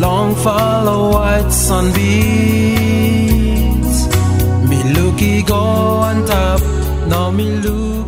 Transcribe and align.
Long 0.00 0.34
follow 0.36 1.12
white 1.12 1.50
sunbeams. 1.50 1.98
Me 4.68 4.78
looky 4.94 5.42
go 5.42 5.54
on 6.08 6.24
top. 6.26 6.60
Now 7.08 7.30
me 7.30 7.44
look. 7.60 8.06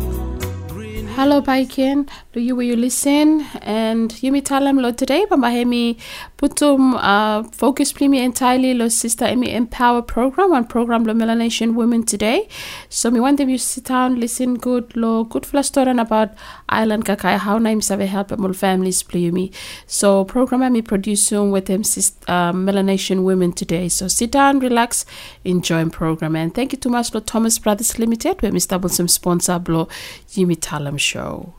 Hello, 1.15 1.41
Paikin. 1.43 2.09
Do 2.33 2.39
you 2.39 2.55
will 2.55 2.63
you 2.63 2.75
listen? 2.75 3.45
And 3.61 4.11
Yumi 4.23 4.41
Talem 4.41 4.81
lo 4.81 4.91
today, 4.91 5.27
Pambahemi 5.29 5.95
Putum 6.43 6.95
uh, 6.95 7.41
focus 7.53 7.93
premier 7.93 8.21
entirely 8.21 8.73
lo 8.73 8.89
sister 8.89 9.23
Emi 9.23 9.47
Empower 9.47 10.01
program 10.01 10.51
and 10.51 10.67
program 10.67 11.05
lo 11.05 11.13
Melanesian 11.13 11.73
women 11.73 12.03
today. 12.03 12.49
So 12.89 13.09
me 13.09 13.21
want 13.21 13.37
them 13.37 13.47
you 13.47 13.57
sit 13.57 13.85
down, 13.85 14.19
listen 14.19 14.55
good 14.55 14.93
lo 14.97 15.23
good 15.23 15.45
for 15.45 15.63
story 15.63 15.97
about 15.97 16.31
Island 16.67 17.05
Kakai, 17.05 17.37
how 17.37 17.59
na 17.59 17.79
save 17.79 18.09
help 18.09 18.37
mul 18.37 18.51
families 18.51 19.05
me. 19.13 19.51
So 19.87 20.25
program 20.25 20.73
me 20.73 20.81
producing 20.81 21.49
with 21.51 21.67
them 21.67 21.85
sister 21.85 22.29
uh, 22.29 22.51
Melanesian 22.51 23.23
women 23.23 23.53
today. 23.53 23.87
So 23.87 24.09
sit 24.09 24.31
down, 24.31 24.59
relax, 24.59 25.05
enjoy 25.45 25.87
program. 25.91 26.35
And 26.35 26.53
thank 26.53 26.73
you 26.73 26.77
to 26.79 26.89
much 26.89 27.13
lo 27.13 27.21
Thomas 27.21 27.57
Brothers 27.57 27.97
Limited, 27.97 28.41
where 28.41 28.51
Mr. 28.51 28.81
Bulsum 28.81 29.09
sponsor 29.09 29.59
blo 29.59 29.87
Yumi 30.35 30.57
Talem 30.57 30.99
show. 30.99 31.53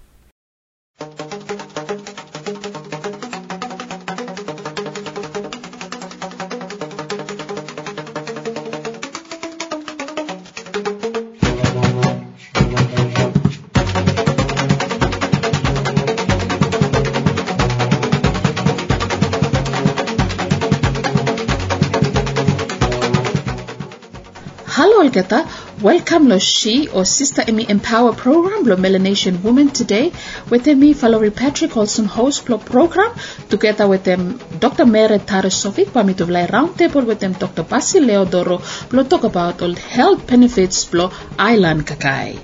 Olgeta. 25.04 25.46
Welcome, 25.82 26.28
lo 26.28 26.38
she 26.38 26.88
or 26.88 27.04
Sister 27.04 27.42
Emmy 27.46 27.66
Empower 27.68 28.14
program, 28.14 28.64
lo 28.64 28.76
Melanesian 28.76 29.42
Woman 29.42 29.68
today. 29.68 30.12
With 30.48 30.66
me, 30.66 30.94
Valerie 30.94 31.30
Patrick, 31.30 31.76
also 31.76 32.04
host 32.04 32.48
lo 32.48 32.56
program, 32.56 33.12
together 33.50 33.86
with 33.86 34.04
them 34.04 34.40
Dr. 34.58 34.86
Mary 34.86 35.18
Tarasovic, 35.18 35.92
permit 35.92 36.22
of 36.22 36.30
like 36.30 36.50
round 36.50 36.78
table 36.78 37.02
with 37.02 37.20
them 37.20 37.34
Dr. 37.34 37.64
Basil 37.64 38.04
Leodoro, 38.04 38.62
lo 38.92 39.04
talk 39.04 39.24
about 39.24 39.60
all 39.60 39.74
health 39.74 40.26
benefits 40.26 40.92
lo 40.94 41.10
island 41.38 41.86
kakai. 41.86 42.38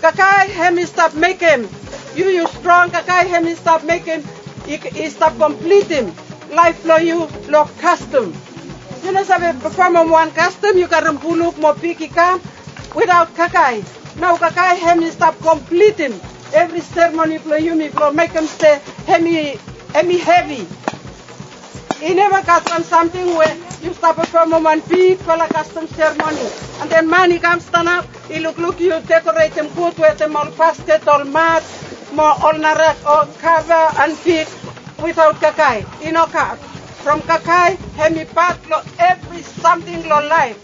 Kakai 0.00 0.48
hemi 0.48 0.86
stop 0.86 1.14
making. 1.14 1.68
You 2.16 2.26
you 2.38 2.48
strong 2.48 2.90
kakai 2.90 3.28
hemi 3.28 3.54
stop 3.54 3.84
making. 3.84 4.24
He 4.66 5.08
stop 5.10 5.38
completing. 5.38 6.10
Life 6.50 6.84
lo 6.84 6.96
you 6.96 7.28
lo 7.48 7.64
custom. 7.78 8.34
You 9.04 9.12
know 9.12 9.22
sabe 9.22 9.54
perform 9.62 10.10
one 10.10 10.32
custom 10.32 10.76
you 10.76 10.88
can 10.88 11.16
puluk 11.18 11.56
mo 11.58 11.74
piki 11.74 12.10
kam 12.12 12.40
without 12.94 13.30
kakai. 13.38 13.86
Now 14.18 14.34
kakai 14.36 14.76
hemi 14.76 15.10
stop 15.10 15.38
completing. 15.38 16.18
Every 16.52 16.80
ceremony 16.80 17.38
lo 17.46 17.54
you 17.54 17.76
me 17.76 17.88
lo 17.90 18.10
make 18.10 18.32
him 18.32 18.46
stay 18.46 18.82
hemi 19.06 19.58
hemi 19.94 20.18
heavy. 20.18 20.66
He 22.02 22.14
never 22.14 22.42
got 22.42 22.66
on 22.72 22.82
something 22.82 23.36
where 23.36 23.54
you 23.80 23.94
stop 23.94 24.16
perform 24.16 24.50
one 24.64 24.80
big 24.88 25.18
for 25.18 25.34
a 25.34 25.46
custom 25.46 25.86
ceremony. 25.86 26.50
And 26.80 26.90
then 26.90 27.06
money 27.06 27.38
comes 27.38 27.66
stand 27.66 27.86
up, 27.86 28.06
he 28.26 28.40
look 28.40 28.58
look 28.58 28.80
you 28.80 28.98
decorate 29.06 29.52
him 29.52 29.68
good 29.74 29.96
with 29.96 30.18
them 30.18 30.34
all 30.34 30.50
basket, 30.58 31.06
all 31.06 31.22
mat, 31.24 31.62
more 32.12 32.34
all 32.42 32.58
narak, 32.58 32.98
all 33.04 33.26
cover 33.38 33.86
and 34.02 34.16
feet 34.18 34.48
without 35.02 35.36
kakai. 35.36 35.84
Cut. 36.30 36.58
From 37.00 37.20
kakai, 37.22 37.76
hemi 37.96 38.24
part 38.24 38.60
lo 38.68 38.82
every 38.98 39.42
something 39.42 40.04
lo 40.08 40.20
life. 40.28 40.60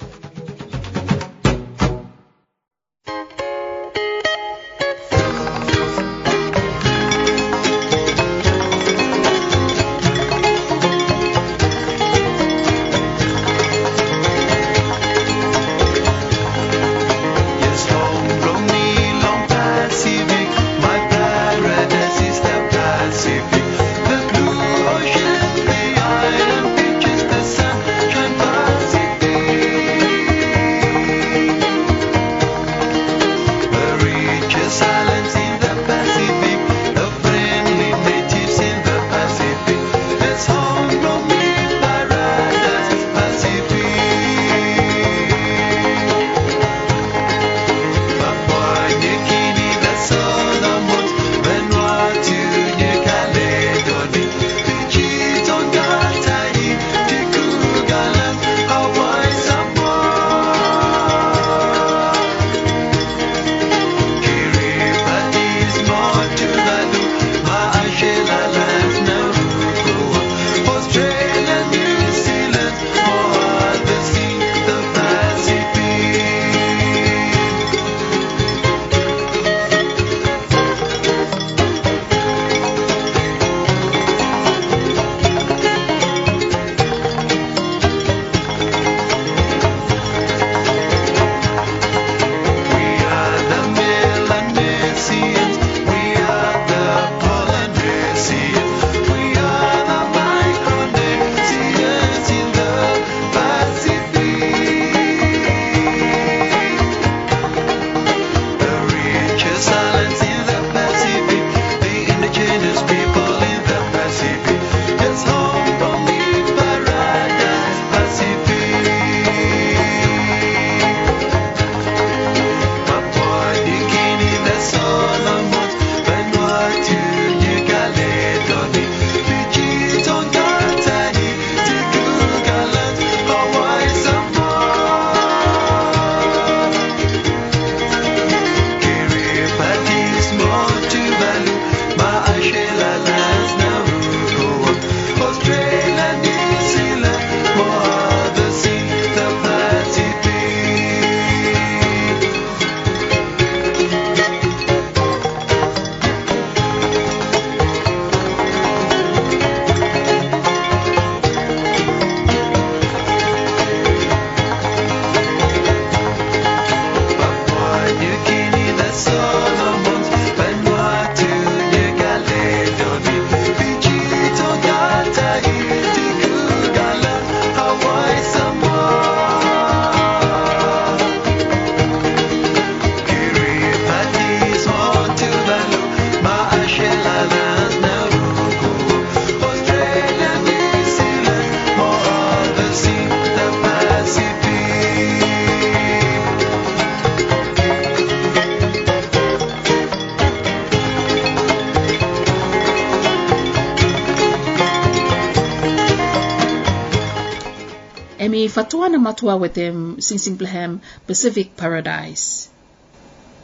Yumi 208.26 208.48
fatua 208.50 208.88
na 208.90 208.98
matua 208.98 209.34
wetem 209.38 210.02
sing 210.06 210.18
simplehem 210.18 210.80
Pacific 211.06 211.54
Paradise. 211.56 212.48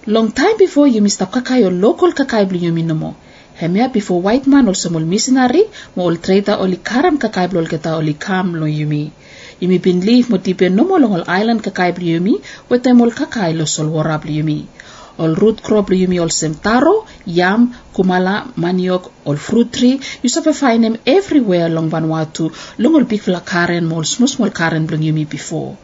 Long 0.06 0.32
time 0.32 0.56
before 0.58 0.88
you 0.88 1.08
stop 1.08 1.31
kakai 1.31 1.62
o 1.64 1.70
local 1.70 2.11
kakai 2.11 2.49
bli 2.50 2.58
yumi 2.67 2.82
nomo. 2.82 3.14
Hemia 3.61 3.93
before 3.93 4.20
white 4.20 4.46
man 4.49 4.67
also 4.67 4.90
mol 4.90 5.06
missionary 5.06 5.62
mo 5.94 6.02
ol 6.11 6.17
trader 6.17 6.56
oli 6.58 6.79
karam 6.90 7.17
kakai 7.25 7.46
blol 7.50 7.70
keta 7.73 7.94
oli 8.00 8.14
kam 8.14 8.55
lo 8.55 8.67
yumi. 8.67 9.05
Yumi 9.61 9.79
bin 9.81 10.00
leave 10.00 10.31
mo 10.31 10.38
tipe 10.38 10.67
nomo 10.79 10.99
long 10.99 11.14
ol 11.19 11.25
island 11.40 11.62
kakai 11.62 11.94
bli 11.94 12.19
yumi 12.19 12.34
wetem 12.69 13.00
ol 13.00 13.12
kakai 13.20 13.55
lo 13.55 13.64
sol 13.64 13.87
wara 13.94 14.19
bli 14.19 14.43
yumi. 14.43 14.61
Ol 15.19 15.35
root 15.35 15.62
crop 15.62 15.87
bli 15.88 15.99
yumi 16.03 16.19
ol 16.20 16.31
sem 16.31 16.55
taro, 16.55 16.94
yam, 17.26 17.69
kumala, 17.94 18.37
maniok, 18.56 19.11
ol 19.26 19.37
fruit 19.37 19.73
tree. 19.73 20.00
You 20.23 20.29
sabe 20.29 20.53
find 20.55 20.85
them 20.85 20.97
everywhere 21.05 21.67
along 21.67 21.91
Vanuatu. 21.91 22.50
Long 22.79 22.94
ol 22.97 23.05
big 23.05 23.23
karen 23.44 23.87
mo 23.87 23.97
ol 23.97 24.05
small 24.05 24.29
small 24.29 24.50
karen 24.50 24.87
bli 24.87 24.99
yumi 25.09 25.29
before. 25.29 25.76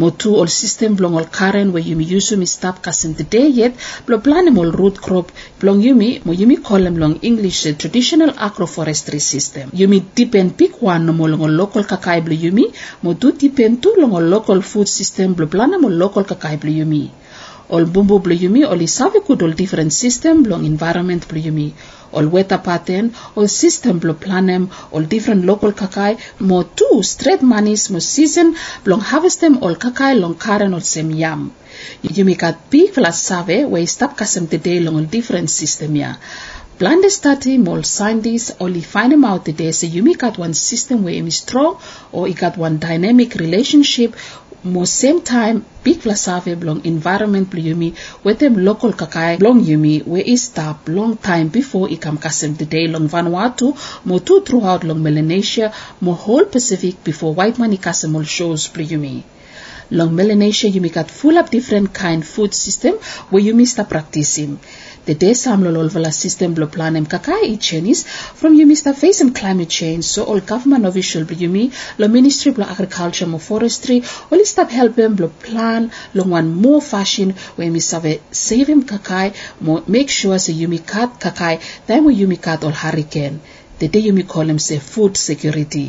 Mo 0.00 0.10
tu 0.10 0.30
ol 0.36 0.48
system 0.54 0.94
blong 0.96 1.14
ol 1.18 1.26
karen 1.36 1.72
where 1.72 1.82
yumi 1.90 2.04
yusu 2.12 2.36
mi 2.36 2.44
stop 2.44 2.82
kasim 2.86 3.14
the 3.14 3.24
day 3.24 3.46
yet 3.48 3.72
blo 4.06 4.18
plan 4.18 4.50
ol 4.62 4.70
root 4.80 5.00
crop 5.06 5.32
blong 5.60 5.80
yumi 5.86 6.08
mo 6.26 6.32
yumi 6.40 6.56
them 6.84 6.96
long 6.98 7.18
English 7.22 7.64
eh, 7.64 7.72
traditional 7.72 8.32
agroforestry 8.48 9.20
system. 9.20 9.70
Yumi 9.72 10.04
depend 10.14 10.58
pick 10.58 10.82
one 10.82 11.06
mo 11.16 11.24
long 11.24 11.40
ol 11.40 11.54
local 11.62 11.82
kakai 11.82 12.22
blo 12.26 12.34
yumi 12.34 12.66
mo 13.02 13.14
tu 13.14 13.32
depend 13.32 13.82
tu 13.82 13.94
long 13.96 14.12
ol 14.12 14.26
local 14.36 14.60
food 14.60 14.86
system 14.86 15.32
blo 15.32 15.46
plan 15.46 15.72
ol 15.72 15.90
local 16.04 16.24
kakai 16.24 16.60
blo 16.60 16.70
yumi. 16.70 17.04
Ol 17.68 17.84
bumbu 17.94 18.16
blo 18.22 18.34
yumi 18.42 18.62
ol 18.64 18.82
isave 18.86 19.20
kud 19.26 19.42
ol 19.42 19.54
different 19.60 19.92
system 19.92 20.42
blong 20.46 20.64
environment 20.66 21.26
blo 21.28 21.40
yumi. 21.46 21.68
Ol 22.12 22.28
weather 22.34 22.58
pattern, 22.66 23.10
ol 23.36 23.48
system 23.48 23.98
blo 23.98 24.14
planem, 24.14 24.68
ol 24.92 25.08
different 25.14 25.44
local 25.44 25.72
kakai, 25.72 26.12
mo 26.38 26.62
tu 26.62 27.02
straight 27.02 27.42
manis 27.42 27.88
mo 27.90 27.98
season 27.98 28.54
blong 28.84 29.00
harvest 29.10 29.40
them 29.40 29.58
ol 29.62 29.74
kakai 29.86 30.12
long 30.20 30.36
karen 30.46 30.74
ol 30.74 30.84
sem 30.92 31.10
yam. 31.22 31.48
Yumi 32.02 32.38
kat 32.38 32.68
big 32.70 32.92
fla 32.94 33.12
save 33.12 33.58
we 33.72 33.86
stop 33.86 34.16
kasem 34.16 34.48
the 34.48 34.58
day 34.58 34.78
long 34.80 35.00
ol 35.02 35.08
different 35.16 35.50
system 35.50 35.96
ya. 35.96 36.14
Blinde 36.78 37.10
study 37.10 37.56
mol 37.56 37.82
scientists 37.82 38.52
only 38.60 38.82
find 38.82 39.10
them 39.12 39.24
out 39.24 39.46
today 39.46 39.72
so 39.72 39.86
Yumi 39.86 40.16
got 40.22 40.36
one 40.38 40.52
system 40.52 41.04
where 41.04 41.14
him 41.14 41.26
is 41.26 41.38
strong 41.38 41.78
or 42.12 42.26
he 42.26 42.34
got 42.34 42.58
one 42.58 42.78
dynamic 42.78 43.34
relationship 43.34 44.14
same 44.86 45.20
time 45.22 45.64
big 45.84 45.98
flasave 46.04 46.58
blong 46.62 46.80
environment 46.84 47.50
blo 47.50 47.62
yumi 47.66 47.94
with 48.24 48.38
them 48.38 48.56
local 48.68 48.92
kakai 48.92 49.38
blong 49.38 49.60
yumi 49.68 49.94
where 50.06 50.22
he 50.22 50.36
stop 50.36 50.88
long 50.88 51.16
time 51.16 51.48
before 51.48 51.86
he 51.88 51.96
come 51.96 52.18
kasem 52.18 52.56
the 52.56 52.64
day 52.64 52.86
long 52.86 53.08
Vanuatu 53.08 53.68
mo 54.04 54.18
two 54.18 54.40
throughout 54.40 54.84
long 54.84 55.02
Melanesia 55.02 55.72
mo 56.00 56.12
whole 56.12 56.46
Pacific 56.56 57.04
before 57.04 57.32
white 57.34 57.58
man 57.58 57.72
he 57.72 57.78
kasem 57.78 58.14
all 58.14 58.24
shows 58.24 58.68
blo 58.68 58.84
yumi. 58.84 59.22
Long 59.90 60.16
Melanesia 60.16 60.68
yumi 60.68 60.92
got 60.92 61.10
full 61.10 61.38
of 61.38 61.50
different 61.50 61.94
kind 61.94 62.26
food 62.26 62.52
system 62.54 62.94
where 63.30 63.42
yumi 63.42 63.66
start 63.66 63.88
practicing. 63.88 64.58
The 65.06 65.14
day 65.14 65.34
sam 65.34 65.62
lo 65.62 65.70
lolvala 65.70 66.12
system 66.12 66.54
blo 66.54 66.66
planem 66.66 67.04
kakai 67.06 67.56
chenis 67.66 68.04
from 68.38 68.56
yumi 68.58 68.76
sta 68.78 68.92
facing 68.92 69.32
climate 69.34 69.68
change 69.74 70.04
so 70.04 70.24
all 70.24 70.40
government 70.40 70.84
official 70.88 71.22
yumi 71.42 71.62
lo 71.98 72.08
ministry 72.14 72.50
blo 72.56 72.64
agriculture 72.64 73.28
mo 73.34 73.38
forestry 73.38 73.98
all 74.30 74.44
stop 74.52 74.72
help 74.78 74.96
them 74.96 75.14
blo 75.20 75.28
plan 75.44 75.86
lo 76.12 76.24
one 76.24 76.48
more 76.64 76.80
fashion 76.80 77.34
where 77.54 77.70
mi 77.76 77.82
save 77.90 78.14
save 78.32 78.72
him 78.72 78.82
kakai 78.94 79.28
mo 79.60 79.76
make 79.86 80.10
sure 80.16 80.40
so 80.46 80.56
yumi 80.62 80.80
cut 80.94 81.20
kakai 81.26 81.52
time 81.86 82.04
where 82.06 82.18
yumi 82.22 82.40
cut 82.48 82.64
all 82.64 82.76
hurricane. 82.82 83.38
The 83.78 83.86
day 83.86 84.02
yumi 84.08 84.26
call 84.26 84.50
him 84.50 84.58
say 84.58 84.80
food 84.80 85.16
security. 85.16 85.86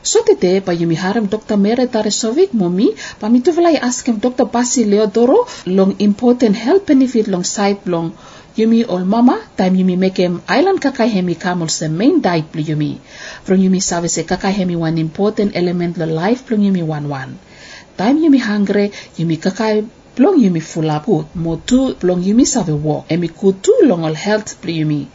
So 0.00 0.22
today, 0.22 0.60
pa 0.60 0.72
yumi 0.72 0.94
haram 0.94 1.26
Dr. 1.26 1.56
Mere 1.56 1.86
Taresovic 1.94 2.52
momi, 2.54 2.86
pa 3.20 3.28
mi 3.28 3.40
tuvalay 3.40 3.76
ask 3.90 4.06
him 4.06 4.18
Dr. 4.26 4.46
Basi 4.46 4.84
Leodoro 4.86 5.38
long 5.66 5.96
important 5.98 6.54
health 6.56 6.86
benefit 6.86 7.26
long 7.26 7.42
side 7.44 7.84
long 7.84 8.12
yumi 8.58 8.84
ol 8.94 9.04
mama 9.04 9.36
time 9.56 9.78
yumi 9.80 9.96
make 9.96 10.18
him 10.22 10.42
island 10.48 10.80
kakai 10.84 11.08
hemi 11.14 11.34
kamol 11.34 11.70
se 11.70 11.88
main 11.88 12.20
diet 12.20 12.50
plu 12.52 12.62
yumi. 12.70 12.98
From 13.44 13.58
yumi 13.64 13.80
save 13.82 14.08
se 14.10 14.22
kakai 14.24 14.52
hemi 14.58 14.76
one 14.76 14.98
important 14.98 15.54
element 15.54 15.96
lo 15.98 16.06
life 16.06 16.44
plong 16.46 16.64
yumi 16.66 16.82
one 16.82 17.08
one. 17.08 17.38
Time 17.96 18.18
yumi 18.24 18.40
hungry, 18.40 18.90
yumi 19.18 19.36
kakai 19.38 19.86
plong 20.16 20.36
yumi 20.44 20.60
good. 21.06 21.26
Mo 21.34 21.56
tu 21.56 21.94
plong 21.94 22.22
yumi 22.22 22.44
save 22.46 22.74
walk. 22.74 23.08
Emi 23.08 23.30
long 23.88 24.04
ol 24.04 24.14
health 24.14 24.60
plu 24.60 24.72
yumi. 24.72 25.06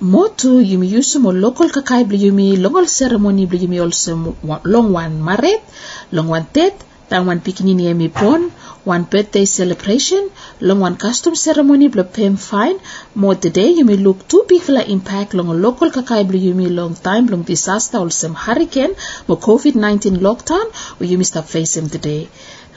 Motu 0.00 0.60
yumi 0.60 0.92
yusu 0.92 1.20
mo 1.20 1.32
local 1.32 1.70
kakai 1.70 2.04
bli 2.04 2.18
yumi 2.28 2.56
longol 2.60 2.86
ceremony 2.86 3.46
bli 3.46 3.64
yumi 3.64 3.80
also 3.80 4.36
long 4.64 4.92
one 4.92 5.22
maret, 5.22 5.62
long 6.12 6.28
one 6.28 6.46
tet, 6.52 6.76
dan 7.08 7.24
one 7.26 7.40
pikinini 7.40 7.88
yumi 7.88 8.12
pon, 8.12 8.50
one 8.86 9.04
birthday 9.12 9.44
celebration, 9.44 10.30
long 10.60 10.80
one 10.86 10.96
custom 11.04 11.34
ceremony 11.34 11.88
bli 11.88 12.04
pem 12.16 12.36
fine, 12.36 12.78
mo 13.22 13.34
today 13.46 13.68
you 13.78 13.84
may 13.84 13.96
look 13.96 14.26
two 14.34 14.44
big 14.48 14.62
fla 14.66 14.82
impact 14.96 15.34
long 15.34 15.48
a 15.54 15.56
local 15.66 15.90
kakai 15.90 16.20
you 16.48 16.54
may 16.54 16.68
long 16.80 16.94
time 16.94 17.26
long 17.26 17.42
disaster 17.42 17.98
also 17.98 18.32
hurricane, 18.44 18.94
mo 19.28 19.36
COVID-19 19.48 20.20
lockdown, 20.28 20.66
we 21.00 21.10
yumi 21.12 21.26
stop 21.32 21.46
face 21.56 21.76
him 21.76 21.88
today. 21.88 22.28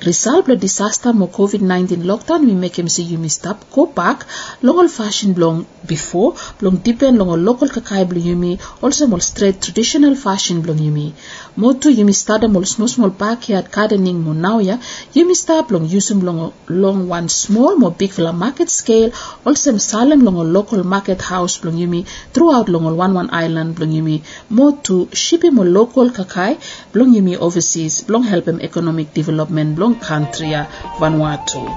The 0.02 0.56
disaster 0.56 1.12
mo 1.12 1.28
COVID-19 1.28 2.04
lockdown. 2.06 2.48
We 2.48 2.88
see 2.88 3.04
you 3.04 3.18
missed 3.18 3.46
up 3.46 3.70
go 3.70 3.86
back. 3.86 4.26
Long 4.62 4.78
old 4.80 4.92
fashioned 4.92 5.38
long 5.38 5.68
before. 5.86 6.36
Long 6.62 6.78
depend 6.78 7.18
long 7.18 7.30
old 7.30 7.42
local 7.42 7.68
kakai 7.68 8.08
blong 8.08 8.24
yumi. 8.24 8.60
Also 8.82 9.08
more 9.08 9.20
straight 9.20 9.62
traditional 9.62 10.16
fashion 10.16 10.62
blong 10.62 10.78
yumi. 10.78 11.12
Mo 11.58 11.74
tu 11.74 11.90
yumi 11.90 12.16
start 12.16 12.50
mo 12.50 12.64
small 12.64 12.88
small 12.88 13.10
backyard 13.10 13.72
gardening 13.74 14.24
mo 14.24 14.32
now 14.32 14.60
ya 14.60 14.78
yumi 15.14 15.36
start 15.36 15.70
long 15.70 15.86
usum 15.86 16.24
long 16.24 16.54
long 16.70 17.10
one 17.10 17.28
small 17.28 17.76
mo 17.76 17.90
big 17.90 18.12
for 18.12 18.32
market 18.32 18.70
scale. 18.70 19.12
Also 19.46 19.78
salem 19.80 20.22
long 20.22 20.36
a 20.38 20.44
local 20.44 20.82
market 20.86 21.22
house 21.22 21.58
blong 21.58 21.76
yumi. 21.76 22.08
Throughout 22.32 22.70
long 22.70 22.86
one 22.96 23.14
one 23.14 23.30
island 23.34 23.76
blong 23.76 23.92
yumi. 23.92 24.24
Mo 24.50 24.72
tu 24.72 25.10
shipping 25.12 25.56
mo 25.56 25.64
local 25.64 26.10
kakai 26.10 26.58
blong 26.94 27.14
yumi 27.14 27.36
overseas. 27.36 28.02
Blong 28.08 28.24
help 28.24 28.48
him 28.48 28.62
economic 28.62 29.14
development 29.14 29.76
blong 29.76 29.89
country 29.96 30.52
ya 30.52 30.68
Vanuatu. 31.00 31.70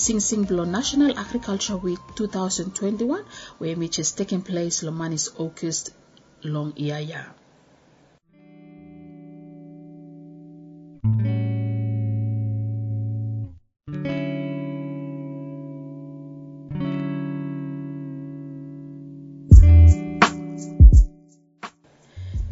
Sing 0.00 0.18
Sing 0.18 0.44
Below 0.44 0.64
National 0.64 1.18
Agriculture 1.18 1.76
Week 1.76 1.98
2021, 2.14 3.22
where 3.58 3.76
which 3.76 3.98
is 3.98 4.12
taking 4.12 4.40
place 4.40 4.82
Lomanis 4.82 5.28
August 5.38 5.90
Long 6.42 6.72
Iaya. 6.72 7.26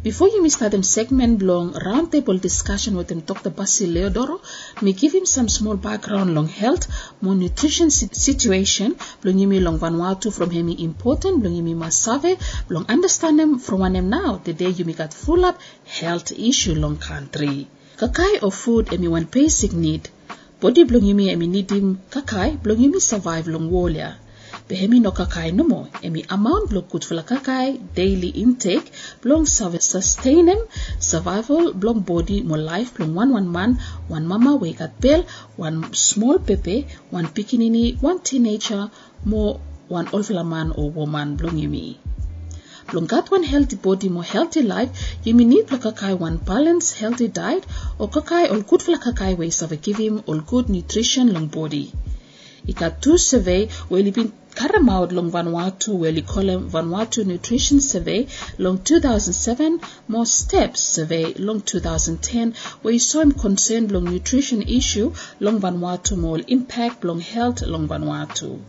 Before 0.09 0.27
you 0.27 0.49
start 0.49 0.71
them 0.71 0.81
segment 0.81 1.43
long 1.43 1.73
roundtable 1.73 2.41
discussion 2.41 2.95
with 2.97 3.11
him 3.11 3.19
Dr. 3.19 3.51
Basi 3.51 3.85
Leodoro, 3.95 4.39
me 4.81 4.91
give 4.93 5.13
him 5.13 5.27
some 5.27 5.47
small 5.47 5.75
background 5.77 6.33
long 6.33 6.47
health, 6.47 6.87
more 7.21 7.35
nutrition 7.35 7.91
si- 7.91 8.09
situation, 8.11 8.95
long 9.23 9.35
yimi 9.35 9.61
long 9.61 9.77
Vanuatu 9.77 10.33
from 10.33 10.49
him 10.49 10.69
important, 10.69 11.43
long 11.43 11.53
yimi 11.53 11.75
masave, 11.75 12.31
long 12.69 12.87
understand 12.89 13.37
them 13.37 13.59
from 13.59 13.81
one 13.81 13.93
them 13.93 14.09
now, 14.09 14.41
the 14.43 14.53
day 14.53 14.69
you 14.69 14.83
me 14.83 14.93
got 14.93 15.13
full 15.13 15.45
up 15.45 15.59
health 15.85 16.31
issue 16.31 16.73
long 16.73 16.97
country. 16.97 17.67
Kakai 17.97 18.39
of 18.41 18.55
food 18.55 18.87
emi 18.87 19.07
one 19.09 19.25
basic 19.25 19.73
need. 19.73 20.09
Body 20.59 20.85
blong 20.85 21.03
yimi 21.11 21.27
emi 21.35 21.47
need 21.47 21.69
him 21.69 22.01
kakai, 22.09 22.57
blong 22.63 22.77
yimi 22.77 22.99
survive 22.99 23.45
long 23.47 23.69
warrior. 23.69 24.15
Behemi 24.69 25.01
no 25.01 25.11
kakai 25.11 25.51
no 25.51 25.63
mo. 25.63 25.87
Emi 26.05 26.21
amount 26.29 26.69
blong 26.69 26.85
good 26.91 27.03
for 27.03 27.15
la 27.15 27.23
kakai 27.23 27.79
daily 27.95 28.29
intake 28.43 28.91
blong 29.21 29.47
sustain 29.47 30.47
him 30.47 30.59
survival 30.99 31.73
blong 31.73 32.01
body 32.01 32.43
more 32.43 32.59
life 32.59 32.93
blong 32.95 33.15
one 33.15 33.31
one 33.33 33.51
man 33.51 33.79
one 34.07 34.27
mama 34.27 34.55
we 34.55 34.73
got 34.73 35.01
bill 35.01 35.25
one 35.57 35.91
small 35.93 36.37
pepe 36.37 36.85
one 37.09 37.25
pikinini 37.25 37.99
one 37.99 38.19
teenager 38.19 38.91
more 39.25 39.59
one 39.87 40.05
olfla 40.17 40.45
man 40.45 40.71
or 40.71 40.91
woman 40.91 41.35
blong 41.35 41.57
yumi. 41.57 41.97
Blong 42.91 43.07
got 43.07 43.31
one 43.31 43.43
healthy 43.43 43.75
body, 43.75 44.09
more 44.09 44.23
healthy 44.23 44.61
life, 44.61 45.17
you 45.23 45.33
may 45.33 45.45
need 45.45 45.71
like 45.71 45.81
kakai 45.81 46.17
one 46.17 46.37
balanced, 46.37 46.97
healthy 46.97 47.27
diet, 47.27 47.65
or 47.97 48.07
kakai 48.07 48.51
all 48.51 48.61
good 48.61 48.83
for 48.83 48.91
kakai 48.97 49.35
ways 49.35 49.61
of 49.63 49.73
give 49.81 49.97
him 49.97 50.21
all 50.27 50.39
good 50.39 50.69
nutrition 50.69 51.33
long 51.33 51.47
body. 51.47 51.91
I 52.67 52.71
got 52.73 53.01
two 53.01 53.17
survey 53.17 53.67
where 53.87 54.03
he 54.03 54.11
been 54.11 54.31
carry 54.55 54.89
out 54.89 55.11
long 55.11 55.31
Vanuatu 55.31 55.91
him 56.05 56.69
Vanuatu 56.69 57.25
Nutrition 57.25 57.81
Survey 57.81 58.27
long 58.57 58.79
2007, 58.79 59.79
more 60.07 60.25
steps 60.25 60.83
survey 60.83 61.33
long 61.35 61.61
2010 61.61 62.53
where 62.81 62.93
he 62.93 62.99
saw 62.99 63.21
him 63.21 63.31
concerned 63.31 63.91
long 63.91 64.05
nutrition 64.05 64.61
issue 64.61 65.13
long 65.39 65.59
Vanuatu 65.59 66.17
more 66.17 66.39
impact 66.47 67.03
long 67.03 67.19
health 67.19 67.61
long 67.61 67.87
Vanuatu. 67.87 68.59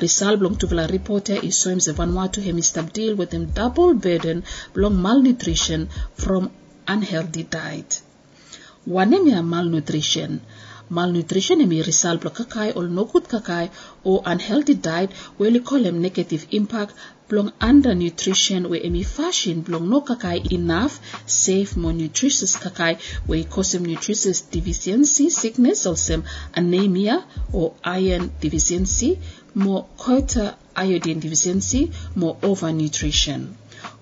Rizal 0.00 0.36
belong 0.36 0.56
to 0.56 0.66
the 0.66 0.88
reporter 0.90 1.34
is 1.34 1.56
so 1.56 1.70
the 1.70 1.92
Vanuatu 1.92 2.42
hemistab 2.42 2.92
deal 2.92 3.14
with 3.14 3.32
him 3.32 3.46
double 3.46 3.94
burden 3.94 4.42
belong 4.72 5.00
malnutrition 5.00 5.88
from 6.14 6.50
unhealthy 6.88 7.44
diet. 7.44 8.02
Wanemia 8.88 9.46
malnutrition. 9.46 10.40
Malnutrition 10.90 11.60
emi 11.60 11.84
Rizal 11.86 12.18
blo 12.18 12.30
kakai 12.30 12.76
or 12.76 12.88
no 12.88 13.04
good 13.04 13.24
kakai 13.24 13.70
or 14.04 14.22
unhealthy 14.26 14.74
diet 14.74 15.12
where 15.38 15.50
we 15.50 15.60
call 15.60 15.82
them 15.82 16.00
negative 16.02 16.46
impact 16.50 16.92
belong 17.28 17.50
undernutrition 17.60 18.68
where 18.68 18.80
emi 18.80 19.04
fashion 19.04 19.62
belong 19.62 19.88
no 19.88 20.00
kakai 20.00 20.52
enough 20.52 21.00
safe 21.26 21.76
more 21.76 21.92
nutritious 21.92 22.56
kakai 22.56 22.98
where 23.26 23.44
cause 23.44 23.74
him 23.74 23.84
nutritious 23.84 24.42
deficiency 24.42 25.30
sickness 25.30 25.86
also 25.86 26.22
anemia 26.54 27.24
or 27.52 27.72
iron 27.82 28.30
deficiency 28.40 29.18
more 29.54 29.84
quarter 29.96 30.54
iodine 30.76 31.20
deficiency, 31.20 31.92
more 32.16 32.36
overnutrition. 32.42 33.54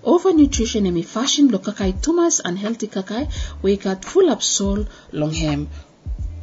Overnutrition 0.03 0.87
emi 0.89 1.05
fashion 1.05 1.49
lo 1.49 1.59
kakai 1.59 1.93
tumas 2.01 2.41
unhealthy 2.43 2.87
kakai 2.87 3.29
we 3.61 3.77
got 3.77 4.03
full 4.03 4.29
up 4.29 4.41
soul 4.41 4.85
long 5.11 5.33
hem. 5.33 5.69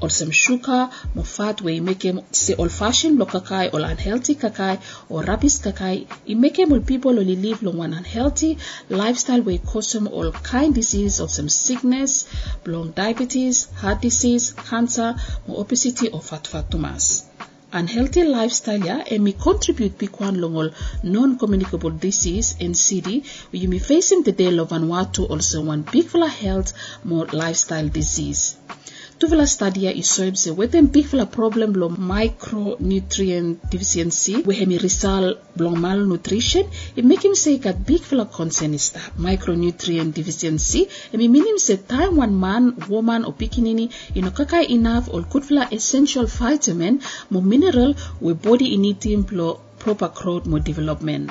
Or 0.02 0.10
some 0.10 0.30
sugar, 0.30 0.90
more 1.14 1.24
fat 1.24 1.60
you 1.60 1.82
make 1.82 2.02
him 2.02 2.22
say 2.32 2.54
old 2.54 2.72
fashioned 2.72 3.18
lo 3.18 3.26
kakai 3.26 3.72
or 3.74 3.80
unhealthy 3.80 4.34
kakai 4.34 4.80
or 5.08 5.22
rubbish 5.22 5.58
kakai. 5.58 6.06
You 6.24 6.36
make 6.36 6.58
him 6.58 6.72
all 6.72 6.80
people 6.80 7.18
only 7.18 7.36
live 7.36 7.62
long 7.62 7.76
one 7.76 7.92
unhealthy 7.92 8.58
lifestyle 8.88 9.42
where 9.42 9.58
cause 9.58 9.92
them 9.92 10.08
all 10.08 10.32
kind 10.32 10.74
disease 10.74 11.20
of 11.20 11.30
some 11.30 11.48
sickness, 11.48 12.26
long 12.66 12.92
diabetes, 12.92 13.68
heart 13.76 14.00
disease, 14.00 14.52
cancer, 14.52 15.16
more 15.46 15.60
obesity 15.60 16.08
or 16.08 16.20
fat 16.20 16.46
fat 16.46 16.70
tumas 16.70 17.24
unhealthy 17.72 18.24
lifestyle 18.24 18.84
ya 18.84 18.96
and 19.08 19.22
may 19.22 19.32
contribute 19.32 19.96
big 19.96 20.14
one 20.20 20.40
long 20.40 20.54
longol 20.54 20.70
non-communicable 21.04 21.90
disease 21.90 22.54
NCD 22.58 23.22
where 23.50 23.62
you 23.62 23.68
may 23.68 23.78
facing 23.78 24.24
the 24.24 24.32
day 24.32 24.56
of 24.58 24.70
Vanuatu 24.70 25.30
also 25.30 25.62
one 25.62 25.82
big 25.82 26.10
health 26.10 26.72
more 27.04 27.26
lifestyle 27.26 27.88
disease. 27.88 28.56
Tuvela 29.20 29.46
study 29.46 29.86
is 29.86 30.08
so 30.08 30.32
say 30.32 30.50
with 30.50 30.72
big 30.92 31.04
fella 31.04 31.26
problem 31.26 31.74
lo 31.74 31.90
micronutrient 31.90 33.68
deficiency 33.68 34.36
we 34.46 34.54
hemi 34.60 34.78
result 34.78 35.36
blong 35.54 35.78
malnutrition 35.78 36.64
it 36.96 37.04
make 37.04 37.22
him 37.22 37.34
say 37.34 37.58
got 37.58 37.84
big 37.84 38.00
fella 38.00 38.24
concern 38.24 38.72
is 38.72 38.92
that 38.92 39.12
micronutrient 39.18 40.14
deficiency. 40.14 40.88
Mean 41.12 41.58
time 41.86 42.16
one 42.16 42.40
man 42.40 42.74
woman 42.88 43.26
or 43.26 43.34
pikinini 43.34 43.92
you 44.14 44.22
know 44.22 44.30
kakai 44.30 44.70
enough 44.70 45.12
or 45.12 45.20
good 45.20 45.44
essential 45.70 46.24
vitamin 46.24 47.02
more 47.28 47.42
mineral 47.42 47.94
we 48.22 48.32
body 48.32 48.72
in 48.74 48.86
it 48.86 49.26
blow 49.26 49.60
proper 49.78 50.08
growth 50.08 50.46
more 50.46 50.60
development 50.60 51.30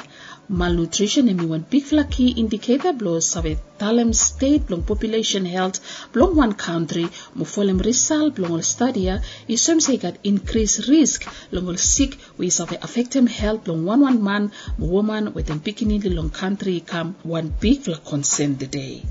malnutrition 0.50 1.30
and 1.30 1.42
one 1.50 1.66
big 1.70 1.84
fla 1.84 2.04
key 2.04 2.30
indicator 2.44 2.92
blows 3.02 3.28
sabe 3.34 3.52
talem 3.82 4.12
state 4.14 4.66
blong 4.68 4.84
population 4.92 5.46
health 5.46 5.80
blong 6.14 6.36
one 6.36 6.54
country 6.54 7.06
mo 7.36 7.46
folem 7.54 7.80
result 7.90 8.34
blong 8.38 8.54
all 8.58 8.66
stadia 8.72 9.22
is 9.48 9.62
some 9.62 9.80
say 9.88 9.98
got 10.06 10.18
increased 10.24 10.88
risk 10.88 11.30
long 11.52 11.68
all 11.68 11.80
sick 11.94 12.18
we 12.40 12.50
sabe 12.58 12.76
affect 12.88 13.16
him 13.20 13.28
health 13.28 13.64
blong 13.66 13.86
one 13.94 14.02
one 14.10 14.20
man 14.32 14.52
mo 14.80 14.88
woman 14.98 15.34
with 15.36 15.46
them 15.48 15.60
picking 15.70 15.96
long 16.20 16.32
country 16.44 16.80
come 16.94 17.16
one 17.24 17.54
big 17.60 17.82
fla 17.82 17.98
concern 17.98 18.58
the 18.58 18.68
day. 18.68 19.04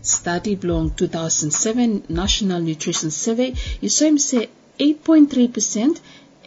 Study 0.00 0.54
belong 0.54 0.90
2007 0.90 2.04
National 2.08 2.60
Nutrition 2.60 3.10
Survey, 3.10 3.54
saw 3.88 4.06
him 4.06 4.16
say 4.16 4.48
8.3% 4.78 6.00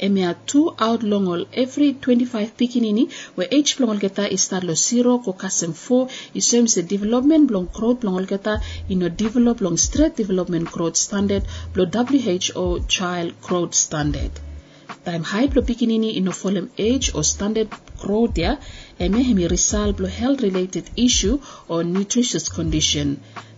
emia 0.07 0.35
two 0.51 0.65
out 0.87 1.03
longol 1.13 1.45
every 1.63 1.89
25 1.93 2.51
pikinini 2.61 3.03
we 3.37 3.45
h 3.61 3.75
blongol 3.77 4.03
geta 4.05 4.27
i 4.35 4.37
start 4.45 4.63
lo 4.69 4.75
zero 4.87 5.17
ko 5.25 5.31
kasem 5.43 5.73
4 5.81 6.39
i 6.39 6.41
saw 6.49 6.65
se 6.75 6.81
development 6.93 7.47
blong 7.51 7.67
growth 7.77 7.99
blongol 8.03 8.27
you 8.89 8.97
know 8.99 9.11
develop 9.25 9.61
long 9.67 9.77
straight 9.87 10.15
development 10.23 10.71
growth 10.75 10.97
standard 11.07 11.43
blo 11.73 11.85
WHO 11.85 12.65
child 12.87 13.29
growth 13.41 13.73
standard. 13.73 14.31
Time 15.05 15.23
high 15.23 15.47
blo 15.47 15.61
pikinini 15.69 16.09
ino 16.19 16.31
folem 16.31 16.67
age 16.77 17.11
or 17.15 17.23
standard 17.23 17.69
growth 18.03 18.37
ya 18.37 18.51
eme 18.99 19.19
hemi 19.27 19.47
result 19.47 19.97
blo 19.97 20.09
health 20.19 20.41
related 20.47 20.85
issue 21.07 21.35
or 21.67 21.83
nutritious 21.83 22.49
condition 22.57 23.07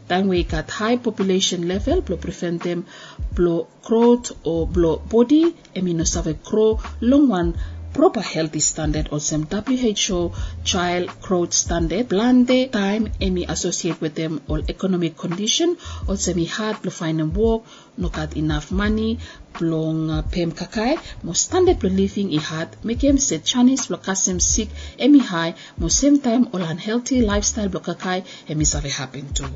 time 0.07 0.27
we 0.27 0.43
got 0.43 0.69
high 0.69 0.97
population 0.97 1.67
level 1.67 2.01
blo 2.01 2.17
prevent 2.17 2.63
them 2.63 2.85
blo 3.33 3.67
growth 3.83 4.31
or 4.43 4.67
blo 4.67 4.97
body 4.97 5.55
save 6.05 6.43
grow 6.43 6.79
long 7.01 7.27
one 7.29 7.53
proper 7.93 8.21
healthy 8.21 8.59
standard 8.59 9.07
or 9.11 9.19
some 9.19 9.43
WHO 9.45 10.31
child 10.63 11.09
growth 11.21 11.53
standard 11.53 12.09
blande 12.09 12.71
time 12.71 13.05
emi 13.25 13.47
associate 13.47 14.01
with 14.01 14.15
them 14.15 14.41
or 14.47 14.59
economic 14.67 15.15
condition 15.15 15.77
or 16.07 16.17
semi 16.17 16.45
hard 16.45 16.81
blo 16.81 16.91
find 16.91 17.19
them 17.19 17.33
work 17.33 17.61
no 17.97 18.09
got 18.09 18.35
enough 18.35 18.71
money 18.71 19.19
blong 19.59 20.09
uh, 20.09 20.23
pem 20.23 20.51
kakai 20.51 20.97
mo 21.23 21.33
standard 21.33 21.79
blo 21.79 21.89
living 22.01 22.33
i 22.33 22.41
hard 22.49 22.69
make 22.83 23.03
him 23.03 23.19
set 23.27 23.45
Chinese 23.45 23.85
blo 23.87 23.97
kasem 23.97 24.41
sick 24.41 24.69
emi 24.97 25.21
high 25.31 25.53
mo 25.77 25.87
same 25.87 26.19
time 26.27 26.49
all 26.51 26.63
unhealthy 26.73 27.21
lifestyle 27.21 27.69
blo 27.69 27.79
kakai 27.89 28.19
emi 28.49 28.65
save 28.73 28.91
happen 29.01 29.33
too 29.41 29.53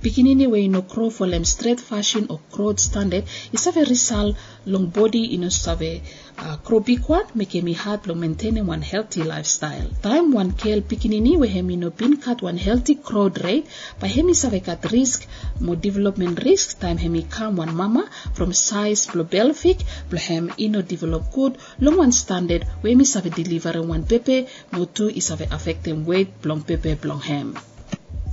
Pikinini 0.00 0.46
way 0.50 0.68
no 0.68 0.82
crow 0.82 1.10
for 1.10 1.28
them 1.28 1.44
straight 1.44 1.80
fashion 1.80 2.26
or 2.28 2.40
crowd 2.50 2.80
standard 2.80 3.24
is 3.52 3.66
a 3.66 3.72
result 3.72 4.36
long 4.66 4.86
body 4.86 5.34
in 5.34 5.44
a 5.44 5.50
save 5.50 6.02
uh, 6.38 6.56
crow 6.56 6.80
big 6.80 7.00
one 7.08 7.24
make 7.34 7.54
me 7.62 7.72
hard 7.72 8.06
long 8.06 8.20
maintaining 8.20 8.66
one 8.66 8.82
healthy 8.82 9.22
lifestyle. 9.22 9.88
Time 10.02 10.32
one 10.32 10.52
kel 10.52 10.80
pikinini 10.80 11.36
we 11.38 11.48
hemi 11.48 11.76
no 11.76 11.90
bin 11.90 12.16
cut 12.16 12.42
one 12.42 12.56
healthy 12.56 12.94
crowd 12.94 13.42
rate 13.44 13.66
by 14.00 14.08
hemi 14.08 14.34
save 14.34 14.64
cut 14.64 14.90
risk 14.92 15.26
more 15.60 15.76
development 15.76 16.42
risk 16.44 16.78
time 16.80 16.98
hemi 16.98 17.22
come 17.22 17.56
one 17.56 17.74
mama 17.74 18.08
from 18.34 18.52
size 18.52 19.06
blo 19.06 19.24
belfic 19.24 19.84
blo 20.10 20.18
hem 20.18 20.52
ino 20.58 20.82
develop 20.82 21.32
good 21.32 21.58
long 21.80 21.96
one 21.96 22.12
standard 22.12 22.66
we 22.82 22.94
mi 22.94 23.04
save 23.04 23.34
deliver 23.34 23.80
one 23.82 24.04
pepe 24.04 24.46
mo 24.72 24.84
two 24.84 25.08
is 25.08 25.26
save 25.26 25.46
affecting 25.52 26.06
weight 26.06 26.40
blong 26.42 26.62
pepe 26.62 26.94
blong 26.94 27.20
hem. 27.20 27.54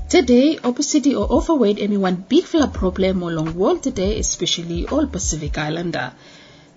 Today, 0.10 0.58
obesity 0.64 1.14
or 1.14 1.32
overweight 1.32 1.78
any 1.78 1.96
one 1.96 2.26
big 2.28 2.44
fella 2.46 2.68
problem 2.68 3.22
along 3.22 3.54
world 3.54 3.84
today, 3.84 4.18
especially 4.18 4.88
all 4.88 5.06
Pacific 5.06 5.56
Islander. 5.56 6.14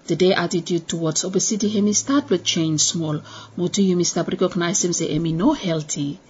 Today 0.07 0.35
attitude 0.35 0.87
towards 0.87 1.25
obesity 1.25 1.71
hemi 1.71 1.95
start 1.95 2.29
with 2.29 2.45
change 2.45 2.83
small. 2.83 3.23
Motu 3.57 3.81
yumi 3.81 4.05
start 4.05 4.29
recognize 4.29 4.85
him 4.85 4.93
say 4.93 5.09
emi 5.19 5.33
no 5.35 5.55
healthy. 5.55 6.21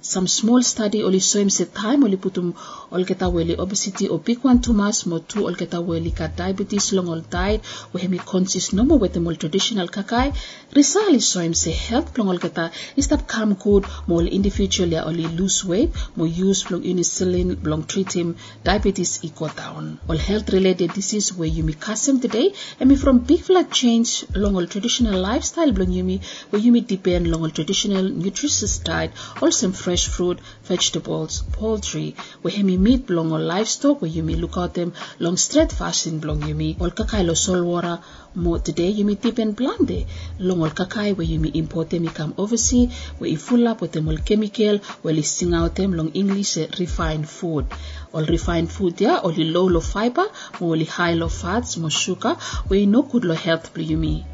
Some 0.00 0.28
small 0.28 0.62
study 0.62 1.02
oli 1.02 1.18
show 1.18 1.40
him 1.40 1.50
say 1.50 1.64
time 1.64 2.04
oli 2.04 2.16
putum 2.16 2.54
ol 2.92 3.04
keta 3.04 3.26
weli 3.36 3.56
obesity 3.58 4.08
o 4.08 4.18
big 4.18 4.44
one 4.44 4.60
too 4.60 4.72
much 4.72 5.04
mo 5.06 5.18
tu 5.18 5.44
ol 5.46 5.54
keta 5.54 5.80
weli 5.88 6.14
ka 6.18 6.28
diabetes 6.40 6.92
long 6.92 7.08
ol 7.08 7.22
diet 7.30 7.60
we 7.92 8.00
hemi 8.00 8.18
conscious 8.18 8.72
no 8.72 8.84
more 8.84 8.98
with 8.98 9.14
the 9.14 9.20
more 9.20 9.34
traditional 9.34 9.88
kakai. 9.88 10.32
Result 10.76 11.22
show 11.22 11.40
him 11.40 11.54
say 11.54 11.72
health 11.72 12.16
long 12.18 12.28
ol 12.28 12.38
keta 12.38 12.70
is 12.96 13.08
that 13.08 13.26
come 13.26 13.54
good 13.54 13.84
mo 14.06 14.20
ol 14.20 14.26
individually 14.38 14.98
oli 14.98 15.26
lose 15.40 15.64
weight 15.64 15.90
mo 16.16 16.24
use 16.24 16.70
long 16.70 16.84
insulin 16.92 17.56
long 17.64 17.84
treat 17.84 18.12
him 18.12 18.36
diabetes 18.62 19.18
equal 19.22 19.48
down. 19.48 19.98
All 20.08 20.16
health 20.16 20.50
related 20.50 20.92
disease 20.92 21.32
where 21.32 21.48
you 21.48 21.64
custom 21.88 22.20
today 22.20 22.52
and 22.78 22.88
me 22.90 22.96
from 22.96 23.18
big 23.18 23.40
flat 23.40 23.72
change 23.72 24.24
long 24.34 24.54
all 24.54 24.66
traditional 24.66 25.18
lifestyle 25.20 25.72
blong 25.72 25.90
you 25.90 26.04
me 26.04 26.20
where 26.50 26.62
you 26.62 26.80
depend 26.80 27.26
long 27.26 27.42
all 27.42 27.50
traditional 27.50 28.04
nutritious 28.04 28.78
diet 28.78 29.10
also 29.42 29.66
fresh 29.86 30.08
fruit 30.08 30.38
vegetables 30.64 31.34
poultry. 31.52 32.16
Where 32.42 32.64
me 32.68 32.76
meat 32.76 33.06
belong 33.06 33.30
all 33.30 33.44
livestock 33.50 34.02
where 34.02 34.10
you 34.10 34.24
me 34.28 34.34
look 34.34 34.56
at 34.56 34.74
them 34.74 34.92
long 35.20 35.36
straight 35.36 35.70
fasting 35.80 36.18
belong 36.18 36.42
you 36.48 36.56
me 36.62 36.76
all 36.80 36.90
kakai 36.90 37.24
lo 37.24 37.34
sol 37.34 37.62
water. 37.62 38.00
Mo 38.34 38.58
today 38.58 38.88
you 38.88 39.04
me 39.04 39.14
depend 39.14 39.56
blande 39.60 40.00
long 40.40 40.62
all 40.62 40.74
kakai 40.80 41.16
where 41.16 41.30
you 41.32 41.38
me 41.38 41.52
import 41.60 41.90
them 41.90 42.08
come 42.08 42.34
overseas 42.36 42.92
where 43.18 43.30
you 43.30 43.38
full 43.38 43.68
up 43.68 43.80
with 43.80 43.92
them 43.92 44.08
all 44.08 44.18
chemical 44.30 44.78
where 45.02 45.14
you 45.14 45.22
sing 45.22 45.54
out 45.54 45.76
them 45.76 45.92
long 45.92 46.10
English 46.24 46.56
eh, 46.56 46.66
refined 46.80 47.28
food. 47.28 47.64
All 48.12 48.24
refined 48.24 48.72
food 48.72 48.96
there, 48.96 49.18
all 49.18 49.34
low 49.56 49.66
low 49.68 49.80
fiber, 49.80 50.26
more 50.58 50.76
high 50.98 51.14
low 51.14 51.28
fats, 51.28 51.76
more 51.76 51.90
sugar, 51.90 52.36
we 52.68 52.86
no 52.86 53.02
good 53.02 53.24
low 53.24 53.34
health 53.34 53.72
blue 53.72 54.24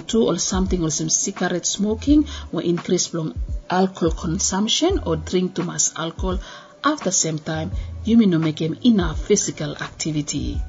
two 0.00 0.24
or 0.24 0.38
something 0.38 0.82
or 0.82 0.90
some 0.90 1.08
cigarette 1.08 1.66
smoking, 1.66 2.26
or 2.52 2.62
increase 2.62 3.12
long 3.14 3.34
alcohol 3.70 4.10
consumption 4.10 5.00
or 5.06 5.16
drink 5.16 5.54
too 5.54 5.64
much 5.64 5.88
alcohol. 5.96 6.38
After 6.82 7.10
same 7.10 7.38
time, 7.38 7.70
you 8.04 8.16
may 8.16 8.26
no 8.26 8.38
make 8.38 8.60
him 8.60 8.76
enough 8.84 9.20
physical 9.26 9.76
activity. 9.76 10.60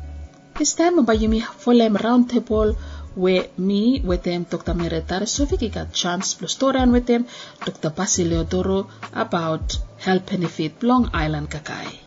This 0.57 0.73
time 0.73 1.05
for 1.05 1.75
them 1.75 1.95
round 1.97 2.29
table 2.29 2.77
where 3.15 3.47
me 3.57 4.01
with 4.01 4.23
them 4.23 4.45
Dr. 4.49 4.73
Mere 4.73 5.01
Tarasovic 5.01 5.73
got 5.73 5.93
chance 5.93 6.33
plus 6.33 6.51
story 6.51 6.79
and 6.79 6.91
with 6.91 7.05
them 7.07 7.25
Dr. 7.65 7.89
Basil 7.89 8.27
Leodoro 8.27 8.87
about 9.13 9.77
health 9.97 10.25
benefit 10.25 10.83
Long 10.83 11.09
Island 11.13 11.49
Kakai. 11.49 12.04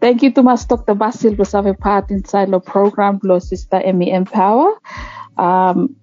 Thank 0.00 0.22
you 0.22 0.32
to 0.32 0.42
much, 0.42 0.66
Dr. 0.66 0.94
Basil, 0.94 1.36
having 1.52 1.74
part 1.76 2.10
inside 2.10 2.50
the 2.50 2.58
program, 2.60 3.18
Blow 3.18 3.38
Sister 3.38 3.76
Emmy 3.84 4.10
Empower. 4.10 4.80
Um, 5.36 5.94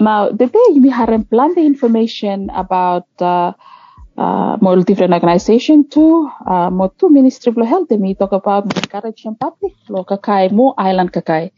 now, 0.00 0.30
the 0.30 0.46
day 0.46 0.66
you 0.72 0.90
had 0.90 1.12
plenty 1.28 1.66
information 1.66 2.48
about 2.50 3.04
uh, 3.20 3.52
uh, 4.16 4.56
more 4.60 4.76
different 4.82 5.12
organization 5.12 5.88
too. 5.88 6.28
Uh, 6.46 6.70
more 6.70 6.92
two 6.98 7.10
Ministry 7.10 7.52
of 7.52 7.68
Health, 7.68 7.90
me 7.90 8.14
talk 8.14 8.32
about 8.32 8.64
encouraging 8.74 9.36
public, 9.36 9.72
lo 9.88 10.04
kakai, 10.04 10.50
more 10.52 10.74
island 10.78 11.12
kakai. 11.12 11.52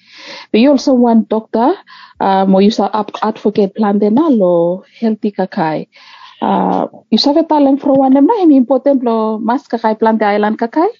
We 0.53 0.67
also 0.67 0.95
want 0.95 1.29
doctor, 1.29 1.75
uh, 2.21 2.45
more 2.47 2.63
use 2.63 2.81
up 2.81 3.11
advocate 3.23 3.75
plan 3.75 3.99
de 3.99 4.11
na 4.11 4.27
lo 4.27 4.85
healthy 4.99 5.31
kakai. 5.31 5.87
Uh, 6.43 6.87
you 7.11 7.19
sabe 7.19 7.47
talent 7.49 7.81
for 7.81 7.95
one 7.95 8.15
na 8.15 8.23
hemi 8.39 8.57
important 8.57 9.03
lo 9.03 9.39
mas 9.39 9.67
kakai 9.67 9.99
plan 9.99 10.19
de 10.19 10.27
island 10.27 10.59
kakai. 10.59 10.91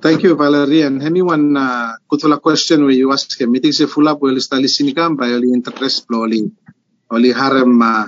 Thank 0.00 0.22
you, 0.22 0.36
Valerie. 0.36 0.82
And 0.82 1.02
anyone 1.02 1.56
uh, 1.56 1.94
good 2.08 2.20
for 2.20 2.32
a 2.32 2.38
question 2.38 2.84
where 2.84 2.94
you 2.94 3.12
ask 3.12 3.34
a 3.40 3.46
meeting 3.48 3.72
se 3.72 3.86
full 3.86 4.06
up 4.08 4.22
well 4.22 4.38
sta 4.38 4.56
listening 4.56 4.94
kam 4.94 5.16
by 5.16 5.26
only 5.34 5.50
interest 5.52 6.06
only 6.14 6.52
only 7.10 7.32
harem 7.32 7.82
uh, 7.82 8.06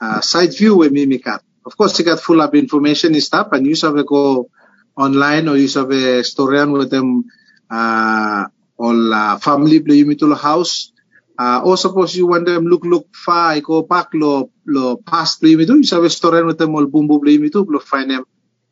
uh, 0.00 0.20
side 0.20 0.54
view 0.54 0.76
we 0.78 0.88
mimikat. 0.90 1.40
Of 1.66 1.76
course, 1.76 1.98
you 1.98 2.04
got 2.04 2.20
full 2.20 2.40
up 2.40 2.54
information 2.54 3.14
and 3.14 3.22
stuff, 3.22 3.48
and 3.52 3.66
you 3.66 3.74
have 3.82 4.06
go 4.06 4.50
online 4.96 5.48
or 5.48 5.56
you 5.56 5.66
have 5.74 5.90
a 5.90 6.22
story 6.22 6.60
on 6.60 6.70
with 6.72 6.90
them 6.90 7.24
uh, 7.70 8.46
all 8.78 9.14
uh, 9.14 9.38
family 9.38 9.80
play 9.80 9.96
you 9.96 10.14
to 10.14 10.28
the 10.28 10.36
house. 10.36 10.92
Uh, 11.38 11.62
or 11.64 11.76
suppose 11.76 12.14
you 12.14 12.28
want 12.28 12.46
them 12.46 12.66
look 12.66 12.84
look 12.84 13.08
far, 13.16 13.58
go 13.60 13.82
back 13.82 14.14
lo 14.14 14.50
lo 14.66 14.96
past 14.98 15.40
play 15.40 15.50
you 15.50 15.58
you 15.58 15.82
have 15.90 16.04
a 16.04 16.10
story 16.10 16.44
with 16.44 16.58
them 16.58 16.74
all 16.76 16.86
boom 16.86 17.08
boom 17.08 17.20
play 17.20 17.32
you 17.34 17.50
lo 17.52 17.80
find 17.80 18.10
them 18.12 18.24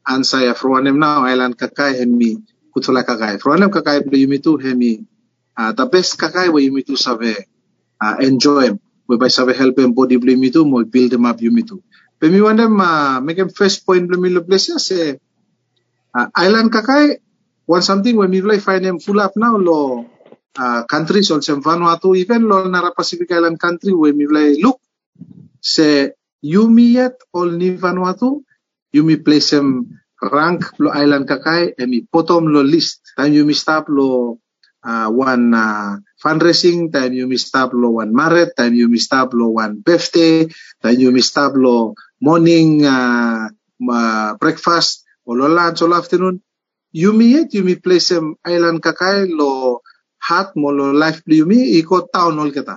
answer 0.06 0.54
from 0.54 0.84
them 0.84 1.00
now 1.00 1.24
island 1.26 1.58
kakai 1.58 1.98
hemi 1.98 2.38
kutula 2.70 3.02
kakai 3.04 3.40
from 3.40 3.60
them 3.60 3.70
kakai 3.70 4.06
play 4.08 4.20
you 4.20 4.38
to 4.38 4.56
hemi 4.56 5.04
uh, 5.56 5.72
the 5.72 5.86
best 5.86 6.18
kakai 6.18 6.52
where 6.52 6.62
you 6.62 6.82
to 6.82 6.96
save 6.96 7.44
uh, 8.00 8.16
enjoy. 8.20 8.66
Them 8.68 8.80
whereby 9.10 9.26
save 9.26 9.50
help 9.58 9.74
them 9.74 9.90
body 9.90 10.14
play 10.22 10.38
you 10.38 10.52
to 10.54 10.62
mo 10.62 10.86
build 10.86 11.10
them 11.10 11.26
up 11.26 11.42
you 11.42 11.50
to 11.66 11.82
but 12.22 12.30
me 12.30 12.38
want 12.40 12.62
them 12.62 12.78
uh, 12.78 13.18
make 13.20 13.36
them 13.42 13.50
first 13.50 13.82
point 13.84 14.06
play 14.06 14.20
me 14.22 14.30
lo 14.30 14.46
place 14.46 14.70
ya 14.70 14.78
say 14.78 15.18
uh, 16.14 16.26
island 16.38 16.70
kakai 16.70 17.18
want 17.66 17.82
something 17.82 18.14
when 18.14 18.30
me 18.30 18.38
like 18.40 18.62
find 18.62 18.86
them 18.86 19.02
full 19.02 19.18
up 19.18 19.34
now 19.34 19.58
lo 19.58 20.06
uh, 20.62 20.86
countries 20.86 21.30
also 21.34 21.58
Vanuatu 21.58 22.14
even 22.14 22.46
lo 22.46 22.70
nara 22.70 22.94
Pacific 22.94 23.26
Island 23.34 23.58
country 23.58 23.90
where 23.90 24.14
me 24.14 24.30
like 24.30 24.62
look 24.62 24.78
say 25.58 26.14
yumi 26.38 26.94
yet 26.94 27.18
all 27.34 27.50
ni 27.50 27.74
Vanuatu 27.74 28.46
yumi 28.94 29.18
place 29.18 29.50
them 29.58 29.90
rank 30.22 30.76
lo 30.78 30.92
island 30.92 31.24
kakai 31.24 31.72
emi 31.80 32.04
potom 32.04 32.48
lo 32.52 32.60
list. 32.60 33.16
Time 33.16 33.32
yumi 33.32 33.56
stop 33.56 33.88
lo 33.88 34.38
uh, 34.84 35.08
one 35.08 35.54
uh, 35.56 35.96
fundraising 36.20 36.92
time 36.92 37.16
yumi 37.16 37.40
stop 37.40 37.72
lo 37.72 38.00
one 38.00 38.12
married 38.12 38.52
time 38.56 38.76
yumi 38.76 39.00
stop 39.00 39.32
lo 39.32 39.56
one 39.56 39.80
birthday 39.80 40.44
time 40.80 40.98
yumi 41.00 41.24
stop 41.24 41.56
lo 41.56 41.96
morning 42.20 42.84
uh, 42.84 43.48
uh, 43.88 44.30
breakfast 44.36 45.08
o 45.24 45.32
lo 45.32 45.48
lunch 45.48 45.80
o 45.80 45.88
lo 45.88 45.96
afternoon. 45.96 46.40
Yumi 46.90 47.38
yet 47.38 47.48
yumi 47.54 47.78
place 47.78 48.10
them 48.10 48.34
island 48.44 48.82
kakai 48.82 49.30
lo 49.30 49.80
hat 50.20 50.52
mo 50.54 50.68
lo 50.68 50.92
life 50.92 51.24
yumi 51.24 51.80
iko 51.80 52.04
town 52.12 52.36
ol 52.36 52.52
kita 52.52 52.76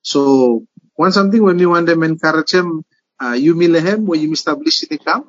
so 0.00 0.64
one 0.96 1.12
something 1.12 1.44
when 1.44 1.60
we 1.60 1.68
want 1.68 1.84
them 1.84 2.00
encourage 2.02 2.56
them 2.56 2.80
uh, 3.20 3.36
yumi 3.36 3.68
lehem 3.68 4.08
where 4.08 4.16
yumi 4.16 4.32
establish 4.32 4.88
in 4.88 4.96
camp 4.96 5.28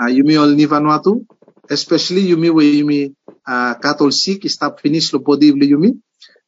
uh, 0.00 0.10
yumi 0.10 0.36
all 0.40 0.54
ni 0.54 0.66
Vanuatu? 0.66 1.24
Especially 1.70 2.22
yumi 2.28 2.52
where 2.52 2.64
yumi 2.66 3.14
uh, 3.46 3.74
cattle 3.74 4.10
sick 4.12 4.48
stop 4.50 4.80
finish 4.80 5.12
lo 5.12 5.18
body 5.20 5.52
bli 5.52 5.70
yumi 5.72 5.90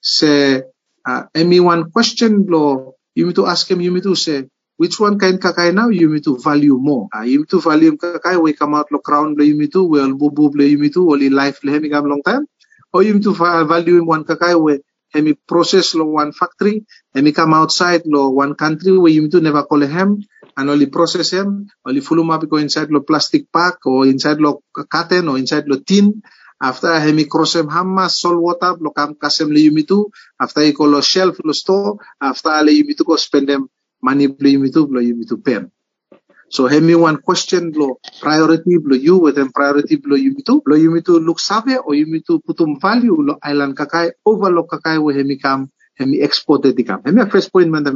se 0.01 0.63
uh, 1.07 1.23
emi 1.35 1.61
one 1.61 1.91
question 1.91 2.45
lo 2.49 2.95
yumi 3.17 3.35
to 3.35 3.47
ask 3.47 3.71
him 3.71 3.81
yumi 3.81 4.03
to 4.03 4.15
say 4.15 4.45
which 4.77 5.01
one 5.01 5.19
kind 5.19 5.41
kakai 5.41 5.73
now? 5.73 5.89
Yumi 5.89 6.23
to 6.23 6.37
value 6.37 6.77
more. 6.79 7.09
Uh, 7.15 7.23
yumi 7.25 7.49
to 7.49 7.61
value 7.61 7.97
kakai 7.97 8.41
we 8.41 8.53
come 8.53 8.75
out 8.75 8.93
lo 8.93 8.99
crown 8.99 9.35
lo 9.39 9.45
yumi 9.45 9.71
to 9.73 9.85
well 9.85 10.13
bubu 10.13 10.53
lo 10.55 10.65
yumi 10.65 10.93
to 10.93 11.11
only 11.11 11.31
life 11.31 11.65
le 11.65 11.73
hemi 11.73 11.89
long 11.89 12.23
time. 12.23 12.47
Or 12.93 13.03
yumi 13.03 13.23
to 13.23 13.33
value 13.33 14.05
one 14.05 14.25
kakai 14.25 14.61
we 14.61 14.81
hemi 15.15 15.35
process 15.49 15.95
lo 15.95 16.05
one 16.05 16.33
factory 16.33 16.85
hemi 17.15 17.33
come 17.33 17.55
outside 17.55 18.03
lo 18.05 18.29
one 18.31 18.55
country 18.55 18.97
where 18.99 19.13
yumi 19.13 19.31
to 19.31 19.41
never 19.41 19.63
call 19.65 19.81
him 19.81 20.23
and 20.57 20.71
only 20.71 20.87
process 20.87 21.31
him 21.33 21.69
only 21.85 22.01
full 22.01 22.31
up 22.33 22.49
go 22.49 22.57
inside 22.57 22.91
lo 22.91 23.01
plastic 23.01 23.53
pack 23.53 23.85
or 23.85 24.07
inside 24.07 24.39
lo 24.41 24.63
carton 24.91 25.29
or 25.29 25.39
inside 25.39 25.69
lo 25.69 25.79
tin? 25.79 26.23
After 26.61 26.99
hemi 26.99 27.27
cross 27.27 27.55
him 27.57 27.69
hamma 27.69 28.09
salt 28.09 28.41
water 28.41 28.77
lo 28.81 28.91
kam 28.91 29.15
kasem 29.15 29.53
le 29.53 29.61
yumi 29.61 29.87
to 29.87 30.11
after 30.41 30.65
call 30.73 30.89
lo 30.89 31.01
shelf 31.03 31.37
lo 31.45 31.53
store 31.53 31.99
after 32.21 32.49
le 32.65 32.73
yumi 32.73 32.97
to 32.97 33.05
go 33.05 33.17
spend 33.17 33.49
them 33.49 33.69
money 34.03 34.27
lo 34.29 34.49
yumi 34.49 34.73
to 34.73 34.87
lo 34.87 35.01
yumi 35.01 35.29
to 35.29 35.37
pen. 35.37 35.71
So 36.49 36.67
hemi 36.67 36.95
one 36.95 37.19
question 37.19 37.73
lo 37.77 38.01
priority 38.23 38.79
lo 38.81 38.97
you 38.97 39.19
with 39.19 39.35
them 39.35 39.53
priority 39.53 40.01
lo 40.03 40.17
yumi 40.17 40.43
to 40.47 40.63
lo 40.65 40.77
yumi 40.77 41.05
to 41.05 41.19
look 41.21 41.41
sabe 41.41 41.77
or 41.77 41.93
yumi 41.93 42.25
to 42.25 42.41
putum 42.41 42.81
value 42.81 43.21
lo 43.21 43.37
island 43.43 43.77
kakai 43.77 44.13
over 44.25 44.49
lo 44.49 44.65
kakai 44.65 44.97
we 45.03 45.13
hemi 45.13 45.37
kam 45.37 45.69
hemi 45.99 46.23
export 46.23 46.65
it 46.65 46.79
kam 46.87 47.03
hemi 47.05 47.29
first 47.29 47.53
point 47.53 47.69
man 47.69 47.85
da 47.85 47.93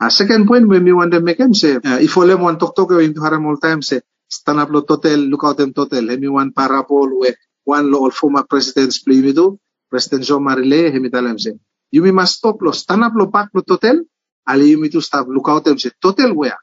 a 0.00 0.10
second 0.10 0.46
point 0.48 0.66
when 0.68 0.84
we 0.84 0.92
want 0.92 1.12
to 1.12 1.20
make 1.20 1.38
him 1.40 1.54
say 1.54 1.76
uh, 1.76 1.98
if 2.00 2.16
ole 2.16 2.34
one 2.36 2.58
talk 2.58 2.74
talk 2.76 2.90
into 2.92 3.20
haram 3.22 3.46
all 3.46 3.56
time 3.58 3.82
say 3.82 4.00
stand 4.28 4.60
up 4.60 4.70
lo 4.70 4.80
total 4.82 5.18
look 5.20 5.44
out 5.44 5.56
them 5.58 5.72
total. 5.74 6.08
Hemi 6.08 6.28
one 6.28 6.52
parable 6.52 7.20
we 7.20 7.34
one 7.64 7.90
lo 7.92 8.00
all 8.04 8.10
former 8.10 8.44
presidents 8.44 8.98
play 9.00 9.20
me 9.20 9.32
do 9.32 9.58
president 9.90 10.24
Jean 10.24 10.42
Marie 10.42 10.90
hemi 10.90 11.10
talam 11.10 11.38
say 11.38 11.52
you 11.90 12.02
me 12.02 12.10
must 12.12 12.36
stop 12.38 12.56
lo 12.62 12.72
stand 12.72 13.04
up 13.04 13.12
lo 13.14 13.26
back 13.26 13.50
lo 13.54 13.62
total. 13.62 14.02
Ali 14.48 14.70
you 14.70 14.80
me 14.80 14.88
to 14.88 15.00
stop 15.00 15.26
look 15.28 15.48
out 15.48 15.64
them 15.64 15.78
say 15.78 15.90
total 16.00 16.34
where? 16.34 16.58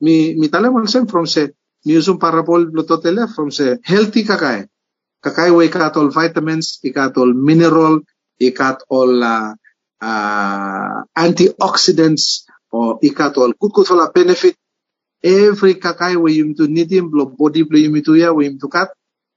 Mi 0.00 0.34
mi 0.34 0.48
talam 0.48 0.74
also 0.80 1.04
from 1.06 1.26
say 1.26 1.48
mi 1.84 1.94
usum 1.94 2.18
parable 2.18 2.64
lo 2.72 2.82
total 2.84 3.28
from 3.28 3.50
say 3.50 3.76
healthy 3.84 4.24
kakai 4.24 4.66
kakai 5.22 5.54
we 5.56 5.68
got 5.68 5.96
all 5.96 6.08
vitamins 6.08 6.78
it 6.82 6.94
got 6.94 7.16
all 7.18 7.32
mineral 7.32 8.00
it 8.38 8.56
got 8.56 8.82
all 8.88 9.22
uh, 9.22 9.54
uh, 10.00 11.02
antioxidants 11.16 12.44
or 12.74 12.98
good 13.60 13.72
good 13.72 13.86
for 13.86 13.96
la 13.96 14.10
benefit 14.10 14.56
every 15.22 15.74
kakai 15.74 16.16
we 16.20 16.34
you 16.34 16.54
to 16.54 16.66
need 16.66 16.90
him 16.90 17.10
lo 17.12 17.26
body 17.26 17.64
play 17.64 17.86
you 17.86 18.02
to 18.02 18.14
ya 18.14 18.32
we 18.32 18.50
to 18.58 18.68
cut 18.68 18.90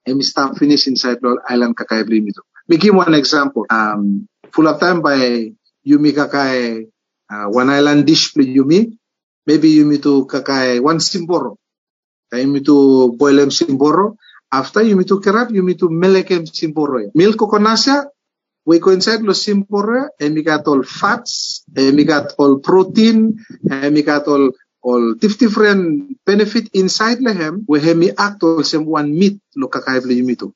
and 0.05 0.23
start 0.25 0.57
finish 0.57 0.87
inside 0.87 1.21
lo 1.21 1.37
island 1.49 1.75
kakai 1.77 2.01
play 2.05 2.17
you 2.17 2.33
to 2.33 2.41
one 2.91 3.13
example. 3.13 3.65
Um, 3.69 4.27
full 4.51 4.67
of 4.67 4.79
time 4.79 5.01
by 5.01 5.51
Yumi 5.87 6.11
Kakai, 6.11 6.87
uh, 7.29 7.45
one 7.49 7.69
island 7.69 8.05
dish 8.05 8.33
play 8.33 8.45
Yumi. 8.45 8.97
Maybe 9.45 9.75
Yumi 9.75 10.01
to 10.03 10.25
Kakai 10.25 10.81
one 10.81 10.97
simboro. 10.99 11.55
Yumi 12.33 12.65
to 12.65 13.13
boil 13.13 13.39
em 13.39 13.49
simboro. 13.49 14.17
After 14.51 14.81
Yumi 14.81 15.07
to 15.07 15.19
kerap, 15.19 15.49
Yumi 15.49 15.77
to 15.79 15.89
melek 15.89 16.31
em 16.31 16.45
simboro. 16.45 17.09
Milk 17.15 17.37
coconasya, 17.37 18.05
we 18.67 18.79
go 18.79 18.91
inside 18.91 19.21
lo 19.23 19.31
we 20.19 20.43
got 20.43 20.67
all 20.67 20.83
fats, 20.83 21.63
we 21.73 22.03
got 22.03 22.33
all 22.37 22.59
protein, 22.59 23.39
we 23.63 24.03
got 24.03 24.27
all 24.27 24.51
all 24.83 25.15
dif- 25.15 25.39
different 25.39 26.17
benefit 26.25 26.69
inside 26.73 27.19
lehem, 27.19 27.63
we 27.67 27.79
have 27.79 27.95
me 27.95 28.11
act 28.17 28.43
all 28.43 28.63
same 28.63 28.85
one 28.85 29.17
meat 29.17 29.39
lo 29.55 29.69
kakai 29.69 30.03
play 30.03 30.19
Yumi 30.19 30.37
to. 30.37 30.53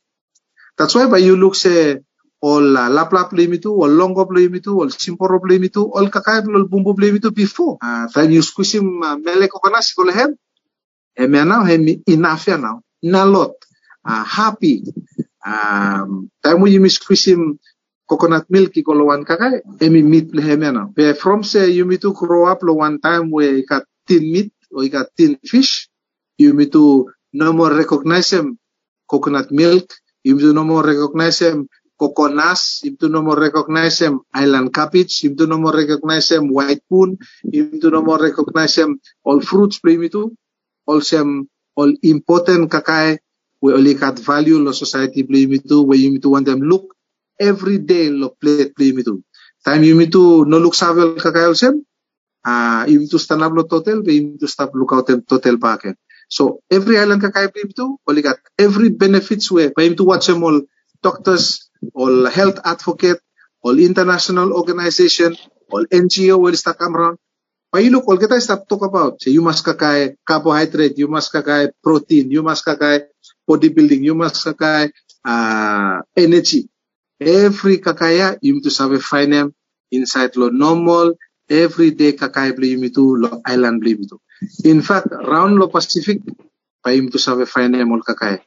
That's 0.78 0.94
why 0.94 1.08
by 1.08 1.20
you 1.24 1.38
look 1.38 1.56
say 1.56 2.00
all 2.42 2.78
uh, 2.78 2.90
laplap 2.90 3.32
limitu, 3.32 3.72
all 3.72 3.88
longo 3.88 4.26
limitu, 4.26 4.76
all 4.76 4.92
simporo 4.92 5.40
limitu, 5.40 5.90
all 5.96 6.10
kakay 6.12 6.44
all 6.44 6.68
bumbu 6.68 6.94
limitu 7.00 7.34
before. 7.34 7.78
Uh, 7.82 8.08
time 8.10 8.32
you 8.32 8.42
squeeze 8.42 8.76
him 8.76 9.02
uh, 9.04 9.16
mele 9.16 9.48
kokonas 9.48 9.96
ko 9.96 10.04
lehem. 10.04 10.36
Eme 11.18 11.48
now 11.48 11.64
hemi 11.64 12.04
enough 12.08 12.46
ya 12.48 12.58
now. 12.58 12.82
Na 13.04 13.24
lot. 13.24 13.56
Uh, 14.04 14.24
happy. 14.24 14.84
Um, 15.46 16.30
time 16.44 16.60
when 16.62 16.72
you 16.74 16.90
squeeze 16.90 17.26
him 17.26 17.60
coconut 18.12 18.44
milk 18.52 18.76
ko 18.84 18.92
lo 18.92 19.08
one 19.08 19.24
kakay, 19.24 19.64
emi 19.80 20.04
meat 20.04 20.36
lehem 20.36 20.68
ya 20.68 20.72
now. 20.76 20.92
From 21.16 21.48
say 21.48 21.72
you 21.72 21.88
me 21.88 21.96
to 22.04 22.12
grow 22.12 22.52
up 22.52 22.60
lo 22.60 22.84
one 22.84 23.00
time 23.00 23.32
you 23.32 23.64
got 23.64 23.88
tin 24.04 24.28
meat 24.28 24.52
or 24.68 24.84
got 24.92 25.08
tin 25.16 25.40
fish, 25.48 25.88
you 26.36 26.52
me 26.52 26.68
to 26.68 27.08
no 27.32 27.56
more 27.56 27.72
recognize 27.72 28.36
him 28.36 28.60
coconut 29.08 29.48
milk, 29.56 29.96
you 30.28 30.36
do 30.36 30.52
no 30.52 30.68
more 30.68 30.84
recognize 30.84 31.40
him 31.40 31.72
coconuts, 31.96 32.84
you 32.84 32.98
do 33.00 33.08
no 33.08 33.22
more 33.24 33.40
recognize 33.40 34.04
him 34.04 34.20
island 34.36 34.74
cabbage, 34.76 35.24
you 35.24 35.32
do 35.32 35.48
no 35.48 35.56
more 35.58 35.72
recognize 35.72 36.28
him 36.32 36.52
white 36.52 36.84
poon, 36.92 37.16
you 37.48 37.80
do 37.80 37.88
no 37.92 38.04
more 38.04 38.20
recognize 38.20 38.76
him 38.76 39.00
all 39.24 39.40
fruits 39.40 39.80
play 39.80 39.96
me 39.96 40.10
too, 40.10 40.36
all 40.86 41.00
some 41.00 41.48
all 41.80 41.94
important 42.04 42.68
kakai, 42.68 43.16
we 43.62 43.72
only 43.72 43.94
got 43.94 44.20
value 44.20 44.60
lo 44.60 44.76
society 44.76 45.24
play 45.24 45.46
me 45.46 45.60
too, 45.64 45.84
where 45.88 45.98
you 45.98 46.12
me 46.12 46.20
to 46.20 46.28
want 46.28 46.46
them 46.46 46.60
look 46.60 46.92
every 47.42 47.80
day 47.82 48.10
lo 48.14 48.38
plate 48.38 48.76
play 48.78 48.92
me 48.94 49.02
too. 49.04 49.24
Time 49.66 49.84
you 49.84 49.96
me 49.96 50.08
to 50.08 50.46
no 50.46 50.58
look 50.62 50.76
savel 50.78 51.18
kakai 51.18 51.50
also, 51.50 51.82
uh, 52.46 52.86
you 52.88 53.02
me 53.02 53.08
to 53.08 53.18
stand 53.18 53.42
up 53.42 53.54
lo 53.54 53.64
total, 53.64 54.02
we 54.06 54.22
you 54.22 54.28
me 54.34 54.38
to 54.38 54.48
stop 54.48 54.72
look 54.74 54.94
out 54.94 55.08
them 55.08 55.26
total 55.26 55.58
packet. 55.58 55.98
So 56.30 56.62
every 56.70 56.98
island 56.98 57.22
kakai 57.22 57.52
play 57.52 57.66
me 57.66 57.74
too, 57.74 58.00
only 58.08 58.22
got 58.22 58.38
every 58.58 58.90
benefits 58.90 59.52
way, 59.52 59.74
for 59.74 59.82
him 59.84 59.96
to 59.98 60.04
watch 60.06 60.28
them 60.28 60.44
all 60.44 60.62
doctors, 61.02 61.70
all 61.94 62.30
health 62.30 62.60
advocate, 62.64 63.20
all 63.62 63.78
international 63.78 64.54
organization, 64.54 65.36
all 65.70 65.86
NGO 65.86 66.40
will 66.40 66.56
start 66.56 66.78
come 66.78 66.96
around. 66.96 67.18
But 67.72 67.84
you 67.84 67.92
look, 67.92 68.08
all 68.08 68.20
kita 68.20 68.40
stop 68.44 68.68
talk 68.68 68.84
about. 68.84 69.22
So 69.24 69.32
you 69.32 69.42
must 69.42 69.64
kakai 69.64 70.20
carbohydrate, 70.28 71.00
you 71.00 71.08
must 71.08 71.32
kakai 71.32 71.72
protein, 71.84 72.32
you 72.32 72.44
must 72.44 72.68
kakai 72.68 73.08
bodybuilding, 73.48 74.04
you 74.04 74.16
must 74.16 74.44
kakai 74.44 74.92
uh, 75.24 76.02
energy. 76.16 76.71
Every 77.22 77.78
kakaya, 77.78 78.42
to 78.42 78.84
have 78.84 78.92
a 78.94 79.00
find 79.00 79.32
them 79.32 79.54
inside 79.92 80.36
lo 80.36 80.50
normal, 80.50 81.14
everyday 81.48 82.14
kakai 82.14 82.56
bli 82.56 82.76
need 82.76 82.96
to 82.96 83.16
lo 83.16 83.42
island 83.46 83.80
bli 83.80 83.94
to. 84.10 84.18
In 84.66 84.82
fact, 84.82 85.14
around 85.14 85.60
lo 85.60 85.68
Pacific, 85.68 86.18
pa 86.84 86.90
need 86.90 87.12
to 87.14 87.46
find 87.46 87.76
them 87.76 87.92
all 87.92 88.02
kakai. 88.02 88.42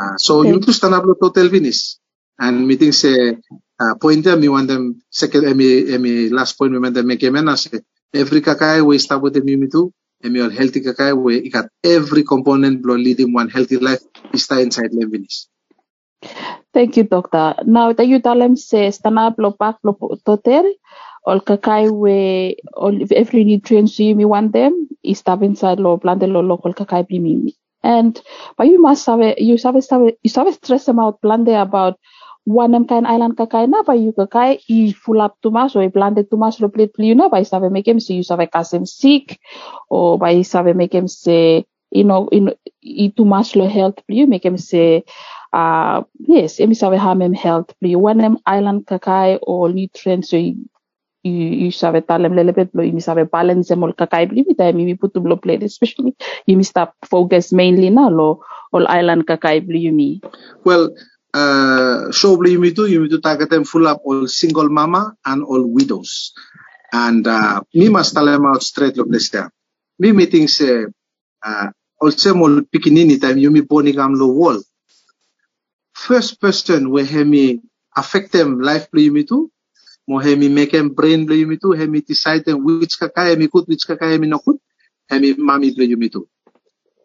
Uh, 0.00 0.16
so 0.16 0.40
need 0.42 0.62
to 0.64 0.72
stand 0.72 0.94
up 0.94 1.04
lo 1.04 1.12
total 1.12 1.50
finish. 1.50 2.00
And 2.38 2.66
meeting 2.66 2.92
say 2.92 3.36
uh, 3.80 3.94
point 4.00 4.24
want 4.24 4.68
them 4.68 5.02
second 5.10 5.44
emi 5.44 5.84
emi 5.92 6.30
last 6.32 6.56
point 6.56 6.72
we 6.72 6.78
want 6.78 6.94
them 6.94 7.06
make 7.06 7.22
a 7.22 7.56
say 7.56 7.80
every 8.14 8.40
kakai 8.40 8.80
we 8.80 8.96
start 8.96 9.20
with 9.20 9.34
them 9.34 9.48
you 9.48 9.68
too. 9.68 9.92
Emi 10.24 10.42
all 10.42 10.48
healthy 10.48 10.80
kakai 10.80 11.12
we 11.12 11.50
got 11.50 11.68
every 11.84 12.24
component 12.24 12.80
blow 12.80 12.96
leading 12.96 13.34
one 13.34 13.50
healthy 13.50 13.76
life 13.76 14.00
is 14.32 14.48
inside 14.50 14.90
finish. 14.92 15.48
Thank 16.72 16.96
you, 16.96 17.04
doctor. 17.04 17.54
Now, 17.64 17.92
the 17.92 18.04
you 18.04 18.20
tell 18.20 18.38
them 18.38 18.56
say 18.56 18.88
stanap 18.88 19.36
lo 19.38 19.52
pak 19.52 19.78
lo 19.84 19.94
totel, 20.26 20.66
all 21.26 21.40
kakai 21.40 21.90
we 21.90 22.56
all 22.76 22.94
every 23.14 23.44
nutrients 23.44 23.98
you 23.98 24.28
want 24.28 24.52
them 24.52 24.88
is 25.02 25.18
step 25.18 25.42
inside 25.42 25.80
lo 25.80 25.96
blande 25.98 26.28
lo 26.28 26.40
local 26.40 26.74
kakai 26.74 27.06
be 27.08 27.18
me. 27.18 27.54
And 27.82 28.20
but 28.56 28.66
you 28.68 28.80
must 28.80 29.06
have 29.06 29.20
you 29.38 29.56
have 29.64 29.76
a, 29.76 30.12
you 30.22 30.30
have 30.36 30.54
stress 30.54 30.88
about 30.88 31.20
blande 31.22 31.54
about 31.60 31.98
one 32.44 32.74
em 32.74 32.86
kain 32.86 33.06
island 33.06 33.36
kakai 33.36 33.68
na 33.68 33.82
ba 33.82 33.94
you 33.96 34.12
kakai 34.12 34.58
i 34.70 34.92
full 34.92 35.20
up 35.20 35.36
too 35.42 35.50
much 35.50 35.76
or 35.76 35.82
i 35.82 35.88
blande 35.88 36.28
too 36.30 36.36
much 36.36 36.60
lo 36.60 36.68
plate 36.68 36.92
you 36.98 37.14
know 37.14 37.28
by 37.28 37.42
save 37.42 37.70
make 37.72 37.88
him 37.88 38.00
say 38.00 38.14
you 38.14 38.22
save 38.22 38.48
kasem 38.50 38.86
sick 38.86 39.38
or 39.90 40.18
by 40.18 40.42
save 40.42 40.74
make 40.76 40.94
him 40.94 41.08
say 41.08 41.64
you 41.90 42.04
know 42.04 42.28
in 42.30 42.50
i 42.84 43.12
too 43.16 43.24
much 43.24 43.56
lo 43.56 43.66
health 43.68 43.98
you 44.08 44.26
make 44.26 44.44
him 44.44 44.56
say 44.58 45.04
yes 46.34 46.58
emi 46.66 46.76
save 46.82 46.98
harm 47.06 47.22
him 47.26 47.34
health 47.34 47.74
you 47.80 47.98
one 47.98 48.20
em 48.28 48.36
island 48.46 48.86
kakai 48.92 49.38
or 49.42 49.68
nutrients 49.78 50.30
so 50.30 50.36
you 50.36 50.54
you 51.62 51.70
save 51.80 52.00
talem 52.10 52.36
lele 52.38 52.52
bit 52.58 52.70
lo 52.74 52.82
you 52.88 53.00
save 53.08 53.24
balance 53.36 53.70
em 53.76 53.82
ol 53.88 53.94
kakai 54.02 54.22
mi 54.32 54.54
time 54.62 54.84
mi 54.90 54.94
put 55.04 55.16
lo 55.32 55.36
plate 55.46 55.64
especially 55.70 56.14
you 56.46 56.62
stop 56.72 56.94
focus 57.14 57.52
mainly 57.52 57.90
na 57.98 58.08
lo 58.20 58.28
all 58.72 58.86
island 59.00 59.26
kakai 59.32 59.56
bli 59.68 59.80
you 59.88 59.94
me 60.02 60.10
Well, 60.64 60.94
uh, 61.34 62.10
shortly 62.12 62.52
you 62.52 62.60
need 62.60 62.76
to 62.76 62.86
you 62.86 63.02
need 63.02 63.10
to 63.10 63.20
target 63.20 63.50
them 63.50 63.64
full 63.64 63.86
up 63.86 64.02
all 64.04 64.26
single 64.26 64.68
mama 64.68 65.14
and 65.24 65.44
all 65.44 65.66
widows. 65.66 66.32
And 66.92 67.26
uh, 67.26 67.62
me 67.74 67.88
must 67.88 68.14
tell 68.14 68.26
them 68.26 68.46
out 68.46 68.62
straight 68.62 68.96
look 68.96 69.10
this 69.10 69.30
there. 69.30 69.50
Me 69.98 70.12
meeting 70.12 70.48
say 70.48 70.86
uh, 71.44 71.68
also 72.00 72.34
more 72.34 72.62
pikinini 72.62 73.20
time 73.20 73.38
you 73.38 73.50
me 73.50 73.62
boning 73.62 73.98
am 73.98 74.14
low 74.14 74.32
wall. 74.32 74.60
First 76.06 76.40
person 76.40 76.90
where 76.94 77.04
he 77.04 77.24
me 77.24 77.60
affect 77.96 78.30
them 78.30 78.60
life 78.60 78.86
play 78.92 79.10
me 79.10 79.24
too. 79.24 79.50
Mo 80.06 80.22
he 80.22 80.36
me 80.36 80.48
make 80.48 80.70
them 80.70 80.90
brain 80.94 81.26
play 81.26 81.44
me 81.44 81.56
too. 81.58 81.72
He 81.72 81.86
me 81.88 82.00
decide 82.00 82.44
them 82.44 82.62
which 82.62 82.94
kakaya 82.94 83.36
me 83.36 83.48
good, 83.48 83.66
which 83.66 83.82
kakaya 83.90 84.14
me 84.20 84.28
no 84.28 84.38
good. 84.38 84.58
He 85.10 85.18
me 85.18 85.34
mommy 85.34 85.74
play 85.74 85.90
me 85.98 86.08
too. 86.08 86.28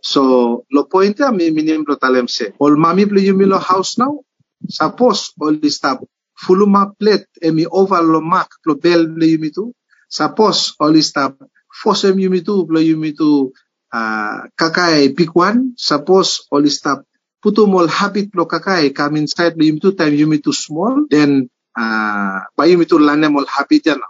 So, 0.02 0.66
lo 0.70 0.86
point 0.86 1.18
ya 1.18 1.32
mi 1.32 1.50
minim 1.50 1.86
lo 1.88 1.96
talem 1.98 2.30
se. 2.30 2.54
Ol 2.60 2.78
mami 2.78 3.10
ple 3.10 3.22
yumi 3.26 3.50
lo 3.50 3.58
house 3.58 3.98
now. 3.98 4.22
Suppose 4.70 5.34
all 5.42 5.58
this 5.58 5.78
stuff 5.78 5.98
fuluma 6.38 6.94
plate 6.98 7.26
emi 7.42 7.66
over 7.72 8.02
lo 8.06 8.22
mak 8.22 8.50
lo 8.66 8.76
bel 8.76 9.10
ple 9.14 9.26
yumi 9.26 9.50
tu. 9.50 9.74
Suppose 10.10 10.78
all 10.80 10.94
this 10.94 11.10
stuff 11.10 11.34
fosem 11.74 12.22
yumi 12.22 12.46
tu 12.46 12.66
ple 12.70 12.86
yumi 12.86 13.18
tu 13.18 13.50
uh, 13.94 14.46
kakai 14.58 15.10
big 15.18 15.34
one. 15.34 15.74
Suppose 15.78 16.46
all 16.52 16.62
this 16.62 16.78
stuff 16.78 17.02
putum 17.44 17.76
all 17.76 17.90
habit 17.90 18.32
lo 18.38 18.46
kakai 18.46 18.96
come 18.96 19.18
inside 19.18 19.58
ple 19.58 19.66
yumi 19.68 19.82
tu 19.82 19.92
time 19.94 20.14
yumi 20.16 20.40
tu 20.44 20.54
small. 20.54 21.06
Then 21.10 21.50
uh, 21.78 22.40
ba 22.58 22.64
yumi 22.70 22.88
tu 22.88 22.98
lanem 23.02 23.36
all 23.38 23.48
habit 23.50 23.86
ya 23.86 23.96
na. 23.98 24.08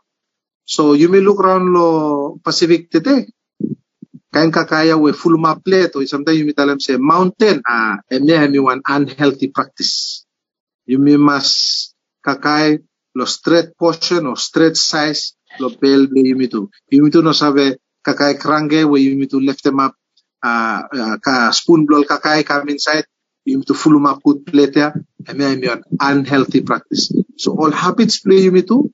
So 0.65 0.93
you 0.93 1.09
may 1.09 1.19
look 1.21 1.39
around 1.41 1.73
lo 1.73 2.39
Pacific 2.43 2.91
today. 2.91 3.25
kain 4.31 4.53
kakaya 4.53 4.95
we 4.95 5.11
full 5.13 5.37
ma 5.41 5.55
plate 5.57 5.95
or 5.97 6.05
sometimes 6.05 6.37
you 6.39 6.45
may 6.45 6.53
tell 6.53 6.67
them 6.69 6.79
say 6.79 6.97
mountain 7.01 7.61
ah 7.67 7.97
and 8.13 8.25
may 8.29 8.37
have 8.37 8.53
one 8.61 8.81
unhealthy 8.85 9.49
practice 9.49 10.25
you 10.85 10.99
may 10.99 11.17
must 11.17 11.93
kakai 12.23 12.79
lo 13.17 13.25
straight 13.25 13.73
portion 13.75 14.27
or 14.29 14.37
straight 14.37 14.77
size 14.77 15.33
lo 15.59 15.69
bel 15.73 16.07
be 16.07 16.21
you 16.31 16.37
may 16.37 16.47
do 16.47 16.69
you 16.93 17.03
may 17.03 17.11
do 17.11 17.21
no 17.25 17.33
sabe 17.33 17.81
kakai 18.05 18.39
krange 18.39 18.85
where 18.87 19.01
you 19.01 19.17
may 19.17 19.27
to 19.27 19.41
lift 19.41 19.63
them 19.65 19.79
up 19.81 19.95
uh, 20.45 20.81
uh, 20.87 21.17
ka 21.19 21.51
spoon 21.51 21.83
blow 21.89 22.03
kakai 22.05 22.45
come 22.45 22.69
inside 22.69 23.05
you 23.45 23.57
may 23.59 23.63
to 23.63 23.73
full 23.73 23.99
ma 23.99 24.15
put 24.15 24.45
plate 24.45 24.73
there 24.73 24.93
and 25.27 25.41
have 25.41 25.61
one 25.63 25.83
unhealthy 25.99 26.61
practice. 26.61 27.11
So 27.37 27.57
all 27.57 27.71
habits 27.71 28.19
play 28.19 28.39
you 28.39 28.61
do 28.61 28.91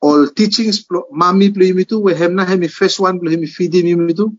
all 0.00 0.28
teachings 0.28 0.86
mami 1.12 1.54
play 1.54 1.66
you 1.66 1.84
do 1.84 2.00
we 2.00 2.14
have 2.14 2.30
na 2.30 2.44
me 2.56 2.68
first 2.68 3.00
one 3.00 3.18
play 3.20 3.36
me 3.36 3.46
feeding 3.46 3.86
you 3.86 3.96
may 3.96 4.12
do 4.12 4.36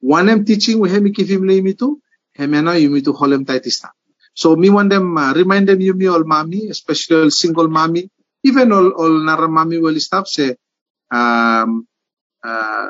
one 0.00 0.28
em 0.28 0.44
teaching 0.44 0.78
we 0.78 0.90
have 0.90 1.02
me 1.02 1.10
give 1.10 1.28
him 1.28 1.46
lay 1.46 1.60
me 1.60 1.74
to 1.74 2.00
him 2.34 2.52
na 2.52 2.72
you 2.72 2.90
me 2.90 3.00
to 3.02 3.12
holem 3.12 3.44
taitista 3.44 3.90
so 4.34 4.54
me 4.56 4.70
want 4.70 4.90
them 4.90 5.16
uh, 5.18 5.32
remind 5.34 5.68
them 5.68 5.80
you 5.80 5.94
me 5.94 6.06
all 6.06 6.24
mommy 6.24 6.68
especially 6.68 7.16
all 7.22 7.30
single 7.30 7.68
mommy. 7.68 8.08
Even 8.44 8.72
all 8.72 8.90
all 8.92 9.18
nara 9.18 9.48
mommy 9.48 9.78
will 9.78 9.98
stop 10.00 10.26
say 10.26 10.56
um 11.10 11.86
uh 12.44 12.88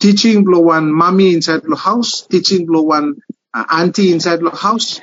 teaching 0.00 0.44
blow 0.44 0.60
one 0.60 0.92
mommy 0.92 1.32
inside 1.32 1.62
the 1.62 1.76
house 1.76 2.26
teaching 2.26 2.66
blow 2.66 2.82
one 2.82 3.16
auntie 3.70 4.12
inside 4.12 4.40
the 4.40 4.50
house 4.50 5.00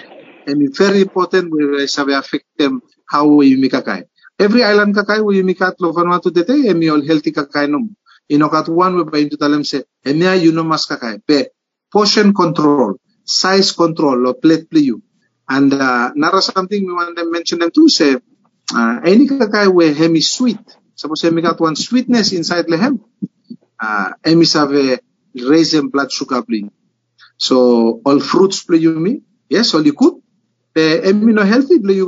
and 0.47 0.61
it's 0.61 0.77
very 0.77 1.01
important 1.01 1.51
we 1.51 2.13
affect 2.13 2.45
them 2.57 2.81
how 3.09 3.25
we 3.25 3.55
make 3.55 3.71
kakai 3.71 4.03
every 4.39 4.63
island 4.63 4.95
kakai 4.95 5.23
we 5.23 5.41
make 5.43 5.61
at 5.61 5.79
lo 5.79 5.93
Vanuatu 5.93 6.33
dete 6.33 6.55
emi 6.71 6.91
all 6.91 7.05
healthy 7.05 7.31
kakai 7.31 7.69
no 7.69 7.87
inokat 8.29 8.69
one 8.69 8.95
we 8.95 9.03
bayin 9.03 9.29
to 9.29 9.37
talem 9.37 9.65
se 9.65 9.83
emia 10.05 10.35
you 10.41 10.51
know 10.51 10.63
mas 10.63 10.85
kakai 10.85 11.21
pe 11.25 11.45
portion 11.91 12.33
control 12.33 12.95
size 13.23 13.71
control 13.71 14.17
lo 14.17 14.33
plate 14.33 14.69
play 14.69 14.85
you 14.91 15.01
and 15.49 15.73
uh, 15.73 16.11
nara 16.15 16.41
something 16.41 16.85
we 16.85 16.93
want 16.93 17.17
to 17.17 17.25
mention 17.29 17.59
them 17.59 17.71
too 17.71 17.89
say 17.89 18.15
uh, 18.71 19.01
any 19.03 19.27
kakai 19.27 19.71
where 19.71 19.93
hemi 19.93 20.21
sweet. 20.21 20.59
Suppose 20.95 21.21
hemi 21.23 21.41
got 21.41 21.59
one 21.59 21.75
sweetness 21.75 22.31
inside 22.33 22.65
lehem. 22.67 22.99
Uh, 23.79 24.11
hemi 24.23 24.45
have 24.53 24.99
raise 25.35 25.71
them 25.71 25.89
blood 25.89 26.11
sugar 26.11 26.41
bleed. 26.41 26.69
So 27.43 27.99
all 28.05 28.21
fruits 28.23 28.63
play 28.63 28.79
you 28.79 28.95
me. 28.95 29.19
Yes, 29.49 29.73
all 29.75 29.83
you 29.83 29.91
could. 29.91 30.15
The 30.75 31.01
hemi 31.03 31.33
no 31.33 31.43
healthy 31.43 31.77
play 31.79 31.95
you 31.99 32.07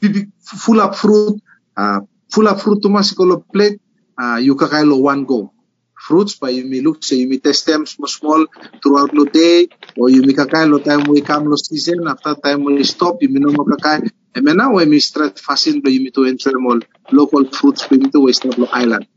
bibi 0.00 0.28
full 0.36 0.80
up 0.84 0.94
fruit. 0.94 1.40
Uh, 1.74 2.00
full 2.28 2.46
up 2.46 2.60
fruit 2.60 2.82
to 2.82 2.88
masikolo 2.88 3.40
plate. 3.40 3.80
Uh, 4.20 4.36
you 4.36 4.54
kakai 4.56 4.84
lo 4.84 4.98
one 4.98 5.24
go. 5.24 5.54
Fruits 5.96 6.36
pa 6.36 6.52
you 6.52 6.68
may 6.68 6.84
look 6.84 7.00
say 7.02 7.16
you 7.24 7.28
may 7.28 7.38
test 7.38 7.64
them 7.64 7.86
small 7.86 8.06
small 8.06 8.44
throughout 8.84 9.08
the 9.16 9.24
day 9.32 9.68
or 9.96 10.10
you 10.12 10.20
may 10.28 10.36
kakai 10.36 10.68
lo 10.68 10.76
time 10.76 11.08
we 11.08 11.22
come 11.24 11.48
lo 11.48 11.56
season 11.56 12.04
after 12.06 12.36
time 12.44 12.60
we 12.64 12.84
stop 12.84 13.16
you 13.24 13.32
may 13.32 13.40
no 13.40 13.52
mo 13.56 13.64
kakai 13.64 14.12
and 14.36 14.44
now 14.44 14.76
we 14.76 14.84
may 14.84 15.00
start 15.00 15.40
fasin 15.40 15.80
lo 15.80 15.88
you 15.88 16.04
may 16.04 16.12
to 16.12 16.28
enjoy 16.28 16.52
more 16.60 16.80
local 17.12 17.48
fruits 17.48 17.88
we 17.88 17.96
may 17.96 18.12
to 18.12 18.20
waste 18.28 18.44
island. 18.72 19.08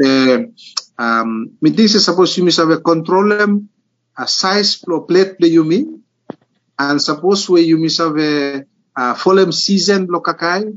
The 0.00 0.52
um 0.96 1.52
meeting 1.60 1.88
say 1.88 2.00
suppose 2.00 2.32
you 2.40 2.44
may 2.48 2.52
have 2.56 2.72
a 2.72 2.80
control 2.80 3.28
them 3.28 3.68
a 4.18 4.26
size 4.26 4.80
plate 5.08 5.38
play 5.38 5.48
you 5.48 5.64
may 5.64 5.84
and 6.78 7.00
suppose 7.00 7.48
we 7.48 7.62
you 7.62 7.78
a 7.78 8.64
uh, 8.96 9.14
follow 9.14 9.50
season 9.50 10.06
lo 10.08 10.20
kakai 10.20 10.72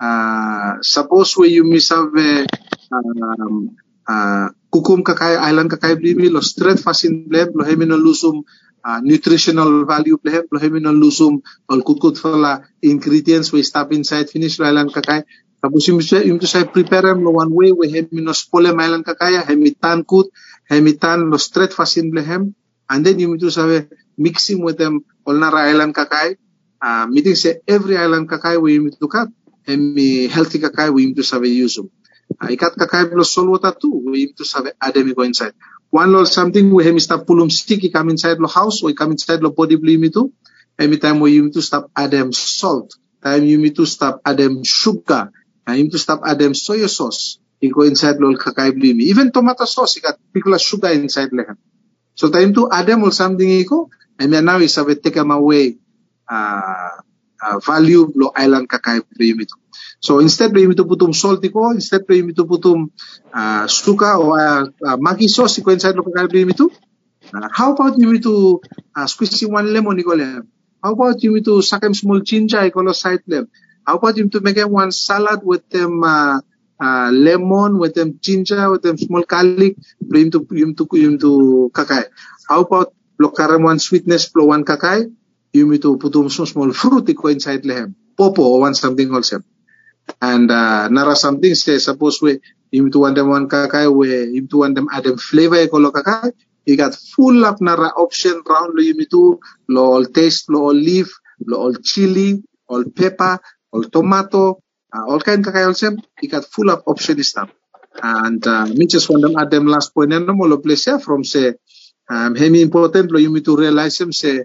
uh, 0.00 0.72
suppose 0.82 1.36
we 1.36 1.48
you 1.54 1.64
a 1.64 2.46
um, 2.92 3.76
uh, 4.06 4.48
kukum 4.70 5.02
kakai 5.02 5.38
island 5.38 5.70
kakai 5.70 5.96
blimi 5.98 6.30
lo 6.30 6.40
strength 6.40 6.82
fasin 6.82 7.26
blem 7.26 7.54
lo 7.54 7.64
hemi 7.64 7.86
no 7.86 7.96
lusum 7.96 8.42
uh, 8.84 9.00
nutritional 9.02 9.86
value 9.86 10.18
blem 10.18 10.44
lo 10.50 10.58
hemi 10.60 10.80
no 10.80 10.92
lusum 10.92 11.42
ol 11.70 11.80
kukut 11.82 12.18
fala 12.18 12.66
ingredients 12.82 13.50
we 13.52 13.62
stop 13.62 13.90
inside 13.92 14.28
finish 14.30 14.58
lo 14.58 14.66
island 14.66 14.92
kakai. 14.92 15.24
Tapos 15.56 15.88
yung 15.88 15.98
yung 16.22 16.38
to 16.38 16.46
say 16.46 16.68
prepare 16.68 17.16
lo 17.16 17.32
one 17.40 17.50
way 17.50 17.72
we 17.72 17.88
hemi 17.90 18.20
no 18.22 18.36
spole 18.36 18.68
island 18.70 19.02
kakai 19.06 19.40
hemi 19.42 19.72
tan 19.74 20.04
kut 20.04 20.28
hemi 20.68 20.92
tan 20.94 21.30
lo 21.30 21.36
straight 21.36 21.72
fasin 21.72 22.10
blem 22.12 22.54
and 22.90 23.06
then 23.06 23.18
you 23.18 23.36
to 23.38 23.88
mixing 24.16 24.62
with 24.62 24.78
them 24.78 25.04
all 25.26 25.34
nara 25.34 25.70
island 25.70 25.94
kakai 25.94 26.36
uh, 26.80 27.06
meeting 27.06 27.34
say 27.34 27.60
every 27.66 27.96
island 27.96 28.28
kakai 28.28 28.60
we 28.60 28.78
need 28.78 28.98
to 28.98 29.08
cut 29.08 29.28
hemi 29.66 30.26
healthy 30.26 30.58
kakai 30.58 30.92
we 30.92 31.06
need 31.06 31.16
to 31.16 31.26
use 31.48 31.76
them. 31.76 31.90
Uh, 32.40 32.48
ikat 32.50 32.74
kakai 32.76 33.10
lo 33.12 33.22
sol 33.22 33.50
water 33.50 33.74
too 33.74 34.02
we 34.06 34.26
need 34.26 34.36
to 34.36 34.44
say 34.44 34.60
ademi 34.82 35.14
go 35.14 35.22
inside. 35.22 35.52
One 35.90 36.14
or 36.14 36.26
something 36.26 36.72
we 36.74 36.84
hemi 36.84 37.00
stop 37.00 37.26
pulum 37.26 37.50
stick 37.50 37.80
he 37.80 37.90
come 37.90 38.10
inside 38.10 38.38
lo 38.38 38.48
house 38.48 38.82
we 38.82 38.94
come 38.94 39.12
inside 39.12 39.40
lo 39.40 39.50
body 39.50 39.76
blimi 39.76 40.12
too 40.12 40.32
every 40.78 40.98
time 40.98 41.20
we 41.20 41.40
need 41.40 41.52
to 41.52 41.62
stop 41.62 41.90
adem 41.96 42.34
salt 42.34 42.94
time 43.22 43.44
you 43.44 43.58
need 43.58 43.76
to 43.76 43.86
stop 43.86 44.22
adem 44.24 44.64
sugar 44.64 45.30
and 45.66 45.78
you 45.78 45.84
need 45.84 45.92
to 45.92 45.98
stop 45.98 46.20
adem 46.22 46.54
soy 46.54 46.84
sauce 46.86 47.38
go 47.62 47.82
inside 47.82 48.20
lo 48.20 48.32
kakai 48.36 48.72
blimi 48.72 49.08
even 49.08 49.32
tomato 49.32 49.64
sauce 49.64 50.00
got 50.00 50.18
pickle 50.32 50.56
sugar 50.58 50.92
inside 50.92 51.30
lehem 51.32 51.56
so 52.14 52.28
time 52.30 52.52
to 52.52 52.68
adem 52.68 53.02
or 53.02 53.12
something 53.12 53.48
iko 53.48 53.88
and 54.18 54.32
then 54.32 54.44
now 54.44 54.58
is 54.58 54.76
have 54.76 54.88
take 55.02 55.16
away 55.16 55.76
uh, 56.28 56.96
uh, 57.42 57.58
value 57.60 58.12
lo 58.14 58.32
island 58.36 58.68
kakai 58.68 59.00
blimi 59.16 59.48
too 59.48 59.60
So 60.00 60.20
instead 60.20 60.52
lo 60.52 60.60
yumi 60.60 60.76
to 60.76 60.84
putum 60.84 61.14
salt 61.14 61.40
ko, 61.52 61.72
instead 61.72 62.04
lo 62.08 62.14
yumi 62.14 62.34
to 62.36 62.44
putum 62.44 62.90
uh, 63.32 63.66
suka 63.66 64.20
o 64.20 64.36
uh, 64.36 64.68
uh, 64.68 64.96
Maggi 65.00 65.28
sauce 65.28 65.58
ko 65.64 65.72
inside 65.72 65.96
lo 65.96 66.04
kakaiba 66.04 66.36
yumi 66.36 66.54
to. 66.56 66.70
Uh, 67.32 67.48
how 67.50 67.72
about 67.72 67.96
yumi 67.96 68.22
to 68.22 68.60
uh, 68.94 69.06
squeezing 69.06 69.50
one 69.50 69.72
lemon 69.72 69.98
ko 70.02 70.14
lem? 70.14 70.46
How 70.82 70.92
about 70.92 71.18
yumi 71.18 71.42
to 71.44 71.64
sakem 71.64 71.96
small 71.96 72.20
ginger 72.20 72.62
ko 72.70 72.86
lo 72.86 72.92
side 72.92 73.24
lem? 73.26 73.48
How 73.86 73.96
about 73.96 74.14
yumi 74.14 74.30
to 74.32 74.40
make 74.40 74.60
one 74.62 74.92
salad 74.92 75.40
with 75.42 75.64
them 75.70 76.04
uh, 76.04 76.40
uh, 76.80 77.10
lemon, 77.12 77.78
with 77.78 77.94
them 77.94 78.18
ginger, 78.20 78.70
with 78.70 78.82
them 78.82 78.98
small 78.98 79.22
garlic, 79.22 79.76
yumi 80.04 80.32
to 80.32 80.40
yumi 80.46 80.76
to 80.76 80.86
yumi 80.86 81.20
to 81.20 81.70
kakai. 81.74 82.04
How 82.48 82.62
about 82.62 82.94
lo 83.18 83.30
karam 83.30 83.62
one 83.62 83.78
sweetness 83.78 84.34
lo 84.34 84.46
one 84.46 84.64
kakai, 84.64 85.12
yumi 85.54 85.80
to 85.82 85.98
putum 85.98 86.30
some 86.30 86.46
small 86.46 86.72
fruit 86.72 87.08
ko 87.16 87.28
inside 87.28 87.62
lehem. 87.62 87.94
Popo 88.16 88.42
or 88.42 88.60
one 88.60 88.74
something 88.74 89.12
also 89.12 89.42
and 90.22 90.50
uh, 90.50 90.88
nara 90.88 91.16
something 91.16 91.54
say 91.54 91.78
suppose 91.78 92.22
we 92.22 92.40
him 92.72 92.90
to 92.90 93.00
want 93.00 93.16
them 93.16 93.28
one 93.28 93.48
kakai 93.48 93.92
we 93.94 94.36
him 94.36 94.48
to 94.48 94.58
want 94.58 94.74
them 94.74 94.88
add 94.92 95.04
them 95.04 95.18
flavor 95.18 95.66
ko 95.68 95.78
lo 95.78 95.90
kakai 95.90 96.32
he 96.64 96.76
got 96.76 96.94
full 96.94 97.44
of 97.44 97.60
nara 97.60 97.90
option 97.96 98.40
round 98.48 98.74
lo 98.74 98.82
him 98.82 98.98
to 99.10 99.40
lo 99.68 99.92
all 99.94 100.04
taste 100.04 100.48
lo 100.48 100.70
all 100.70 100.74
leaf 100.74 101.08
lo 101.46 101.58
all 101.58 101.74
chili 101.74 102.42
all 102.68 102.84
pepper 102.84 103.38
all 103.72 103.82
tomato 103.84 104.62
all 105.04 105.20
kind 105.20 105.44
kakai 105.44 105.66
also 105.66 105.92
he 106.20 106.28
got 106.28 106.44
full 106.44 106.70
of 106.70 106.82
option 106.86 107.22
stuff. 107.22 107.50
And 108.02 108.44
uh, 108.46 108.66
me 108.66 108.86
just 108.86 109.08
want 109.08 109.22
them 109.22 109.36
add 109.36 109.50
them 109.50 109.66
last 109.66 109.94
point. 109.94 110.12
And 110.12 110.26
no 110.26 110.34
lo 110.34 110.58
place 110.58 110.88
from 111.02 111.24
say 111.24 111.54
um 112.08 112.34
hemi 112.36 112.62
important 112.62 113.10
lo 113.10 113.18
him 113.18 113.34
to 113.42 113.56
realize 113.56 114.00
him 114.00 114.12
say 114.12 114.44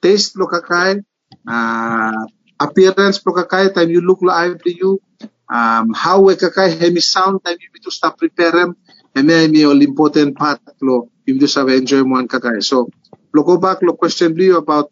taste 0.00 0.36
lo 0.36 0.46
kakai 0.46 1.04
uh, 1.46 2.24
appearance 2.58 3.18
pro 3.20 3.34
kakai 3.34 3.74
time 3.74 3.90
you 3.90 4.00
look 4.00 4.20
like 4.22 4.64
you. 4.64 5.00
Um 5.48 5.92
how 5.94 6.20
we 6.20 6.34
kakai 6.34 6.78
hemi 6.80 7.00
sound 7.00 7.44
time 7.44 7.58
you 7.60 7.68
need 7.72 7.84
to 7.84 7.90
stop 7.90 8.18
prepare 8.18 8.52
them. 8.52 8.76
And 9.14 9.30
the 9.30 9.64
all 9.64 9.80
important 9.80 10.36
part 10.36 10.60
lo 10.80 11.10
you 11.26 11.38
to 11.38 11.46
have 11.60 11.68
enjoy 11.68 12.02
one 12.02 12.28
kakai. 12.28 12.62
So 12.64 12.88
lo 13.32 13.42
go 13.42 13.58
back 13.58 13.82
lo 13.82 13.92
question 13.92 14.34
you 14.36 14.56
about 14.56 14.90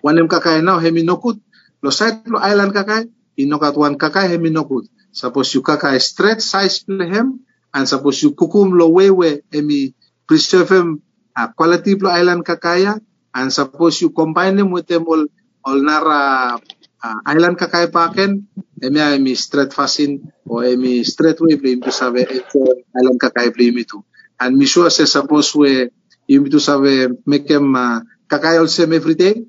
one 0.00 0.18
em 0.18 0.28
kakai. 0.28 0.62
Now 0.62 0.78
hemi 0.78 1.02
nokut 1.02 1.40
lo 1.82 1.90
side 1.90 2.26
lo 2.26 2.38
island 2.38 2.72
kakai 2.72 3.10
inokat 3.36 3.76
one 3.76 3.96
kakai 4.00 4.32
hemi 4.32 4.48
nokut 4.50 4.88
suppose 5.12 5.52
you 5.56 5.62
kakai 5.64 6.00
straight 6.00 6.40
size 6.40 6.84
hem 6.88 7.40
and 7.72 7.84
suppose 7.84 8.20
you 8.24 8.32
kukum 8.32 8.72
lo 8.72 8.88
way 8.88 9.12
we 9.12 9.40
hemi 9.52 9.92
preserve 10.24 10.68
him 10.72 11.00
uh, 11.36 11.48
quality 11.52 11.94
lo 11.96 12.08
island 12.08 12.42
kakaya 12.42 12.96
and 13.36 13.52
suppose 13.52 14.00
you 14.00 14.10
combine 14.10 14.56
them 14.56 14.72
with 14.72 14.88
them 14.88 15.04
all 15.04 15.24
all 15.64 15.78
nara 15.80 16.56
uh, 17.04 17.18
island 17.28 17.60
kakai 17.60 17.92
paken 17.92 18.48
emi 18.80 19.00
emi 19.00 19.32
straight 19.36 19.72
fasin 19.76 20.20
o 20.48 20.64
emi 20.64 21.04
straight 21.04 21.36
way 21.44 21.56
to 21.56 21.92
save 21.92 22.24
ito 22.24 22.60
island 22.96 23.18
kakai 23.20 23.52
blame 23.52 23.84
itu 23.84 24.00
and 24.40 24.56
mi 24.56 24.64
sure 24.64 24.88
say 24.88 25.04
suppose 25.04 25.52
we 25.56 25.92
to 26.28 26.60
save 26.60 27.12
make 27.28 27.44
them 27.44 27.76
uh, 27.76 28.00
kakai 28.26 28.56
also 28.58 28.88
every 28.88 29.14
day 29.14 29.44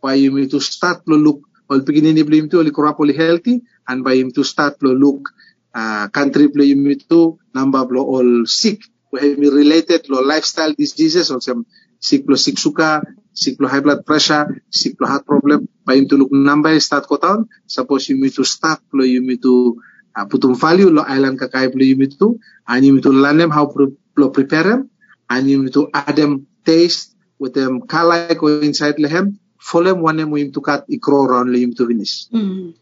why 0.00 0.16
to 0.48 0.60
start 0.60 1.04
lo 1.08 1.16
look 1.16 1.49
all 1.70 1.80
beginning 1.80 2.18
ni 2.18 2.26
blame 2.26 2.50
to 2.50 2.58
all 2.58 2.70
crop 2.74 2.98
all 2.98 3.12
healthy 3.14 3.62
and 3.88 4.02
by 4.02 4.18
him 4.18 4.34
to 4.34 4.42
start 4.42 4.76
lo 4.82 4.92
look 4.92 5.30
uh, 5.74 6.10
country 6.10 6.50
blame 6.50 6.98
to 7.06 7.38
number 7.54 7.86
lo 7.86 8.02
all 8.04 8.30
sick 8.44 8.82
we 9.14 9.48
related 9.48 10.04
lo 10.10 10.20
lifestyle 10.20 10.74
diseases 10.74 11.30
also 11.30 11.62
sick 12.00 12.26
lo 12.26 12.34
sick 12.34 12.58
suka 12.58 13.04
sick 13.32 13.56
lo 13.60 13.68
high 13.68 13.80
blood 13.80 14.02
pressure, 14.04 14.62
sick 14.70 14.98
lo 14.98 15.06
heart 15.06 15.24
problem, 15.24 15.68
pa 15.86 15.94
yung 15.94 16.08
tulog 16.10 16.30
number 16.34 16.74
start 16.82 17.06
ko 17.06 17.16
taon, 17.16 17.46
suppose 17.66 18.10
you 18.10 18.18
to 18.30 18.44
start 18.44 18.82
lo 18.92 19.04
to 19.38 19.80
uh, 20.16 20.26
putum 20.26 20.58
value 20.58 20.90
lo 20.90 21.02
island 21.06 21.38
kakay 21.38 21.70
lo 21.70 22.06
to, 22.18 22.38
and 22.68 22.84
learn 22.84 23.38
them 23.38 23.50
how 23.50 23.66
to 23.66 23.96
lo 24.16 24.30
prepare 24.30 24.64
them, 24.64 24.90
and 25.30 25.48
add 25.94 26.16
them 26.16 26.46
taste 26.66 27.14
with 27.38 27.54
them 27.54 27.80
kalay 27.86 28.34
ko 28.34 28.60
inside 28.60 28.98
lehem, 28.98 29.38
ikro 29.62 31.28
round 31.28 31.50
lo 31.50 31.58
yung 31.58 31.74
to. 31.74 31.86
Mm. 31.86 32.74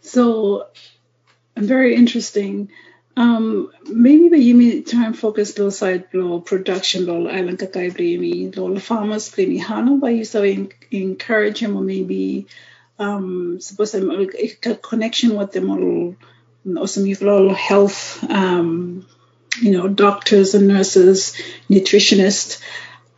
So, 0.00 0.66
very 1.56 1.94
interesting. 1.94 2.70
Um, 3.14 3.70
maybe 3.84 4.30
the 4.30 4.36
yimi 4.36 4.86
time 4.86 5.12
focus 5.12 5.58
lo 5.58 5.68
side 5.68 6.04
lo 6.14 6.40
production 6.40 7.04
lo 7.04 7.28
island 7.28 7.58
kakai 7.58 7.92
blimi 7.92 8.56
lo 8.56 8.78
farmers 8.78 9.30
blimi 9.30 9.60
hano 9.60 10.00
by 10.00 10.10
you 10.10 10.24
so 10.24 10.42
en- 10.42 10.72
encourage 10.90 11.58
him 11.58 11.76
or 11.76 11.82
maybe 11.82 12.46
um 12.98 13.60
suppose 13.60 13.94
I'm 13.94 14.10
a 14.10 14.74
connection 14.76 15.36
with 15.36 15.52
them 15.52 15.68
or 15.68 16.16
or 16.80 16.88
some 16.88 17.04
lo 17.04 17.52
health 17.52 18.24
um 18.30 19.06
you 19.60 19.72
know 19.72 19.88
doctors 19.88 20.54
and 20.54 20.68
nurses 20.68 21.34
nutritionists 21.68 22.62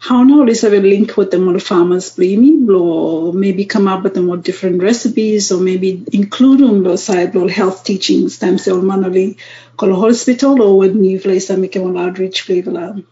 how 0.06 0.22
now 0.22 0.42
let's 0.44 0.60
have 0.60 0.74
a 0.74 0.80
link 0.80 1.16
with 1.16 1.30
the 1.30 1.38
more 1.38 1.58
farmers 1.58 2.14
blimi 2.16 2.52
or 2.68 3.32
maybe 3.32 3.64
come 3.64 3.88
up 3.88 4.02
with 4.02 4.16
more 4.18 4.36
different 4.36 4.82
recipes 4.82 5.50
or 5.50 5.60
maybe 5.60 6.04
include 6.12 6.60
on 6.60 6.82
the 6.82 6.96
side 6.98 7.34
or 7.34 7.48
health 7.48 7.84
teachings 7.84 8.34
stem 8.34 8.58
cell 8.58 8.82
manually 8.82 9.38
call 9.78 9.94
hospital 9.94 10.60
or 10.60 10.76
when 10.78 11.02
you 11.02 11.18
place 11.18 11.46
some 11.46 11.62
make 11.62 11.76
more 11.76 11.96
outreach 11.96 12.42
flavor 12.42 13.02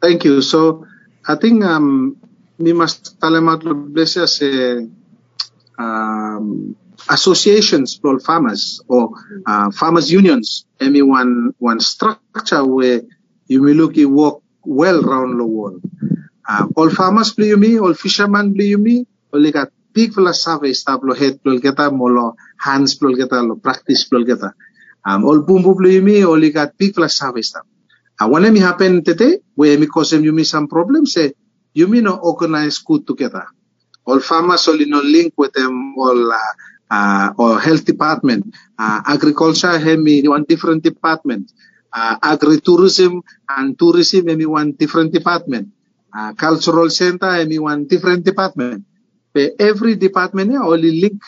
Thank 0.00 0.24
you. 0.24 0.40
So 0.42 0.86
I 1.26 1.34
think 1.34 1.64
um, 1.64 2.16
we 2.56 2.72
must 2.72 3.18
talamat 3.20 3.64
lo 3.66 3.74
blesa 3.74 4.26
se 4.30 4.86
um, 5.78 6.76
associations 7.10 7.98
for 7.98 8.20
farmers 8.20 8.80
or 8.88 9.10
uh, 9.44 9.70
farmers 9.70 10.10
unions. 10.10 10.64
Any 10.80 11.02
one 11.02 11.52
one 11.58 11.80
structure 11.80 12.64
where 12.64 13.02
you 13.48 13.60
may 13.60 13.74
look 13.74 13.96
you 13.96 14.08
work 14.08 14.38
well 14.68 15.00
round 15.00 15.40
the 15.40 15.46
world. 15.48 15.80
Uh, 16.44 16.68
all 16.76 16.90
farmers 16.90 17.32
you 17.36 17.56
me, 17.56 17.80
all 17.80 17.94
fishermen 17.94 18.54
you 18.54 18.78
me, 18.78 19.06
all 19.32 19.42
they 19.42 19.52
got 19.52 19.72
big 19.92 20.12
fella 20.14 20.34
survey 20.34 20.72
stop 20.72 21.00
lo 21.02 21.14
head 21.14 21.40
plol 21.42 21.58
kita 21.58 21.90
mo 21.90 22.06
lo 22.06 22.36
hands 22.60 22.94
plol 23.00 23.16
kita 23.16 23.40
lo 23.42 23.56
practice 23.56 24.04
plol 24.06 24.22
kita. 24.28 24.52
Um, 25.08 25.24
ol 25.24 25.42
bumbu 25.42 25.74
plo 25.74 25.88
yumi 25.88 26.22
oli 26.22 26.52
got 26.52 26.76
big 26.76 26.94
fella 26.94 27.08
survey 27.08 27.42
stop. 27.42 27.66
Uh, 28.20 28.28
when 28.28 28.46
mi 28.52 28.60
happen 28.60 29.02
tete, 29.02 29.42
we 29.56 29.76
mi 29.76 29.86
cause 29.86 30.12
yumi 30.12 30.44
some 30.44 30.68
problems, 30.68 31.14
say 31.14 31.32
yumi 31.74 32.02
no 32.02 32.14
organize 32.20 32.78
good 32.78 33.06
together. 33.06 33.46
All 34.04 34.20
farmers 34.20 34.68
only 34.68 34.86
no 34.86 35.00
link 35.00 35.34
with 35.36 35.52
them 35.52 35.94
all 35.98 36.32
uh, 36.32 36.52
uh, 36.90 37.32
or 37.36 37.60
health 37.60 37.84
department. 37.84 38.54
Uh, 38.78 39.02
agriculture 39.06 39.78
hemi 39.78 40.26
one 40.28 40.44
different 40.44 40.82
department. 40.82 41.50
Uh, 41.88 42.20
agri-tourism 42.20 43.24
and 43.48 43.78
tourism 43.78 44.28
hemi 44.28 44.44
one 44.44 44.72
different 44.76 45.08
department. 45.12 45.72
Uh, 46.12 46.32
cultural 46.36 46.90
center 46.92 47.32
hemi 47.32 47.58
one 47.58 47.88
different 47.88 48.24
department. 48.24 48.84
But 49.32 49.56
every 49.58 49.96
department 49.96 50.52
here 50.52 50.62
only 50.62 51.00
link, 51.00 51.22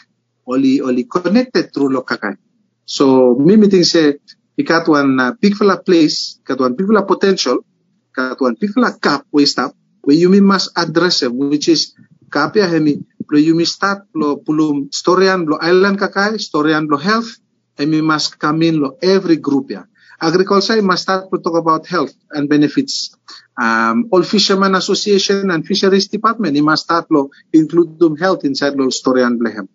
only 0.44 0.80
only 0.84 1.04
connected 1.04 1.72
through 1.72 1.96
lokakai. 1.96 2.36
So 2.84 3.34
me 3.40 3.56
meeting 3.56 3.84
say 3.84 4.20
ikat 4.60 4.88
one 4.88 5.16
uh, 5.16 5.32
big 5.40 5.56
fella 5.56 5.80
place, 5.80 6.36
kat 6.44 6.60
one 6.60 6.76
big 6.76 6.86
fella 6.86 7.08
potential, 7.08 7.64
kat 8.12 8.36
one 8.36 8.56
big 8.60 8.76
fella 8.76 8.92
gap 9.00 9.24
we 9.32 9.48
stop, 9.48 9.72
where 10.04 10.16
you 10.16 10.28
must 10.44 10.76
address 10.76 11.24
them, 11.24 11.40
which 11.40 11.72
is 11.72 11.96
kapia 12.30 12.70
hemi 12.70 13.02
lo 13.26 13.38
yumi 13.38 13.66
start 13.66 14.06
lo 14.14 14.38
pulum 14.38 14.86
storian 14.94 15.46
lo 15.46 15.58
island 15.58 15.98
kakai 15.98 16.38
storian 16.38 16.86
lo 16.86 16.96
health 16.96 17.42
hemi 17.78 18.00
must 18.00 18.38
come 18.38 18.62
in 18.62 18.78
lo 18.78 18.98
every 19.02 19.36
group 19.36 19.70
ya 19.70 19.82
agriculture 20.20 20.80
must 20.82 21.02
start 21.02 21.30
to 21.32 21.38
talk 21.38 21.56
about 21.56 21.86
health 21.86 22.12
and 22.30 22.48
benefits. 22.48 23.16
Um, 23.60 24.08
all 24.12 24.22
fishermen 24.22 24.74
association 24.74 25.50
and 25.50 25.66
fisheries 25.66 26.08
department 26.08 26.56
he 26.56 26.62
must 26.62 26.84
start 26.84 27.08
to 27.08 27.30
include 27.52 27.98
them 27.98 28.16
health 28.16 28.44
inside 28.44 28.74
lo 28.74 28.88
storian 28.88 29.40
blehem. 29.40 29.68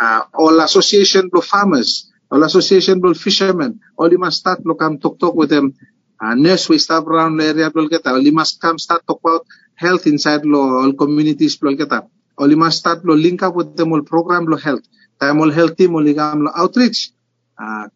Uh, 0.00 0.22
all 0.34 0.60
association 0.60 1.28
lo 1.32 1.40
farmers 1.40 2.12
all 2.30 2.44
association 2.44 3.00
lo 3.00 3.14
fishermen 3.14 3.80
all 3.96 4.10
you 4.10 4.18
must 4.18 4.40
start 4.40 4.60
to 4.62 4.74
come 4.74 4.98
talk 4.98 5.18
talk 5.18 5.34
with 5.34 5.50
them. 5.50 5.74
Uh, 6.20 6.34
nurse 6.34 6.68
we 6.68 6.78
start 6.78 7.04
around 7.04 7.36
the 7.36 7.44
area 7.44 7.70
lo 7.74 7.88
kita 7.88 8.12
all 8.12 8.22
you 8.22 8.32
must 8.32 8.60
come 8.60 8.78
start 8.78 9.00
talk 9.06 9.20
about 9.24 9.44
health 9.74 10.06
inside 10.06 10.44
all 10.44 10.92
communities 10.92 11.56
lo 11.60 11.72
kita 11.72 12.08
all 12.36 12.48
you 12.48 12.56
must 12.56 12.78
start 12.78 13.04
lo 13.04 13.14
link 13.16 13.42
up 13.42 13.54
with 13.54 13.76
them 13.76 13.92
all 13.92 14.02
program 14.02 14.44
lo 14.44 14.56
health. 14.56 14.84
Time 15.20 15.40
all 15.40 15.50
health 15.50 15.76
team 15.76 15.96
all 15.96 16.04
outreach 16.56 17.15
uh, 17.58 17.88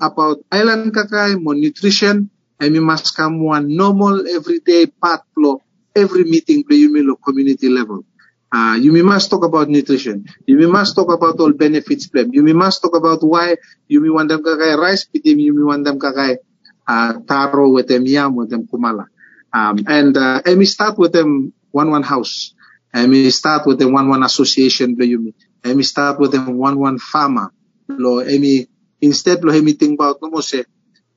about 0.00 0.38
island 0.52 0.92
kakai 0.94 1.40
mo 1.40 1.52
nutrition 1.52 2.28
and 2.60 2.72
we 2.74 2.80
must 2.80 3.16
come 3.16 3.42
one 3.44 3.70
normal 3.70 4.26
everyday 4.28 4.86
part 4.86 5.22
lo 5.36 5.62
every 5.96 6.24
meeting 6.24 6.64
lo 6.68 6.74
you 6.76 7.16
community 7.24 7.68
level 7.68 8.04
uh, 8.52 8.76
you 8.80 8.90
must 9.04 9.30
talk 9.30 9.44
about 9.44 9.68
nutrition. 9.68 10.26
You 10.46 10.68
must 10.68 10.96
talk 10.96 11.10
about 11.12 11.38
all 11.38 11.52
benefits 11.52 12.08
plan. 12.08 12.32
You 12.32 12.42
must 12.54 12.82
talk 12.82 12.96
about 12.96 13.22
why 13.22 13.56
you 13.86 14.02
want 14.12 14.28
them 14.28 14.42
kakai 14.42 14.76
rice, 14.76 15.06
you 15.14 15.66
want 15.66 15.84
them 15.84 15.98
kakai 15.98 16.38
uh, 16.86 17.12
taro 17.26 17.70
with 17.70 17.86
them 17.86 18.06
yam 18.06 18.34
with 18.34 18.50
them 18.50 18.66
kumala. 18.66 19.06
Um, 19.52 19.78
and 19.86 20.16
uh, 20.16 20.42
and 20.44 20.58
we 20.58 20.66
start 20.66 20.98
with 20.98 21.12
them 21.12 21.52
one 21.70 21.90
one 21.90 22.02
house. 22.02 22.54
And 22.92 23.10
we 23.10 23.30
start 23.30 23.66
with 23.66 23.78
the 23.78 23.86
one 23.88 24.08
one 24.08 24.24
association. 24.24 24.98
And 24.98 25.76
we 25.76 25.82
start 25.84 26.18
with 26.18 26.32
them 26.32 26.58
one 26.58 26.78
one 26.78 26.98
farmer. 26.98 27.54
Lo 27.86 28.18
emi 28.18 28.66
instead 29.00 29.42
lo 29.44 29.52
emi 29.52 29.76
think 29.76 29.98
about 29.98 30.20
no 30.22 30.30
mo 30.30 30.40
say 30.40 30.64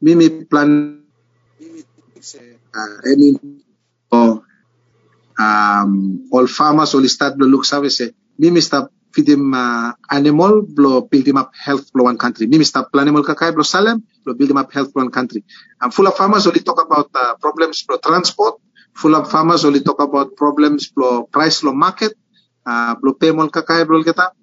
mimi 0.01 0.43
plan 0.47 1.03
mimi 1.59 1.81
say 2.19 2.57
uh, 2.73 2.97
emi 3.07 3.35
oh, 4.11 4.43
um, 5.39 5.91
all 6.31 6.47
farmers 6.47 6.95
all 6.95 7.05
start 7.07 7.37
lo 7.39 7.45
look 7.47 7.65
sabe 7.67 7.87
say 7.91 8.11
mimi 8.39 8.59
start 8.59 8.91
feed 9.13 9.29
them 9.29 9.53
uh, 9.53 9.93
animal 10.09 10.65
blow 10.65 11.05
build 11.05 11.25
them 11.25 11.37
up 11.37 11.53
health 11.53 11.93
blow 11.93 12.09
one 12.09 12.17
country. 12.17 12.47
Mimi 12.49 12.65
start 12.65 12.91
plan 12.91 13.07
animal 13.07 13.23
kakai 13.23 13.53
blow 13.53 13.63
salem 13.63 14.01
blow 14.25 14.33
build 14.33 14.49
them 14.49 14.57
up 14.57 14.73
health 14.73 14.91
blow 14.91 15.05
one 15.05 15.13
country. 15.13 15.45
And 15.79 15.93
full 15.93 16.07
of 16.09 16.17
farmers 16.17 16.47
only 16.49 16.61
talk 16.65 16.81
about 16.81 17.13
uh, 17.13 17.35
problems 17.37 17.83
blow 17.85 17.97
transport. 18.01 18.57
Full 18.97 19.15
of 19.15 19.29
farmers 19.29 19.65
only 19.65 19.81
talk 19.81 20.01
about 20.01 20.35
problems 20.35 20.89
blow 20.89 21.29
price 21.29 21.61
blow 21.61 21.73
market. 21.73 22.17
Uh, 22.65 22.95
blow 22.95 23.13
payment 23.13 23.53
kakai 23.53 23.85
blow 23.85 24.01
kita 24.01 24.33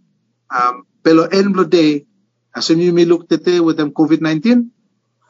um, 0.54 0.86
pero 1.02 1.26
end 1.32 1.52
blow 1.52 1.66
day 1.66 2.06
as 2.54 2.70
you 2.70 2.92
may 2.92 3.04
look 3.04 3.28
tete 3.28 3.62
with 3.62 3.76
them 3.76 3.90
covid-19 3.92 4.68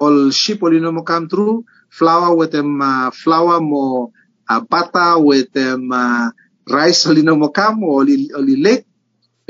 all 0.01 0.31
sheep 0.31 0.63
all 0.63 0.73
you 0.73 0.81
know 0.81 1.03
come 1.03 1.29
through 1.29 1.65
flour 1.91 2.35
with 2.35 2.53
them 2.53 2.81
uh, 2.81 3.11
flour 3.11 3.61
mo 3.61 4.13
uh, 4.49 4.61
butter 4.61 5.19
with 5.19 5.53
them 5.53 5.93
uh, 5.93 6.31
rice 6.69 7.07
all 7.07 7.17
you 7.17 7.23
know 7.23 7.49
come 7.49 7.85
only 7.85 8.31
only 8.35 8.57
late 8.57 8.85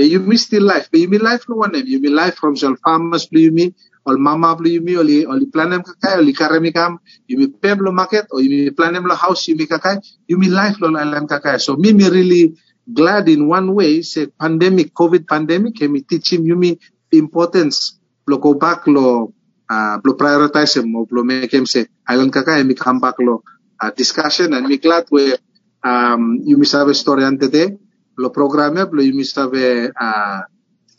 But 0.00 0.08
you 0.08 0.20
miss 0.20 0.44
still 0.48 0.62
life. 0.62 0.88
But 0.90 1.00
you 1.00 1.08
mean 1.08 1.20
life 1.20 1.44
no 1.46 1.56
one 1.56 1.76
You 1.86 2.00
mean 2.00 2.16
life 2.16 2.36
from 2.36 2.54
your 2.56 2.74
farmers 2.78 3.26
blue 3.26 3.40
you 3.42 3.52
mean 3.52 3.74
or 4.06 4.16
mama 4.16 4.56
blue 4.56 4.70
you 4.70 4.80
mean 4.80 4.96
or 4.96 5.04
or 5.28 5.38
planem 5.52 5.84
kakai 5.84 6.16
or 6.16 6.24
karemi 6.32 6.72
kam 6.72 6.96
you 7.28 7.36
mean 7.36 7.52
peblo 7.52 7.92
market 7.92 8.24
or 8.30 8.40
you 8.40 8.48
mean 8.48 8.74
planem 8.74 9.04
lo 9.04 9.14
house 9.14 9.46
you 9.48 9.56
mean 9.56 9.68
kakai 9.68 10.00
you 10.26 10.38
mean 10.38 10.54
life 10.56 10.80
lo 10.80 10.88
island 10.96 11.28
kakai. 11.28 11.60
So 11.60 11.76
me 11.76 11.92
me 11.92 12.08
really 12.08 12.56
glad 12.90 13.28
in 13.28 13.46
one 13.46 13.74
way 13.74 14.00
say 14.00 14.24
pandemic 14.28 14.94
COVID 14.94 15.28
pandemic 15.28 15.76
can 15.76 15.92
me 15.92 16.00
teach 16.00 16.32
him 16.32 16.46
you 16.46 16.56
mean 16.56 16.80
importance 17.12 17.98
lo 18.26 18.38
go 18.38 18.54
back 18.54 18.86
lo 18.86 19.34
uh, 19.70 19.96
lo 20.02 20.12
prioritize 20.14 20.78
or 20.78 21.06
lo 21.10 21.22
make 21.24 21.50
him 21.50 21.66
say 21.66 21.86
island 22.06 22.32
kakai 22.32 22.66
me 22.66 22.74
come 22.74 23.00
back 23.00 23.18
lo 23.18 23.42
uh, 23.82 23.90
discussion 23.96 24.54
and 24.54 24.66
me 24.66 24.78
glad 24.78 25.06
we 25.10 25.34
um, 25.82 26.38
you 26.44 26.56
miss 26.56 26.72
have 26.72 26.88
a 26.88 26.94
story 26.94 27.24
today 27.38 27.74
lo 28.18 28.28
programe 28.30 28.84
lo 28.92 29.00
you 29.02 29.14
must 29.14 29.34
have 29.34 29.54
uh, 29.54 30.40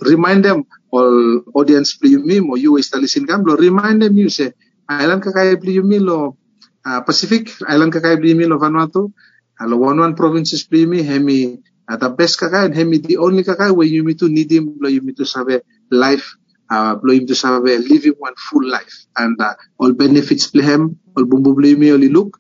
remind 0.02 0.44
them 0.44 0.66
all 0.90 1.42
audience 1.54 1.96
play 1.96 2.18
me 2.18 2.40
mo 2.42 2.56
you 2.56 2.76
is 2.78 2.90
listen 2.96 3.28
kam 3.30 3.46
lo 3.46 3.56
remind 3.56 4.02
them 4.02 4.18
you 4.18 4.30
say 4.30 4.52
island 4.90 5.22
kakay 5.22 5.56
play 5.62 5.80
me 5.80 6.00
lo 6.02 6.36
uh, 6.86 7.02
Pacific 7.06 7.54
island 7.70 7.94
kakay 7.94 8.18
play 8.18 8.34
me 8.34 8.50
lo 8.50 8.58
Vanuatu 8.58 9.14
lo 9.62 9.76
one 9.78 10.02
one 10.02 10.16
provinces 10.18 10.66
play 10.66 10.90
me 10.90 11.06
hemi 11.06 11.62
uh, 11.86 11.98
the 11.98 12.10
best 12.10 12.42
kakay 12.42 12.66
and 12.66 12.76
hemi 12.76 12.98
the 12.98 13.18
only 13.22 13.46
kakay 13.46 13.70
where 13.70 13.88
you 13.88 14.02
need 14.02 14.18
to 14.18 14.28
need 14.28 14.50
him 14.50 14.74
lo 14.82 14.90
you 14.90 15.06
need 15.06 15.16
to 15.16 15.24
a 15.24 15.62
life 15.92 16.36
uh, 16.70 16.96
to 16.96 17.36
have 17.44 17.66
a 17.66 17.78
living 17.78 18.16
one 18.18 18.34
full 18.38 18.68
life 18.68 19.06
and 19.18 19.40
uh, 19.42 19.54
all 19.78 19.94
benefits 19.94 20.48
play 20.48 20.64
him 20.64 21.00
all 21.16 21.26
bumbu 21.26 21.56
me 21.78 21.92
only 21.92 22.10
look 22.10 22.40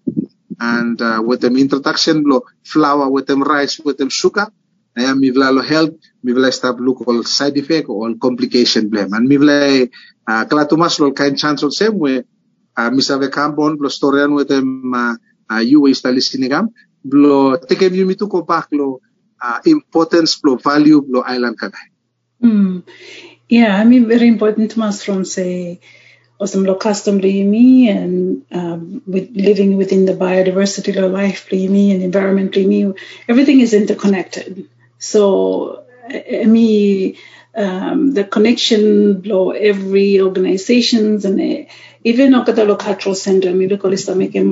and 0.59 1.01
uh, 1.01 1.21
with 1.23 1.41
them 1.41 1.57
introduction 1.57 2.23
lo 2.23 2.43
flour 2.63 3.09
with 3.09 3.27
them 3.27 3.43
rice 3.43 3.79
with 3.79 3.97
them 3.97 4.09
sugar 4.09 4.47
Ayan, 4.91 5.23
mi 5.23 5.31
vla 5.31 5.55
lo 5.55 5.63
health, 5.63 5.95
mi 6.23 6.35
vla 6.35 6.51
stop 6.51 6.75
look 6.83 7.07
all 7.07 7.23
side 7.23 7.55
effect 7.55 7.87
all 7.87 8.11
complication 8.19 8.91
blame. 8.91 9.13
And 9.15 9.23
mi 9.23 9.39
vla 9.39 9.87
uh, 10.27 10.43
kala 10.51 10.67
tumas 10.67 10.99
lo 10.99 11.15
kain 11.15 11.39
chance 11.39 11.63
of 11.63 11.71
same 11.71 11.95
way, 11.95 12.23
uh, 12.75 12.89
mi 12.91 12.99
save 12.99 13.31
kambon 13.31 13.79
blo 13.79 13.87
storyan 13.87 14.35
with 14.35 14.51
them 14.51 14.91
uh, 14.91 15.15
uh, 15.47 15.63
you 15.63 15.87
is 15.87 16.03
tali 16.03 16.19
sinigam, 16.19 16.75
blo 17.07 17.55
teke 17.55 17.87
mi 17.87 18.15
tu 18.19 18.27
ko 18.27 18.43
back 18.43 18.67
lo 18.75 18.99
uh, 19.39 19.59
importance 19.63 20.35
blo 20.43 20.59
value 20.59 20.99
blo 20.99 21.23
island 21.23 21.55
kagay. 21.55 21.87
Mm. 22.43 22.83
Yeah, 23.51 23.77
I 23.77 23.83
mean, 23.83 24.07
very 24.07 24.27
important 24.27 24.71
to 24.71 24.81
us 24.83 25.03
from 25.03 25.25
say, 25.25 25.81
custom 26.75 27.19
me 27.51 27.89
and 27.89 28.43
um, 28.51 29.03
with 29.05 29.29
living 29.35 29.77
within 29.77 30.05
the 30.05 30.13
biodiversity 30.13 30.97
of 30.97 31.11
life 31.11 31.47
me 31.71 31.91
and 31.91 32.01
environment 32.01 32.55
me, 32.55 32.93
everything 33.27 33.59
is 33.61 33.73
interconnected. 33.73 34.69
So, 34.99 35.85
I 36.09 36.41
I 36.43 36.45
mean, 36.45 37.17
um, 37.55 38.13
the 38.13 38.23
connection 38.23 39.21
blow 39.21 39.51
every 39.51 40.21
organizations 40.21 41.25
and 41.25 41.39
uh, 41.41 41.69
even 42.11 42.33
Okatalo 42.33 42.79
Cultural 42.79 43.15
Center, 43.15 43.49
mean, 43.53 43.69
look 43.69 43.83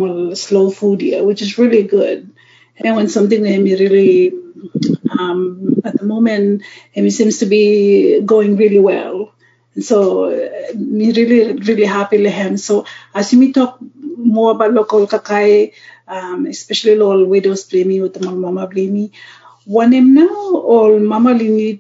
more 0.04 0.36
slow 0.36 0.70
food 0.72 1.02
here, 1.02 1.24
which 1.24 1.42
is 1.42 1.58
really 1.58 1.84
good. 1.98 2.30
And 2.78 2.96
when 2.98 3.10
something 3.10 3.46
I 3.48 3.58
mean, 3.60 3.80
really 3.80 4.34
um, 5.18 5.82
at 5.86 5.98
the 5.98 6.06
moment 6.06 6.64
it 6.94 7.12
seems 7.12 7.40
to 7.40 7.46
be 7.46 8.22
going 8.22 8.58
really 8.58 8.80
well. 8.80 9.34
So 9.80 10.26
uh, 10.26 10.74
me 10.76 11.12
really 11.12 11.54
really 11.54 11.86
happy 11.86 12.18
lehem. 12.18 12.58
So 12.58 12.86
as 13.14 13.34
me 13.34 13.54
talk 13.54 13.80
more 14.18 14.52
about 14.52 14.74
local 14.74 15.08
kakai, 15.08 15.74
um, 16.08 16.46
especially 16.48 16.96
local 16.96 17.26
widows 17.26 17.64
blame 17.64 18.02
with 18.02 18.14
the 18.14 18.30
mama 18.32 18.68
blame 18.68 19.12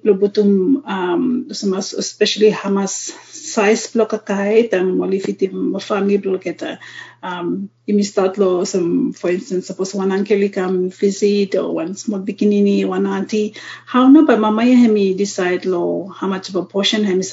blobutum 0.03 0.49
um 0.85 1.23
sumas 1.49 1.93
especially 1.97 2.51
hamas 2.51 2.93
size 3.33 3.87
blo 3.93 4.05
kakai 4.05 4.69
tam 4.69 4.97
molifitim 5.01 5.73
family 5.81 6.17
blo 6.21 6.37
keta 6.37 6.77
um 7.23 7.69
imi 7.89 8.05
start 8.05 8.37
lo 8.37 8.63
some 8.63 9.11
for 9.13 9.31
instance 9.33 9.65
suppose 9.67 9.95
one 9.97 10.11
uncle 10.11 10.49
come 10.49 10.89
visit 10.93 11.55
or 11.55 11.73
one 11.81 11.95
small 11.95 12.21
bikinini 12.21 12.85
one 12.85 13.07
auntie 13.07 13.55
how 13.85 14.07
no 14.07 14.21
but 14.25 14.39
mama 14.39 14.63
ya 14.69 14.77
hemi 14.77 15.13
decide 15.17 15.65
lo 15.65 16.07
how 16.13 16.27
much 16.27 16.49
of 16.49 16.55
a 16.61 16.65
portion 16.65 17.03
hemi 17.03 17.25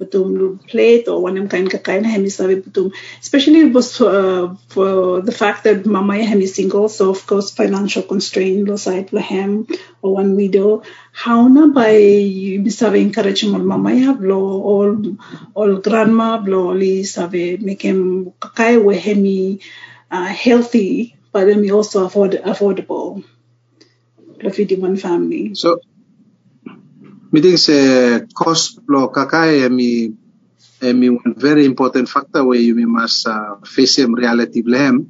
betum 0.00 0.58
plate 0.66 1.08
or 1.08 1.20
one 1.22 1.48
kind 1.48 1.70
kakai 1.70 2.00
na 2.02 2.08
hemi 2.08 2.32
especially 3.20 3.66
was 3.66 4.00
uh, 4.00 4.54
for 4.68 5.20
the 5.20 5.32
fact 5.32 5.64
that 5.64 5.84
mama 5.84 6.16
ya 6.16 6.24
hemi 6.24 6.46
single 6.46 6.88
so 6.88 7.10
of 7.10 7.26
course 7.26 7.50
financial 7.52 8.02
constraint 8.02 8.66
lo 8.68 8.76
side 8.76 9.12
lo 9.12 9.20
hem 9.20 9.66
or 10.02 10.14
one 10.14 10.34
widow. 10.36 10.82
How 11.12 11.48
na 11.48 11.66
by 11.68 11.94
sabi 12.68 13.02
encourage 13.02 13.44
mo 13.44 13.58
mama 13.58 13.92
ya 13.92 14.12
blo 14.12 14.40
all 14.72 14.92
all 15.54 15.76
grandma 15.88 16.38
blo 16.38 16.72
li 16.72 17.04
sabi 17.04 17.58
make 17.58 17.82
him 17.82 18.32
kakai 18.40 18.82
we 18.82 18.96
hemi 18.96 19.60
uh, 20.10 20.32
healthy 20.46 21.16
but 21.32 21.44
then 21.44 21.60
we 21.60 21.70
also 21.70 22.06
afford 22.06 22.32
affordable. 22.32 23.22
Lo 24.42 24.50
one 24.80 24.96
family. 24.96 25.54
So, 25.54 25.80
meeting 27.32 27.56
say 27.56 28.26
cost 28.34 28.82
lo 28.90 29.08
kakai 29.08 29.62
emi 29.66 30.10
emi 30.82 31.08
one 31.14 31.34
very 31.38 31.64
important 31.64 32.08
factor 32.08 32.42
where 32.44 32.58
you 32.58 32.74
must 32.86 33.26
uh, 33.26 33.56
face 33.64 33.98
him 33.98 34.14
reality 34.14 34.62
blame. 34.62 35.06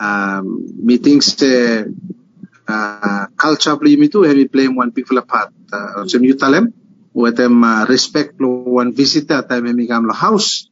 Um, 0.00 0.66
meeting 0.82 1.20
say 1.20 1.84
uh, 2.66 3.26
culture 3.36 3.76
play 3.76 3.96
me 3.96 4.08
too 4.08 4.22
hemi 4.24 4.48
play 4.48 4.68
one 4.68 4.92
people 4.92 5.18
apart 5.18 5.52
Uh, 5.74 6.06
tell 6.06 6.52
them 6.54 6.70
with 7.12 7.34
them 7.36 7.64
uh, 7.64 7.82
respect 7.90 8.38
lo 8.38 8.62
one 8.62 8.94
visitor 8.94 9.42
time 9.42 9.66
emi 9.66 9.88
kam 9.90 10.06
lo 10.06 10.14
house. 10.14 10.70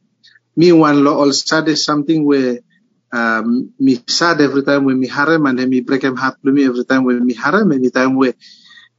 Me 0.55 0.71
one 0.71 1.03
lo 1.03 1.11
all 1.19 1.29
is 1.29 1.83
something 1.83 2.23
where 2.23 2.59
um, 3.11 3.73
me 3.79 3.99
sad 4.07 4.39
every 4.41 4.63
time 4.63 4.85
when 4.85 4.99
me 4.99 5.07
harem 5.07 5.45
and 5.45 5.59
then 5.59 5.69
me 5.69 5.81
break 5.81 6.03
him 6.03 6.15
heart 6.15 6.39
me 6.43 6.65
every 6.65 6.83
time 6.83 7.03
when 7.03 7.19
me 7.25 7.33
harem 7.33 7.71
anytime 7.71 8.15
where 8.15 8.33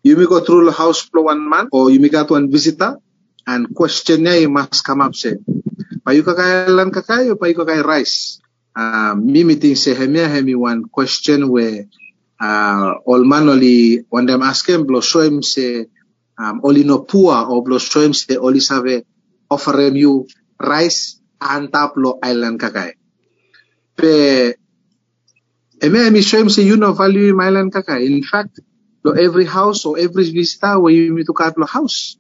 you 0.05 0.17
may 0.17 0.27
go 0.29 0.39
through 0.45 0.67
the 0.69 0.73
house 0.73 1.01
for 1.09 1.25
one 1.25 1.41
month 1.41 1.71
or 1.73 1.91
you 1.91 1.99
may 1.99 2.13
got 2.13 2.31
one 2.31 2.53
visitor 2.53 3.01
and 3.49 3.75
questionnaire 3.75 4.41
you 4.45 4.51
must 4.53 4.85
come 4.85 5.01
up 5.01 5.17
say 5.17 5.35
payu 6.05 6.21
kakay 6.21 6.69
lan 6.69 6.93
kakay 6.93 7.33
o 7.33 7.41
payu 7.41 7.57
kakay 7.57 7.81
rice? 7.81 8.39
Uh, 8.77 9.15
me 9.17 9.45
meeting 9.49 9.75
say 9.75 9.95
hemi 9.97 10.21
hemi 10.21 10.55
one 10.55 10.85
question 10.93 11.49
where 11.49 11.89
uh, 12.37 13.01
all 13.09 13.25
man 13.25 13.49
only 13.49 14.05
when 14.13 14.27
them 14.27 14.43
ask 14.45 14.69
him 14.69 14.85
blow 14.85 15.01
show 15.01 15.25
him 15.25 15.41
say 15.43 15.87
um, 16.37 16.61
only 16.63 16.85
no 16.85 17.01
poor 17.01 17.33
or 17.49 17.65
blow 17.65 17.79
show 17.81 18.03
him 18.05 18.13
say 18.13 18.37
only 18.37 18.61
save 18.61 19.07
offer 19.51 19.81
him 19.81 19.97
you 19.97 20.29
rice 20.61 21.17
and 21.41 21.73
tap 21.73 21.97
lo 21.97 22.19
island 22.21 22.61
kakay 22.61 22.93
pe 23.97 24.53
eme 25.81 25.99
emi 26.11 26.21
show 26.21 26.43
him 26.43 26.51
say 26.51 26.63
you 26.67 26.77
no 26.77 26.93
value 26.93 27.33
in 27.33 27.41
island 27.41 27.73
kakay 27.73 28.05
in 28.05 28.21
fact 28.21 28.61
lo 29.05 29.13
every 29.13 29.45
house 29.45 29.85
or 29.85 30.01
every 30.01 30.25
visitor 30.33 30.81
where 30.81 30.97
you 30.97 31.13
meet 31.13 31.29
to 31.29 31.37
kat 31.37 31.55
lo 31.61 31.69
house. 31.69 32.17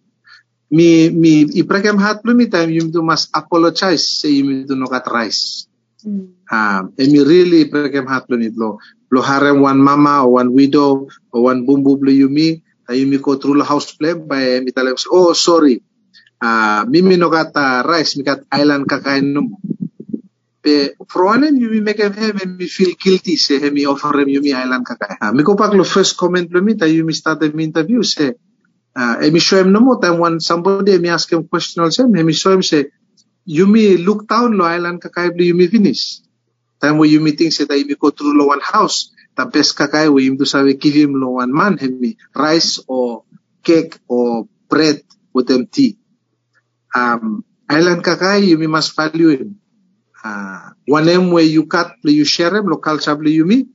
Mi 0.68 1.08
mi 1.08 1.48
iprekem 1.48 1.96
hat 1.96 2.20
lo 2.22 2.36
mi 2.36 2.46
time 2.52 2.68
you 2.68 2.92
to 2.92 3.00
must 3.00 3.32
apologize 3.32 4.04
say 4.04 4.36
you 4.36 4.44
meet 4.44 4.68
to 4.68 4.76
no 4.76 4.86
kat 4.86 5.08
rice. 5.08 5.64
Um 6.04 6.92
emi 7.00 7.24
really 7.24 7.64
iprekem 7.64 8.04
hat 8.04 8.28
lo 8.28 8.36
mi 8.36 8.52
lo 8.52 8.76
lo 9.08 9.20
harem 9.24 9.64
one 9.64 9.80
mama 9.80 10.28
or 10.28 10.44
one 10.44 10.52
widow 10.52 11.08
or 11.32 11.40
one 11.48 11.64
bumbu 11.64 11.96
lo 11.96 12.12
you 12.12 12.28
mi 12.28 12.60
tayo 12.84 13.02
mi 13.08 13.16
ko 13.16 13.40
through 13.40 13.64
house 13.64 13.96
plan 13.96 14.20
by 14.28 14.60
mi 14.60 14.70
talem 14.70 14.92
oh 15.08 15.32
sorry. 15.32 15.80
Uh, 16.44 16.84
mimi 16.92 17.16
no 17.16 17.32
kat 17.32 17.56
uh, 17.56 17.80
rice 17.88 18.20
mi 18.20 18.24
kat 18.26 18.44
island 18.52 18.84
kakain 18.84 19.32
no 19.32 19.48
mo 19.48 19.56
Pe 20.64 20.96
for 21.12 21.28
one 21.28 21.44
you 21.60 21.68
mi 21.68 21.84
make 21.84 22.00
him 22.00 22.16
him 22.16 22.56
me 22.56 22.64
feel 22.64 22.96
guilty 22.96 23.36
say 23.36 23.60
him 23.60 23.74
me 23.76 23.84
offer 23.84 24.16
him 24.16 24.32
you 24.32 24.40
me 24.40 24.56
island 24.56 24.88
kakay. 24.88 25.20
Uh, 25.20 25.32
mi 25.36 25.44
ko 25.44 25.60
pak 25.60 25.76
lo 25.76 25.84
first 25.84 26.16
comment 26.16 26.48
lo 26.48 26.64
mi 26.64 26.72
tayo 26.72 27.04
mi 27.04 27.12
start 27.12 27.44
him 27.44 27.60
interview 27.60 28.00
say 28.00 28.32
uh, 28.96 29.20
emi 29.20 29.44
show 29.44 29.60
him 29.60 29.76
no 29.76 29.84
mo 29.84 30.00
time 30.00 30.16
when 30.16 30.40
somebody 30.40 30.96
me 30.96 31.12
ask 31.12 31.28
him 31.28 31.44
question 31.44 31.84
also 31.84 32.08
him 32.08 32.32
show 32.32 32.56
him 32.56 32.64
say 32.64 32.88
you 33.44 33.68
me 33.68 34.00
look 34.00 34.24
down 34.24 34.56
lo 34.56 34.64
island 34.64 35.04
kakay 35.04 35.36
bli 35.36 35.52
you 35.52 35.54
me 35.54 35.68
finish. 35.68 36.24
Time 36.80 36.96
where 36.96 37.12
you 37.12 37.20
meeting 37.20 37.52
say 37.52 37.68
tayo 37.68 37.84
mi 37.84 37.92
go 38.00 38.08
through 38.08 38.32
lo 38.32 38.48
one 38.48 38.64
house 38.64 39.12
the 39.36 39.44
best 39.44 39.76
kakay 39.76 40.08
where 40.08 40.24
you 40.24 40.32
to 40.32 40.48
sabi 40.48 40.80
give 40.80 40.96
him 40.96 41.12
lo 41.20 41.44
one 41.44 41.52
man 41.52 41.76
him 41.76 42.00
me 42.00 42.16
rice 42.32 42.80
or 42.88 43.28
cake 43.60 44.00
or 44.08 44.48
bread 44.72 45.04
with 45.36 45.44
them 45.44 45.68
tea. 45.68 46.00
Um, 46.96 47.44
island 47.68 48.00
kakay 48.00 48.48
you 48.48 48.56
me 48.56 48.64
must 48.64 48.96
value 48.96 49.28
him. 49.28 49.60
Wanem 50.88 51.32
we 51.32 51.42
you 51.44 51.66
cut 51.66 51.92
le 52.02 52.12
you 52.12 52.24
share 52.24 52.56
em 52.56 52.66
lo 52.66 52.78
culture 52.78 53.16
le 53.20 53.30
you 53.30 53.44
mi 53.44 53.66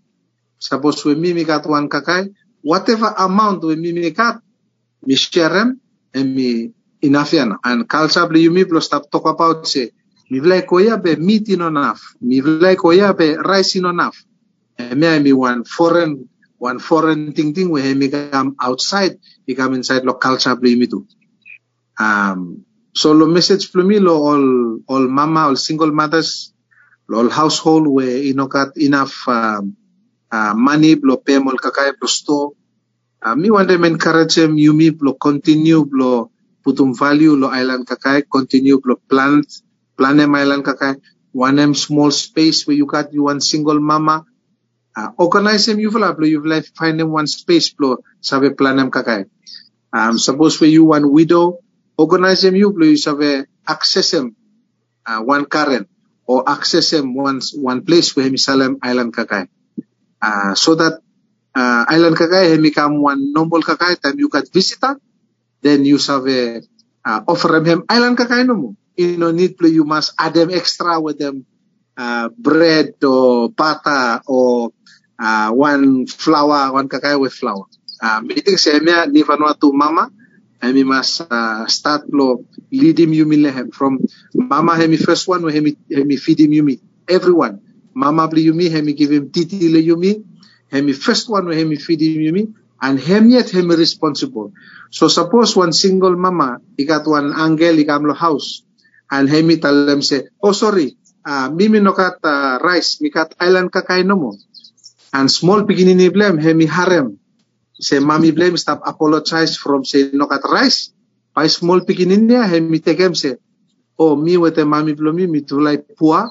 suppose 0.58 1.06
we 1.06 1.16
mi 1.16 1.34
mi 1.34 1.46
kat 1.46 1.66
one 1.66 1.88
kakai 1.88 2.34
whatever 2.64 3.14
amount 3.18 3.64
we 3.64 3.76
mi 3.76 3.94
mi 3.94 4.12
kat 4.12 4.42
mi 5.06 5.16
share 5.16 5.56
em 5.62 5.80
and 6.14 6.36
mi 6.36 6.72
yan 7.02 7.56
and 7.64 7.88
culture 7.88 8.28
le 8.28 8.40
you 8.40 8.52
mi 8.52 8.66
plus 8.66 8.86
start 8.86 9.06
talk 9.12 9.26
about 9.30 9.68
say 9.68 9.92
mi 10.30 10.40
vlai 10.40 10.66
koya 10.66 10.98
be 10.98 11.16
meat 11.16 11.50
in 11.50 11.62
enough 11.62 12.02
mi 12.22 12.42
vlai 12.42 12.76
koya 12.76 13.14
be 13.18 13.36
rice 13.38 13.76
in 13.76 13.86
enough. 13.86 14.18
And 14.78 15.00
me 15.00 15.20
mi 15.20 15.34
one 15.34 15.64
foreign 15.66 16.30
one 16.58 16.80
foreign 16.80 17.34
thing 17.34 17.54
thing 17.54 17.70
we 17.70 17.94
mi 17.94 18.10
come 18.10 18.56
outside 18.60 19.20
we 19.46 19.54
come 19.54 19.76
inside 19.76 20.04
lo 20.04 20.14
culture 20.14 20.56
le 20.56 20.70
you 20.70 20.78
mi 20.78 20.88
too. 20.88 21.06
Um, 22.00 22.66
so 23.00 23.16
lo 23.16 23.32
message 23.32 23.72
for 23.72 23.80
me 23.90 23.98
lo 24.04 24.14
all 24.30 24.46
all 24.92 25.06
mama 25.08 25.48
all 25.48 25.56
single 25.56 25.92
mothers 25.96 26.52
lo 27.08 27.24
all 27.24 27.32
household 27.32 27.88
where 27.88 28.20
inokat 28.32 28.76
enough 28.76 29.16
um, 29.32 29.80
uh, 30.36 30.52
money 30.52 31.00
lo 31.00 31.16
pay 31.24 31.40
mol 31.40 31.56
kakay 31.56 31.96
lo 31.96 32.08
store. 32.12 32.52
Uh, 33.24 33.36
me 33.40 33.48
want 33.56 33.72
them 33.72 33.88
encourage 33.88 34.36
them 34.36 34.60
you 34.60 34.76
me 34.76 34.92
lo 34.92 35.16
continue 35.16 35.80
lo 35.96 36.28
putum 36.60 36.92
value 36.92 37.40
lo 37.40 37.48
island 37.48 37.88
kakay 37.88 38.28
continue 38.28 38.76
lo 38.84 39.00
plant 39.08 39.48
plan 39.96 40.20
them 40.20 40.36
island 40.36 40.68
kakay 40.68 41.00
one 41.32 41.56
them 41.56 41.72
small 41.72 42.12
space 42.12 42.68
where 42.68 42.76
you 42.76 42.84
got 42.84 43.14
you 43.16 43.32
one 43.32 43.40
single 43.40 43.80
mama. 43.80 44.26
Uh, 44.98 45.16
organize 45.16 45.72
them 45.72 45.80
you 45.80 45.88
lo 45.88 46.12
you 46.28 46.44
like 46.44 46.68
find 46.76 47.00
them 47.00 47.16
one 47.16 47.28
space 47.32 47.72
lo 47.80 48.04
sabe 48.20 48.52
plan 48.60 48.76
them 48.76 48.92
kakay 48.92 49.24
um, 49.96 50.20
suppose 50.20 50.60
where 50.60 50.70
you 50.70 50.84
one 50.84 51.08
widow 51.08 51.64
organize 52.00 52.48
them 52.48 52.56
you 52.56 52.72
have 52.72 53.20
a 53.20 53.44
access 53.68 54.16
them 54.16 54.32
uh, 55.04 55.20
one 55.20 55.44
current 55.44 55.92
or 56.24 56.48
access 56.48 56.96
them 56.96 57.12
one 57.12 57.44
one 57.60 57.84
place 57.84 58.16
where 58.16 58.32
Salem 58.40 58.80
Island 58.80 59.12
Kakai. 59.12 59.52
Uh, 60.22 60.56
so 60.56 60.76
that 60.80 61.04
uh, 61.56 61.84
Island 61.92 62.16
Kakai 62.16 62.56
he 62.56 62.58
become 62.64 63.04
one 63.04 63.34
normal 63.36 63.60
Kakai 63.60 64.00
time 64.00 64.16
you 64.16 64.32
got 64.32 64.48
visitor, 64.48 64.96
then 65.62 65.84
you 65.84 66.00
have 66.00 66.24
a 66.24 66.64
uh, 67.04 67.22
offer 67.28 67.60
them 67.60 67.84
Island 67.92 68.16
Kakai 68.16 68.48
no. 68.48 68.80
You 68.96 69.20
know 69.20 69.32
need 69.32 69.60
play 69.60 69.76
you 69.76 69.84
must 69.84 70.16
add 70.20 70.34
them 70.34 70.52
extra 70.52 71.00
with 71.00 71.20
them 71.20 71.46
uh, 72.00 72.30
bread 72.32 72.96
or 73.04 73.52
pata 73.52 74.24
or 74.28 74.72
uh, 75.20 75.52
one 75.52 76.08
flour, 76.08 76.72
one 76.72 76.88
kakai 76.88 77.20
with 77.20 77.36
flour. 77.36 77.68
Uh, 78.00 78.24
meeting 78.24 78.56
sa 78.56 78.80
emya 78.80 79.04
ni 79.12 79.20
Vanuatu 79.28 79.76
mama, 79.76 80.08
hemi 80.62 80.84
mas 80.84 81.22
uh, 81.22 81.66
start 81.68 82.04
lo 82.12 82.46
lead 82.72 83.00
him 83.00 83.12
yumi 83.12 83.38
lehem 83.40 83.72
from 83.72 84.00
mama 84.34 84.76
hemi 84.76 84.98
first 84.98 85.28
one 85.28 85.44
we 85.44 85.54
hemi 85.54 85.78
hemi 85.90 86.18
feed 86.18 86.40
him 86.40 86.52
yumi 86.52 86.80
everyone 87.08 87.60
mama 87.94 88.28
bli 88.28 88.48
yumi 88.48 88.70
hemi 88.70 88.94
give 88.94 89.12
him 89.12 89.30
titi 89.32 89.70
le 89.70 89.80
yumi 89.80 90.24
hemi 90.72 90.94
first 90.94 91.30
one 91.30 91.46
we 91.48 91.56
hemi 91.56 91.76
feed 91.76 92.02
him 92.02 92.22
yumi 92.22 92.44
and 92.82 93.00
him 93.00 93.30
yet 93.30 93.50
hemi 93.52 93.76
responsible. 93.76 94.54
So 94.90 95.08
suppose 95.08 95.56
one 95.56 95.74
single 95.74 96.16
mama 96.16 96.62
got 96.88 97.06
one 97.06 97.34
angel 97.38 97.76
he 97.76 97.86
lo 97.86 98.14
house 98.14 98.64
and 99.12 99.30
hemi 99.30 99.58
tell 99.58 99.86
them 99.86 100.02
say 100.02 100.24
oh 100.42 100.52
sorry 100.52 100.98
uh, 101.26 101.50
mimi 101.50 101.80
no 101.80 101.94
kat 101.94 102.18
uh, 102.24 102.60
rice 102.62 103.02
mi 103.02 103.10
kat 103.10 103.36
island 103.40 103.72
kakay 103.72 104.06
no 104.06 104.16
mo 104.16 104.32
and 105.14 105.30
small 105.30 105.64
beginning 105.64 106.00
blame 106.12 106.38
hemi 106.38 106.66
harem 106.66 107.19
say 107.80 108.00
mommy 108.00 108.32
blame 108.32 108.58
stop 108.58 108.84
apologize 108.86 109.56
from 109.56 109.86
say 109.88 110.12
no 110.14 110.28
kat 110.28 110.44
rice. 110.44 110.92
By 111.34 111.48
small 111.48 111.80
beginning 111.82 112.28
niya 112.28 112.44
he 112.52 112.60
mi 112.60 112.80
tegem 112.84 113.16
say 113.16 113.40
oh 113.98 114.16
me 114.16 114.36
with 114.38 114.56
the 114.56 114.66
mommy 114.68 114.94
blame 114.94 115.32
mi 115.32 115.42
tulay 115.42 115.80
poor. 115.98 116.30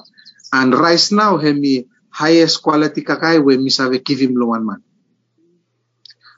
And 0.53 0.73
rice 0.73 1.11
now 1.11 1.37
he 1.37 1.53
mi 1.53 1.73
highest 2.09 2.61
quality 2.61 3.01
kakay 3.01 3.41
we 3.43 3.57
mi 3.57 3.69
sabe 3.69 4.01
give 4.05 4.21
him 4.21 4.37
one 4.37 4.65
man. 4.65 4.81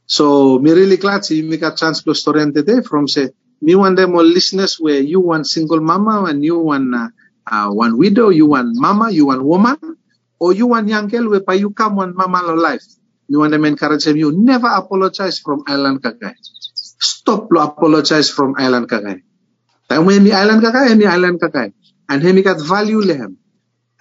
So 0.08 0.60
me 0.60 0.72
really 0.72 0.98
glad 0.98 1.26
see 1.26 1.42
me 1.44 1.58
got 1.58 1.78
chance 1.78 2.04
to 2.04 2.16
story 2.16 2.48
today 2.52 2.82
from 2.82 3.08
say 3.08 3.30
me 3.62 3.76
one 3.76 3.96
them 3.96 4.16
all 4.16 4.24
listeners 4.24 4.80
where 4.80 5.00
you 5.00 5.20
one 5.20 5.44
single 5.44 5.80
mama 5.82 6.26
and 6.26 6.44
you 6.44 6.58
one 6.60 6.94
uh, 6.96 7.10
uh, 7.52 7.70
one 7.70 7.98
widow 7.98 8.30
you 8.30 8.48
one 8.48 8.72
mama 8.76 9.12
you 9.12 9.28
one 9.28 9.44
woman 9.44 9.78
or 10.40 10.54
you 10.54 10.68
one 10.68 10.88
young 10.88 11.08
girl 11.08 11.30
where 11.30 11.56
you 11.56 11.70
come 11.72 11.96
one 11.96 12.16
mama 12.16 12.42
life 12.56 12.84
you 13.32 13.40
want 13.40 13.56
them 13.56 13.64
encourage 13.66 14.04
them 14.04 14.18
you 14.20 14.32
never 14.36 14.68
apologize 14.68 15.40
from 15.40 15.64
island 15.68 16.04
kakay 16.04 16.36
stop 17.12 17.48
lo 17.52 17.64
apologize 17.64 18.28
from 18.30 18.56
island 18.60 18.92
kakay 18.92 19.24
time 19.88 20.04
when 20.04 20.28
the 20.28 20.34
island 20.36 20.60
and 20.64 21.00
the 21.00 21.08
island 21.08 21.40
kakay 21.40 21.72
and 22.12 22.20
him 22.20 22.36
got 22.44 22.60
value 22.60 23.00
lehem 23.00 23.40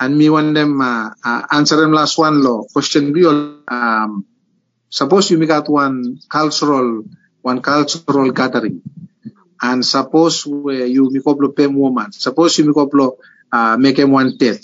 and 0.00 0.18
me 0.18 0.26
want 0.34 0.54
them 0.58 0.80
uh, 0.80 1.14
uh, 1.22 1.42
answer 1.54 1.78
them 1.78 1.94
last 1.94 2.18
one 2.18 2.42
lo 2.42 2.66
question 2.74 3.14
real 3.14 3.62
um 3.70 4.26
suppose 4.90 5.30
you 5.30 5.38
got 5.46 5.70
one 5.70 6.18
cultural 6.28 7.06
one 7.42 7.60
cultural 7.62 8.30
gathering. 8.32 8.82
And 9.60 9.84
suppose 9.84 10.46
where 10.46 10.86
you 10.86 11.10
mikoplo 11.10 11.54
pem 11.54 11.76
woman. 11.76 12.12
Suppose 12.12 12.58
you 12.58 12.72
mikoplo 12.72 13.16
uh, 13.52 13.76
make 13.76 13.98
him 13.98 14.10
one 14.12 14.36
death. 14.36 14.60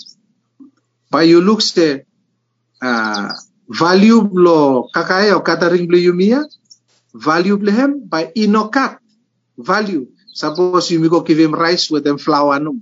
But 1.09 1.27
you 1.27 1.41
look 1.41 1.61
say 1.61 2.05
uh, 2.81 3.29
value 3.67 4.23
lo 4.31 4.87
kakae 4.95 5.35
o 5.35 5.43
kataring 5.43 5.87
blo 5.87 5.99
yumia 5.99 6.43
value 7.13 7.59
blehem 7.59 8.07
by 8.07 8.31
inokat 8.35 8.99
value. 9.57 10.07
Suppose 10.33 10.91
you 10.91 11.01
go 11.09 11.21
give 11.21 11.39
him 11.39 11.53
rice 11.53 11.89
with 11.89 12.03
them 12.05 12.17
flour 12.17 12.59
no. 12.59 12.77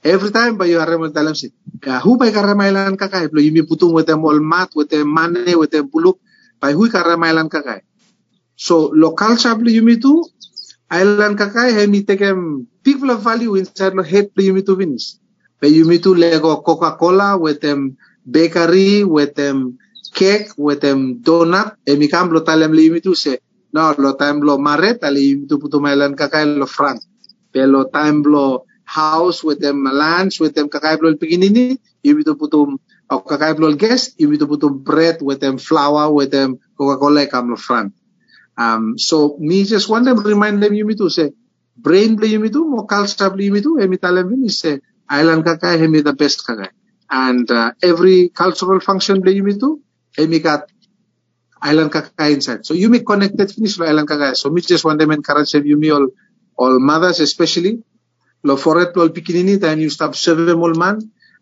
Every 0.00 0.30
time 0.30 0.56
by 0.56 0.70
you 0.70 0.78
harem 0.78 1.12
talam 1.12 1.36
si 1.36 1.52
ah, 1.84 2.00
who 2.00 2.16
by 2.16 2.30
karamailan 2.30 2.96
kakae? 2.96 3.28
Blo 3.28 3.42
yumi 3.42 3.66
putung 3.66 3.92
with 3.92 4.06
them 4.06 4.24
all 4.24 4.38
mat 4.40 4.70
with 4.74 4.88
them 4.88 5.12
money 5.12 5.52
with 5.58 5.74
them 5.74 5.90
buluk 5.90 6.16
by 6.62 6.72
who 6.72 6.88
karamailan 6.88 7.50
kakae? 7.50 7.82
So 8.56 8.88
local 8.94 9.36
blo 9.36 9.68
yumi 9.68 10.00
tu 10.00 10.24
island 10.88 11.36
kakae 11.36 11.74
hemi 11.76 12.06
tekem 12.06 12.64
people 12.80 13.10
of 13.10 13.20
value 13.20 13.58
inside 13.60 13.92
lo 13.92 14.06
head 14.06 14.32
blo 14.32 14.40
yumi 14.40 14.64
tu 14.64 14.72
finish. 14.78 15.20
By 15.60 15.68
yumi 15.68 16.00
tu 16.00 16.14
lego 16.14 16.62
coca-cola 16.62 17.36
with 17.36 17.60
them 17.60 17.98
bakery 18.24 19.04
with 19.04 19.34
them 19.34 19.78
cake 20.14 20.50
with 20.56 20.80
them 20.80 21.22
donut. 21.22 21.76
Emi 21.86 22.10
kam 22.10 22.30
lo 22.30 22.40
talem 22.40 22.72
li 22.72 22.88
yumi 22.88 23.02
tu 23.02 23.14
se. 23.14 23.38
No 23.72 23.94
lo 23.98 24.16
time 24.18 24.42
lo 24.42 24.58
maret 24.58 25.04
ali 25.04 25.34
yumi 25.34 25.46
tu 25.48 25.58
putu 25.62 25.78
mailan 25.78 26.18
kakae 26.18 26.58
lo 26.58 26.66
front 26.66 27.00
pero 27.52 27.86
time 27.90 28.22
lo 28.26 28.66
house 28.86 29.42
with 29.46 29.60
them 29.60 29.84
lunch 29.86 30.40
with 30.40 30.54
them 30.54 30.68
kakae 30.68 30.98
lo 30.98 31.14
piginini 31.14 31.78
yumi 32.02 32.22
tu 32.26 32.34
putum 32.34 32.78
o 33.10 33.14
kakae 33.22 33.58
lo 33.58 33.74
guest 33.74 34.18
yumi 34.18 34.38
tu 34.38 34.46
putum 34.46 34.82
bread 34.82 35.22
with 35.22 35.38
them 35.38 35.58
flour 35.58 36.10
with 36.10 36.30
them 36.30 36.58
coca-cola 36.74 37.26
kam 37.26 37.50
lo 37.50 37.56
front 37.56 37.94
um 38.58 38.98
so 38.98 39.36
me 39.38 39.62
just 39.62 39.88
want 39.88 40.04
them 40.04 40.18
remind 40.18 40.62
them 40.62 40.74
yumi 40.74 40.98
tu 40.98 41.06
say 41.10 41.30
brain 41.78 42.16
blo 42.18 42.26
yumi 42.26 42.50
tu 42.50 42.66
mo 42.66 42.86
culture 42.86 43.30
blo 43.30 43.42
yumi 43.42 43.62
tu 43.62 43.78
emi 43.78 43.98
talem 43.98 44.26
finish 44.30 44.58
say 44.58 44.78
island 45.06 45.46
kakae 45.46 45.78
hemi 45.78 46.02
the 46.02 46.14
best 46.14 46.42
kakae 46.42 46.70
and 47.10 47.50
uh, 47.50 47.72
every 47.82 48.30
cultural 48.30 48.80
function 48.80 49.20
blo 49.20 49.32
yumi 49.32 49.58
tu 49.58 49.82
emi 50.16 50.42
got 50.42 50.70
island 51.62 51.92
kakae 51.92 52.32
inside. 52.32 52.64
So 52.64 52.74
you 52.74 52.88
make 52.88 53.04
connected 53.04 53.50
finish 53.50 53.78
lo 53.78 53.86
island 53.86 54.08
kakae. 54.08 54.36
So 54.36 54.50
me 54.50 54.60
just 54.62 54.84
want 54.84 54.98
them 54.98 55.10
encourage 55.10 55.52
them, 55.52 55.66
you 55.66 55.76
me 55.76 55.90
all 55.90 56.08
all 56.56 56.78
mothers 56.78 57.20
especially. 57.20 57.82
Lo 58.42 58.56
foret 58.56 58.96
lo 58.96 59.08
pikinini 59.08 59.60
time 59.60 59.80
you 59.80 59.90
stop 59.90 60.14
serving 60.14 60.56
all 60.56 60.74
man. 60.74 61.00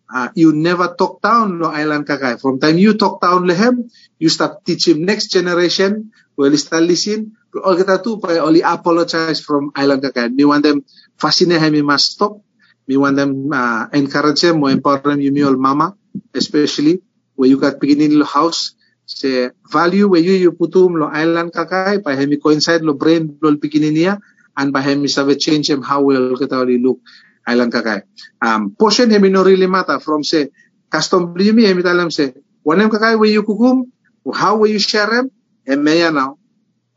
Uh, 0.08 0.28
you 0.34 0.56
never 0.56 0.96
talk 0.96 1.20
down 1.20 1.60
lo 1.60 1.68
island 1.68 2.06
kakae. 2.06 2.40
From 2.40 2.58
time 2.58 2.78
you 2.78 2.96
talk 2.96 3.20
down 3.20 3.46
lehem, 3.46 3.90
you 4.18 4.28
start 4.28 4.64
teach 4.64 4.88
him 4.88 5.04
next 5.04 5.28
generation. 5.28 6.10
Well, 6.36 6.56
start 6.56 6.82
listen. 6.82 7.36
All 7.54 7.76
kita 7.76 8.02
tu 8.02 8.18
pa 8.18 8.40
only 8.40 8.62
apologize 8.64 9.44
from 9.44 9.70
island 9.76 10.02
kakae. 10.02 10.32
Me 10.32 10.44
want 10.48 10.64
them 10.64 10.82
fascinate 11.20 11.62
him, 11.62 11.84
must 11.84 12.18
stop. 12.18 12.40
Me 12.88 12.96
want 12.96 13.16
them 13.20 13.52
uh, 13.52 13.86
encourage 13.92 14.40
them, 14.40 14.60
more 14.60 14.70
empower 14.70 15.04
them, 15.04 15.20
you 15.20 15.30
me 15.30 15.44
all 15.44 15.56
mama, 15.56 15.94
especially 16.32 17.02
where 17.36 17.48
you 17.48 17.60
got 17.60 17.78
beginning 17.78 18.16
lo 18.16 18.24
house. 18.24 18.74
Se 19.04 19.50
value 19.70 20.08
where 20.08 20.20
you 20.20 20.32
you 20.32 20.52
putum 20.52 20.96
lo 20.96 21.08
island 21.08 21.52
kakai 21.52 22.04
pa 22.04 22.16
hemi 22.16 22.36
coincide 22.36 22.80
lo 22.80 22.92
brain 22.92 23.36
lo 23.40 23.52
pikininia 23.56 24.20
and 24.56 24.72
pa 24.72 24.80
hemi 24.80 25.08
save 25.08 25.36
change 25.38 25.68
him 25.68 25.80
how 25.80 26.00
will 26.00 26.36
kita 26.36 26.56
oli 26.60 26.76
look 26.76 27.00
island 27.48 27.72
kakai. 27.72 28.04
Um 28.40 28.76
portion 28.76 29.08
hemi 29.08 29.28
no 29.28 29.44
really 29.44 29.68
matter 29.68 30.00
from 30.00 30.24
say 30.24 30.48
custom 30.88 31.32
blimi 31.32 31.64
hemi 31.68 31.80
talam 31.80 32.12
say 32.12 32.32
wanem 32.64 32.88
kakai 32.88 33.16
where 33.20 33.28
you 33.32 33.44
kukum 33.44 33.88
how 34.32 34.56
will 34.56 34.68
you 34.68 34.80
share 34.80 35.08
him? 35.08 35.32
Emeya 35.64 36.12
now 36.12 36.36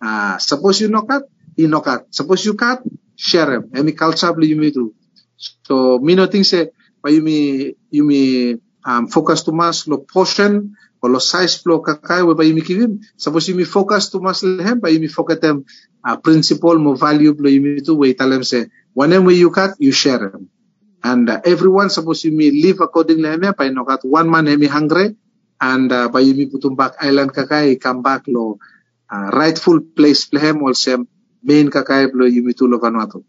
uh, 0.03 0.35
suppose 0.39 0.79
you 0.79 0.87
no 0.87 1.03
cut 1.03 1.23
you 1.55 1.67
no 1.67 1.79
cut 1.79 2.07
suppose 2.11 2.43
you 2.43 2.55
cut 2.55 2.83
share 3.15 3.59
him. 3.59 3.71
Hemi 3.75 3.91
culture 3.91 4.31
blimi 4.35 4.71
tu 4.71 4.95
so 5.67 5.97
me 5.99 6.15
no 6.15 6.25
think 6.27 6.45
say 6.45 6.69
pa 7.01 7.09
you 7.09 7.21
me 7.21 7.73
you 7.89 8.03
me 8.05 8.21
um, 8.85 9.07
focus 9.07 9.43
too 9.43 9.51
much 9.53 9.87
lo 9.87 10.05
portion 10.05 10.77
o 11.01 11.07
lo 11.09 11.19
size 11.19 11.65
lo 11.65 11.81
kakai 11.81 12.21
we 12.25 12.33
ba 12.37 12.45
yumi 12.45 12.61
kivim 12.61 13.01
suppose 13.17 13.49
yumi 13.49 13.65
focus 13.65 14.09
too 14.13 14.21
much 14.21 14.45
lehem 14.45 14.77
ba 14.81 14.89
yumi 14.93 15.09
focus 15.09 15.41
them 15.41 15.65
uh, 16.05 16.17
principle 16.17 16.77
mo 16.77 16.93
value 16.93 17.33
lo 17.33 17.49
yumi 17.49 17.81
tu 17.81 17.97
we 17.97 18.13
talem 18.13 18.45
say 18.45 18.69
whenever 18.93 19.33
you 19.33 19.49
cut 19.49 19.73
you 19.81 19.91
share 19.91 20.21
them 20.29 20.49
and 21.03 21.29
uh, 21.29 21.41
everyone 21.45 21.89
suppose 21.89 22.21
yumi 22.21 22.53
live 22.53 22.81
according 22.81 23.17
lehem 23.17 23.41
pa 23.57 23.65
no 23.69 23.85
cut 23.85 24.05
one 24.05 24.29
man 24.29 24.45
hemi 24.45 24.69
hungry 24.69 25.17
and 25.57 25.89
uh, 25.89 26.09
ba 26.09 26.21
yumi 26.21 26.45
putum 26.49 26.77
back 26.77 26.93
island 27.01 27.33
kakai 27.33 27.81
come 27.81 28.05
back 28.05 28.29
lo 28.29 28.61
uh, 29.09 29.27
rightful 29.33 29.81
place 29.81 30.29
lehem 30.29 30.61
also 30.61 31.01
main 31.41 31.73
kakai 31.73 32.13
lo 32.13 32.29
yumi 32.29 32.53
tu 32.53 32.69
lo 32.69 32.77
vanuatu. 32.77 33.25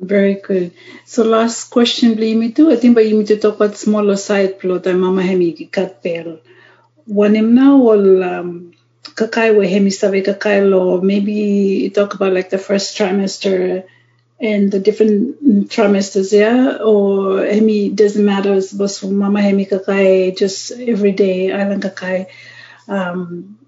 Very 0.00 0.34
good. 0.34 0.72
So 1.04 1.24
last 1.24 1.70
question 1.70 2.14
bli 2.14 2.34
mi 2.36 2.52
tu. 2.52 2.70
I 2.70 2.76
think 2.76 2.94
ba 2.94 3.02
you 3.04 3.22
to 3.24 3.36
talk 3.36 3.56
about 3.56 3.76
smaller 3.76 4.16
side 4.16 4.58
plot 4.60 4.86
ay 4.86 4.94
mama 4.94 5.22
hemi 5.22 5.50
kat 5.76 6.02
pero. 6.02 6.38
Wanim 7.18 7.48
na 7.58 7.74
wal 7.76 8.22
um, 8.22 8.72
kakai 9.18 9.56
we 9.58 9.66
hemi 9.68 9.90
sabi 9.90 10.22
kakai 10.22 10.62
lo 10.70 11.00
maybe 11.00 11.90
talk 11.90 12.14
about 12.14 12.32
like 12.32 12.50
the 12.50 12.58
first 12.58 12.96
trimester 12.96 13.84
and 14.40 14.70
the 14.70 14.78
different 14.78 15.34
trimesters 15.74 16.30
yeah 16.32 16.78
or 16.78 17.42
hemi 17.44 17.90
doesn't 17.90 18.24
matter 18.24 18.54
it's 18.54 18.70
for 19.00 19.08
mama 19.10 19.42
hemi 19.42 19.66
kakai 19.66 20.36
just 20.38 20.70
every 20.94 21.10
day 21.10 21.50
island 21.50 21.82
kakai 21.82 22.26
um 22.86 23.58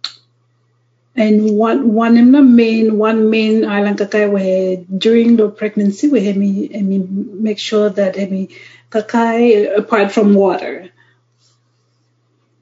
and 1.17 1.57
one 1.57 1.93
one 1.93 2.17
of 2.17 2.33
the 2.33 2.43
main 2.43 2.97
one 2.97 3.31
main 3.31 3.65
island 3.65 3.99
kakai 3.99 4.31
where 4.31 4.77
during 4.97 5.37
the 5.37 5.49
pregnancy 5.51 6.09
we 6.09 6.25
had 6.25 6.37
me 6.37 6.71
I 6.75 6.83
make 6.83 7.59
sure 7.59 7.91
that 7.91 8.19
I 8.19 8.27
mean 8.27 8.49
kakai 8.91 9.77
apart 9.77 10.13
from 10.13 10.35
water. 10.35 10.91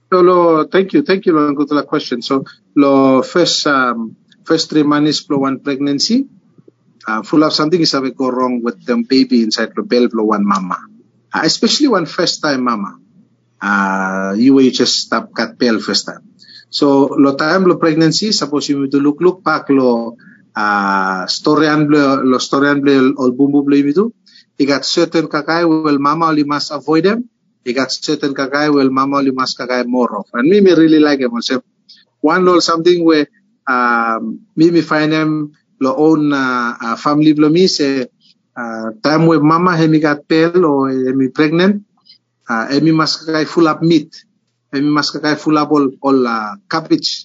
So, 0.08 0.24
lo, 0.24 0.64
thank 0.64 0.94
you, 0.94 1.02
thank 1.02 1.26
you, 1.26 1.36
lo, 1.36 1.52
good 1.52 1.70
la 1.70 1.84
question. 1.84 2.22
So, 2.22 2.44
lo 2.74 3.20
first 3.20 3.66
um, 3.66 4.16
first 4.44 4.70
three 4.70 4.82
months 4.82 5.20
for 5.20 5.36
one 5.36 5.60
pregnancy, 5.60 6.24
uh, 7.06 7.20
full 7.20 7.44
of 7.44 7.52
something 7.52 7.80
is 7.80 7.92
have 7.92 8.08
go 8.16 8.30
wrong 8.30 8.62
with 8.64 8.80
the 8.86 8.96
baby 9.04 9.42
inside 9.42 9.76
the 9.76 9.82
belly 9.82 10.08
of 10.08 10.12
one 10.24 10.48
mama, 10.48 10.80
uh, 11.34 11.42
especially 11.44 11.88
one 11.88 12.06
first 12.06 12.40
time 12.40 12.64
mama. 12.64 12.96
Uh, 13.60 14.32
you 14.38 14.54
will 14.54 14.70
just 14.70 14.96
stop 14.96 15.34
cut 15.34 15.58
bell 15.58 15.78
first 15.78 16.06
time. 16.06 16.24
So, 16.68 17.16
lo 17.16 17.32
time 17.32 17.64
lo 17.64 17.80
pregnancy, 17.80 18.32
suppose 18.32 18.68
you 18.68 18.88
to 18.92 19.00
look 19.00 19.24
look 19.24 19.40
back 19.40 19.72
lo 19.72 20.20
uh, 20.52 21.24
storyan 21.24 21.88
lo 21.88 22.20
lo 22.20 22.36
storyan 22.36 22.84
lo 22.84 23.16
ol 23.16 23.32
bumbu 23.32 23.64
lo 23.64 23.76
you 23.76 24.12
He 24.58 24.66
got 24.66 24.84
certain 24.84 25.30
kakai 25.30 25.64
well 25.64 25.98
mama 26.02 26.28
only 26.28 26.44
must 26.44 26.74
avoid 26.74 27.04
them. 27.06 27.30
He 27.64 27.72
got 27.72 27.88
certain 27.94 28.34
kakai 28.34 28.68
well 28.74 28.90
mama 28.90 29.22
only 29.22 29.30
must 29.30 29.56
kakai 29.56 29.86
more 29.86 30.12
of. 30.18 30.26
And 30.34 30.50
me 30.50 30.60
me 30.60 30.74
really 30.74 30.98
like 30.98 31.20
him. 31.20 31.32
Also, 31.32 31.62
one 32.20 32.44
or 32.48 32.60
something 32.60 33.04
where 33.06 33.30
um, 33.64 34.44
me 34.56 34.70
me 34.70 34.82
find 34.82 35.12
them 35.12 35.54
lo 35.80 35.94
own 35.96 36.34
uh, 36.34 36.74
uh, 36.74 36.96
family 36.98 37.32
lo 37.32 37.48
me 37.48 37.64
say 37.70 38.10
uh, 38.58 38.90
time 39.00 39.24
where 39.24 39.40
mama 39.40 39.72
hemi 39.78 40.00
got 40.02 40.26
pale 40.26 40.66
or 40.66 40.90
hemi 40.90 41.30
pregnant, 41.30 41.86
uh, 42.50 42.66
hemi 42.68 42.90
must 42.92 43.24
kakai 43.24 43.46
full 43.46 43.68
up 43.70 43.80
meat. 43.80 44.10
Hemi 44.68 44.90
must 44.92 45.16
kakai 45.16 45.40
full 45.40 45.56
up 45.56 45.72
all 45.72 45.88
all 46.04 46.20
uh, 46.26 46.56
cabbage. 46.68 47.24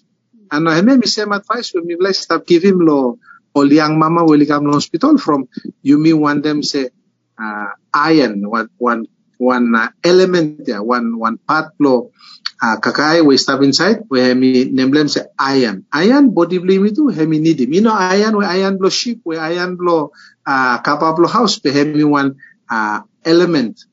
And 0.52 0.68
uh, 0.68 0.72
hemi 0.72 0.96
me 0.96 1.08
same 1.08 1.36
advice. 1.36 1.76
When 1.76 1.88
me 1.88 2.00
like 2.00 2.16
stop 2.16 2.48
give 2.48 2.64
him 2.64 2.80
lo 2.80 3.20
all 3.54 3.68
young 3.68 4.00
mama 4.00 4.24
will 4.24 4.40
come 4.48 4.64
to 4.66 4.72
hospital 4.72 5.18
from 5.18 5.52
you 5.84 6.00
me 6.00 6.14
want 6.14 6.44
them 6.44 6.64
say 6.64 6.90
uh, 7.36 7.76
iron. 7.94 8.48
One 8.48 8.70
one 8.80 9.08
one 9.38 9.76
uh, 9.76 9.92
element 10.04 10.66
there 10.66 10.82
one 10.82 11.20
one 11.20 11.36
part 11.36 11.76
lo 11.84 12.16
uh, 12.64 12.80
kakai 12.80 13.28
we 13.28 13.36
stop 13.36 13.60
inside. 13.60 14.08
We 14.08 14.24
hemi 14.24 14.72
nemblem 14.72 15.12
say 15.12 15.28
iron. 15.36 15.84
Iron 15.92 16.32
body 16.32 16.64
blame 16.64 16.96
itu 16.96 17.12
hemi 17.12 17.44
need 17.44 17.60
you 17.60 17.84
know 17.84 17.92
iron 17.92 18.40
we 18.40 18.48
iron 18.48 18.80
lo 18.80 18.88
ship 18.88 19.20
we 19.28 19.36
iron 19.36 19.76
lo 19.76 20.16
uh, 20.48 20.80
kapap 20.80 21.20
lo 21.20 21.28
house 21.28 21.60
we 21.60 21.76
hemi 21.76 22.08
one 22.08 22.40
uh, 22.72 23.04
element. 23.28 23.84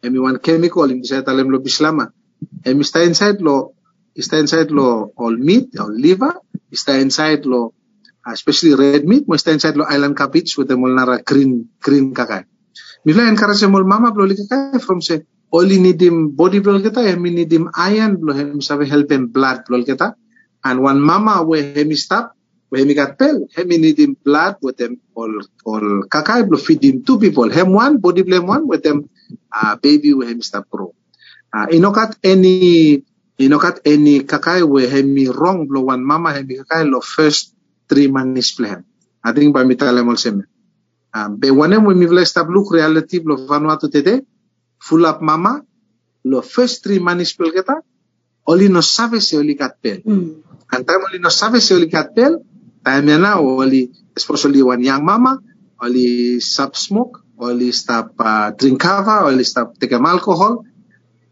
Hemi 0.00 0.16
one 0.16 0.40
chemical 0.40 0.88
in 0.88 1.04
sa 1.04 1.20
talem 1.20 1.52
lo 1.52 1.60
bislama 1.60 2.16
hemi 2.64 2.84
sta 2.84 3.02
inside 3.02 3.38
lo 3.40 3.74
sta 4.18 4.38
inside 4.38 4.70
lo 4.74 5.14
all 5.16 5.36
meat 5.38 5.74
or 5.78 5.90
liver. 5.94 6.34
Sta 6.68 7.00
inside 7.00 7.48
lo 7.48 7.72
especially 8.28 8.76
red 8.76 9.08
meat 9.08 9.24
mo 9.24 9.36
sta 9.40 9.56
inside 9.56 9.76
lo 9.76 9.88
island 9.88 10.16
cabbage 10.16 10.56
with 10.58 10.68
the 10.68 10.76
molnara 10.76 11.24
green 11.24 11.68
green 11.80 12.12
kakai 12.12 12.44
Mila 13.06 13.24
encourage 13.24 13.64
mol 13.70 13.86
mama 13.86 14.12
blo 14.12 14.26
lika 14.26 14.76
from 14.84 15.00
say 15.00 15.22
only 15.52 15.78
need 15.78 16.00
him 16.02 16.34
body 16.36 16.60
blo 16.60 16.76
kita 16.76 17.00
hemi 17.00 17.30
need 17.30 17.52
him 17.52 17.70
iron 17.72 18.20
blo 18.20 18.34
hemi 18.34 18.60
sabe 18.60 18.84
help 18.84 19.08
him 19.08 19.32
blood 19.32 19.64
blo 19.64 19.80
kita 19.80 20.12
and 20.64 20.82
one 20.82 21.00
mama 21.00 21.40
we 21.46 21.62
hemi 21.62 21.96
stop 21.96 22.36
we 22.68 22.82
hemi 22.82 22.92
got 22.92 23.16
pel 23.16 23.48
hemi 23.56 23.78
need 23.78 23.96
him 23.96 24.12
blood 24.20 24.60
with 24.60 24.76
them 24.76 25.00
all 25.16 25.30
all 25.64 26.04
kakai 26.10 26.44
blo 26.44 26.58
feed 26.58 26.84
him 26.84 27.00
two 27.06 27.16
people. 27.16 27.48
Hem 27.48 27.72
one 27.72 27.96
body 27.96 28.26
blo 28.26 28.42
one 28.42 28.66
with 28.68 28.82
them 28.82 29.08
uh, 29.54 29.78
baby 29.80 30.12
we 30.12 30.26
hemi 30.26 30.42
stop 30.42 30.68
grow 30.68 30.92
uh, 31.54 31.66
inokat 31.70 32.18
any 32.24 33.00
inokat 33.38 33.80
any 33.86 34.24
kakai 34.24 34.66
we 34.66 34.88
hemi 34.88 35.28
wrong 35.28 35.68
blo 35.68 35.88
one 35.88 36.02
mama 36.02 36.34
hemi 36.34 36.58
kakai 36.64 36.88
lo 36.88 37.00
first 37.00 37.54
three 37.88 38.08
manis 38.08 38.52
plan. 38.52 38.84
I 39.24 39.32
think 39.32 39.54
by 39.54 39.64
mitalem 39.64 40.08
also. 40.08 40.42
Um, 41.14 41.40
be 41.40 41.48
wanem 41.48 41.88
we 41.88 41.96
mivla 41.96 42.22
stab 42.26 42.52
look 42.52 42.72
reality 42.72 43.24
lo 43.24 43.36
Vanuatu 43.48 43.88
today, 43.90 44.20
full 44.76 45.06
up 45.08 45.24
mama, 45.24 45.64
lo 46.24 46.44
first 46.44 46.84
three 46.84 47.00
manis 47.00 47.32
pel 47.32 47.50
kita, 47.50 47.80
oli 48.46 48.68
no 48.68 48.84
sabe 48.84 49.20
se 49.24 49.40
oli 49.40 49.56
kat 49.56 49.80
pel. 49.80 50.04
Mm. 50.04 50.28
And 50.68 50.82
time 50.84 51.02
oli 51.08 51.18
no 51.18 51.32
sabe 51.32 51.64
se 51.64 51.72
oli 51.72 51.88
kat 51.88 52.12
pel, 52.12 52.44
time 52.84 53.16
na 53.16 53.40
oli 53.40 53.88
especially 54.12 54.60
one 54.60 54.84
young 54.84 55.00
mama, 55.00 55.40
oli 55.80 56.38
stop 56.44 56.76
smoke, 56.76 57.24
oli 57.40 57.72
stop 57.72 58.12
uh, 58.20 58.52
drink 58.52 58.76
cover, 58.76 59.32
oli 59.32 59.48
stop 59.48 59.80
take 59.80 59.96
alcohol, 59.96 60.67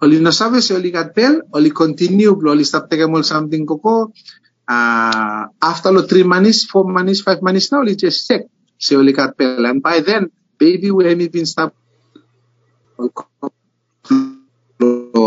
oli 0.07 0.23
no 0.23 0.31
sabe 0.31 0.63
se 0.63 0.75
oli 0.79 0.95
kat 0.95 1.11
pel, 1.15 1.43
oli 1.59 1.71
continue, 1.75 2.37
blo 2.39 2.55
oli 2.55 2.65
stop 2.65 2.89
take 2.89 3.07
something 3.23 3.67
koko, 3.67 4.13
uh, 4.71 5.43
after 5.61 5.91
lo 5.93 6.07
three 6.07 6.23
manis, 6.23 6.65
four 6.71 6.87
manis, 6.87 7.23
five 7.23 7.43
manis 7.43 7.73
now, 7.73 7.81
oli 7.83 7.97
just 7.97 8.27
check 8.27 8.47
se 8.79 8.97
oli 8.97 9.13
kat 9.13 9.37
pel. 9.37 9.67
And 9.67 9.83
by 9.83 10.01
then, 10.01 10.31
baby 10.59 10.91
we 10.91 11.05
have 11.05 11.33
been 11.33 11.47
stop 11.47 11.75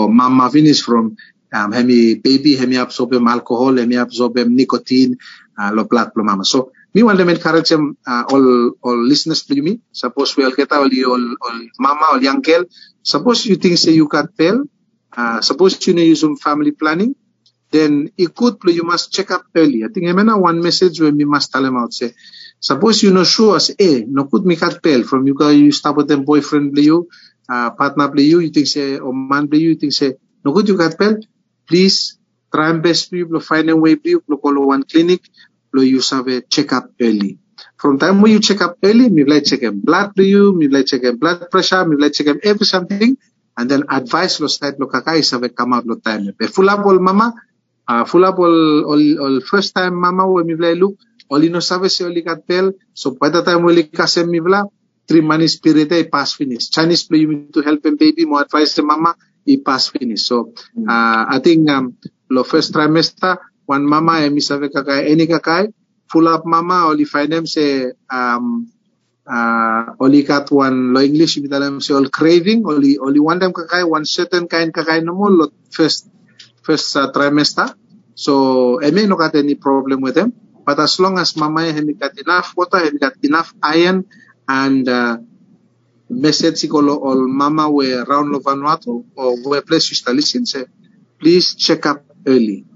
mama 0.10 0.50
finish 0.50 0.82
from 0.82 1.18
um, 1.54 1.72
hemi 1.72 2.16
baby 2.16 2.56
hemi 2.56 2.78
absorbe 2.78 3.18
alcohol 3.28 3.78
hemi 3.78 3.98
absorbe 3.98 4.46
nicotine 4.48 5.18
uh, 5.58 5.72
lo 5.74 5.86
plat 5.86 6.12
lo 6.16 6.24
mama. 6.24 6.44
So 6.44 6.72
mi 6.94 7.04
want 7.04 7.20
to 7.20 7.28
encourage 7.28 7.70
them 7.70 7.98
uh, 8.08 8.24
all 8.32 8.72
all 8.82 8.98
listeners 9.12 9.44
to 9.46 9.62
me 9.62 9.80
suppose 9.92 10.36
we 10.36 10.44
all 10.46 10.52
get 10.52 10.72
all 10.72 10.90
all, 11.14 11.26
all 11.46 11.60
mama 11.80 12.06
all 12.12 12.42
girl. 12.42 12.66
Suppose 13.04 13.46
you 13.46 13.56
think 13.56 13.78
say 13.78 13.92
you 13.92 14.08
can't 14.08 14.30
tell. 14.38 14.64
Uh, 15.16 15.42
suppose 15.42 15.86
you 15.88 15.94
know 15.94 16.02
use 16.02 16.22
some 16.22 16.38
family 16.38 16.72
planning. 16.72 17.16
Then 17.72 18.10
could 18.36 18.58
you 18.66 18.84
must 18.84 19.14
check 19.14 19.30
up 19.32 19.44
early. 19.56 19.84
I 19.84 19.90
think 19.94 20.08
I 20.08 20.14
mean, 20.14 20.30
one 20.42 20.62
message 20.62 21.00
when 21.00 21.18
we 21.18 21.26
must 21.26 21.52
tell 21.52 21.62
them 21.64 21.78
out 21.78 21.94
say 21.94 22.14
suppose 22.60 23.04
you 23.04 23.12
know 23.14 23.24
sure 23.24 23.60
say 23.60 23.76
eh 23.80 24.02
no 24.08 24.26
could 24.26 24.46
me 24.46 24.56
cat 24.56 24.82
tell. 24.84 25.04
From 25.04 25.28
you 25.28 25.36
guys 25.36 25.58
you 25.58 25.72
start 25.72 25.96
with 25.98 26.08
them 26.08 26.26
boyfriend 26.26 26.74
play 26.74 26.84
you 26.84 27.08
uh, 27.48 27.70
partner 27.72 28.10
play 28.10 28.24
you. 28.24 28.40
You 28.40 28.50
think 28.50 28.68
say 28.68 28.98
or 28.98 29.14
man 29.14 29.48
play 29.48 29.60
you 29.60 29.70
you 29.70 29.76
think 29.76 29.94
say 29.94 30.14
no 30.44 30.52
good 30.52 30.68
you 30.68 30.78
cat 30.78 30.98
tell. 30.98 31.18
Please 31.68 32.18
try 32.54 32.70
and 32.70 32.82
best 32.82 33.12
people 33.12 33.40
find 33.40 33.70
a 33.70 33.76
way 33.76 33.96
people 33.96 34.38
call 34.38 34.66
one 34.66 34.84
clinic 34.84 35.22
you 35.74 36.02
have 36.12 36.28
a 36.28 36.42
check 36.42 36.74
up 36.74 36.92
early. 37.00 37.38
From 37.78 38.00
time 38.00 38.22
when 38.22 38.32
you 38.32 38.40
check 38.40 38.62
up 38.62 38.78
early 38.84 39.10
me 39.10 39.24
like 39.24 39.46
check 39.46 39.62
them 39.62 39.82
blood 39.82 40.16
to 40.16 40.24
you 40.24 40.56
me 40.56 40.68
like 40.68 40.86
check 40.86 41.02
them 41.02 41.18
blood 41.18 41.50
pressure 41.52 41.86
me 41.86 41.96
like 41.98 42.14
check 42.14 42.28
them 42.28 42.40
every 42.44 42.66
something 42.66 43.18
and 43.58 43.70
then 43.70 43.84
advice 43.90 44.40
lo 44.40 44.48
side 44.48 44.76
lo 44.80 44.88
kakai 44.88 45.20
have 45.32 45.56
come 45.56 45.74
out 45.74 45.86
lo 45.86 45.96
time. 45.96 46.32
Be 46.38 46.48
full 46.48 46.70
up 46.70 46.86
all 46.86 47.00
mama 47.00 47.34
uh, 47.88 48.06
full 48.06 48.26
up 48.26 48.38
all, 48.40 48.86
all, 48.86 49.06
all 49.22 49.42
first 49.42 49.76
time 49.76 49.96
mama 49.96 50.28
we 50.28 50.44
mi 50.44 50.54
vla 50.56 50.78
look 50.78 50.96
all 51.30 51.40
no 51.50 51.60
sabe 51.60 51.90
se 51.90 52.06
oli 52.06 52.22
katel 52.22 52.74
so 52.94 53.12
by 53.12 53.30
the 53.30 53.42
time 53.44 53.64
we 53.64 53.84
kasem 53.84 54.30
mi 54.30 54.40
vla 54.40 54.64
three 55.08 55.22
months 55.22 55.54
spirit 55.54 55.92
i 55.92 56.04
pass 56.04 56.34
finish. 56.36 56.70
Chinese 56.70 57.04
play 57.04 57.20
you 57.20 57.28
need 57.34 57.54
to 57.54 57.62
help 57.62 57.86
him 57.86 57.98
baby 57.98 58.26
more 58.26 58.42
advice 58.42 58.76
the 58.76 58.84
mama 58.84 59.16
i 59.48 59.58
pass 59.66 59.90
finish. 59.90 60.24
So 60.24 60.54
uh, 60.88 61.26
i 61.30 61.40
think 61.44 61.70
um 61.70 61.98
lo 62.30 62.44
first 62.44 62.74
trimester 62.74 63.38
one 63.70 63.86
mama 63.86 64.26
e 64.26 64.34
mi 64.34 64.42
sabe 64.42 64.74
kakai 64.74 65.14
any 65.14 65.30
kakai 65.30 65.70
full 66.10 66.26
up 66.26 66.42
mama 66.50 66.90
oli 66.90 67.06
them 67.06 67.46
say 67.46 67.94
um 68.10 68.66
uh, 69.30 69.94
oli 70.02 70.26
kat 70.26 70.50
one 70.50 70.94
lo 70.94 71.00
English 71.06 71.38
bitalam 71.38 71.78
say 71.78 71.94
all 71.94 72.10
craving 72.10 72.66
oli 72.66 72.98
oli 72.98 73.22
one 73.22 73.38
them 73.38 73.54
kakai 73.54 73.86
one 73.86 74.06
certain 74.10 74.50
kind 74.50 74.74
kakai 74.74 75.06
no 75.06 75.14
more 75.14 75.30
lo 75.30 75.46
first 75.70 76.10
first 76.66 76.98
uh, 76.98 77.10
trimester. 77.14 77.74
So 78.20 78.78
may 78.82 79.08
not 79.08 79.18
got 79.18 79.36
any 79.36 79.56
problem 79.56 80.02
with 80.02 80.16
them. 80.16 80.34
But 80.66 80.78
as 80.78 81.00
long 81.00 81.18
as 81.18 81.34
mama 81.36 81.72
has 81.72 81.82
got 81.98 82.14
enough 82.20 82.54
water, 82.56 82.78
has 82.78 82.94
got 82.94 83.18
enough 83.24 83.56
iron, 83.64 84.06
and 84.46 84.86
uh, 84.86 85.18
message 86.14 86.62
ko 86.70 86.78
lo 86.78 87.02
all 87.02 87.26
mama 87.26 87.72
we 87.72 87.90
around 87.90 88.30
lo 88.30 88.38
Vanuatu 88.38 89.06
or 89.18 89.34
where 89.50 89.66
place 89.66 89.90
you 89.90 89.98
listen 90.14 90.46
say, 90.46 90.66
please 91.18 91.56
check 91.56 91.86
up 91.90 92.06
early. 92.28 92.69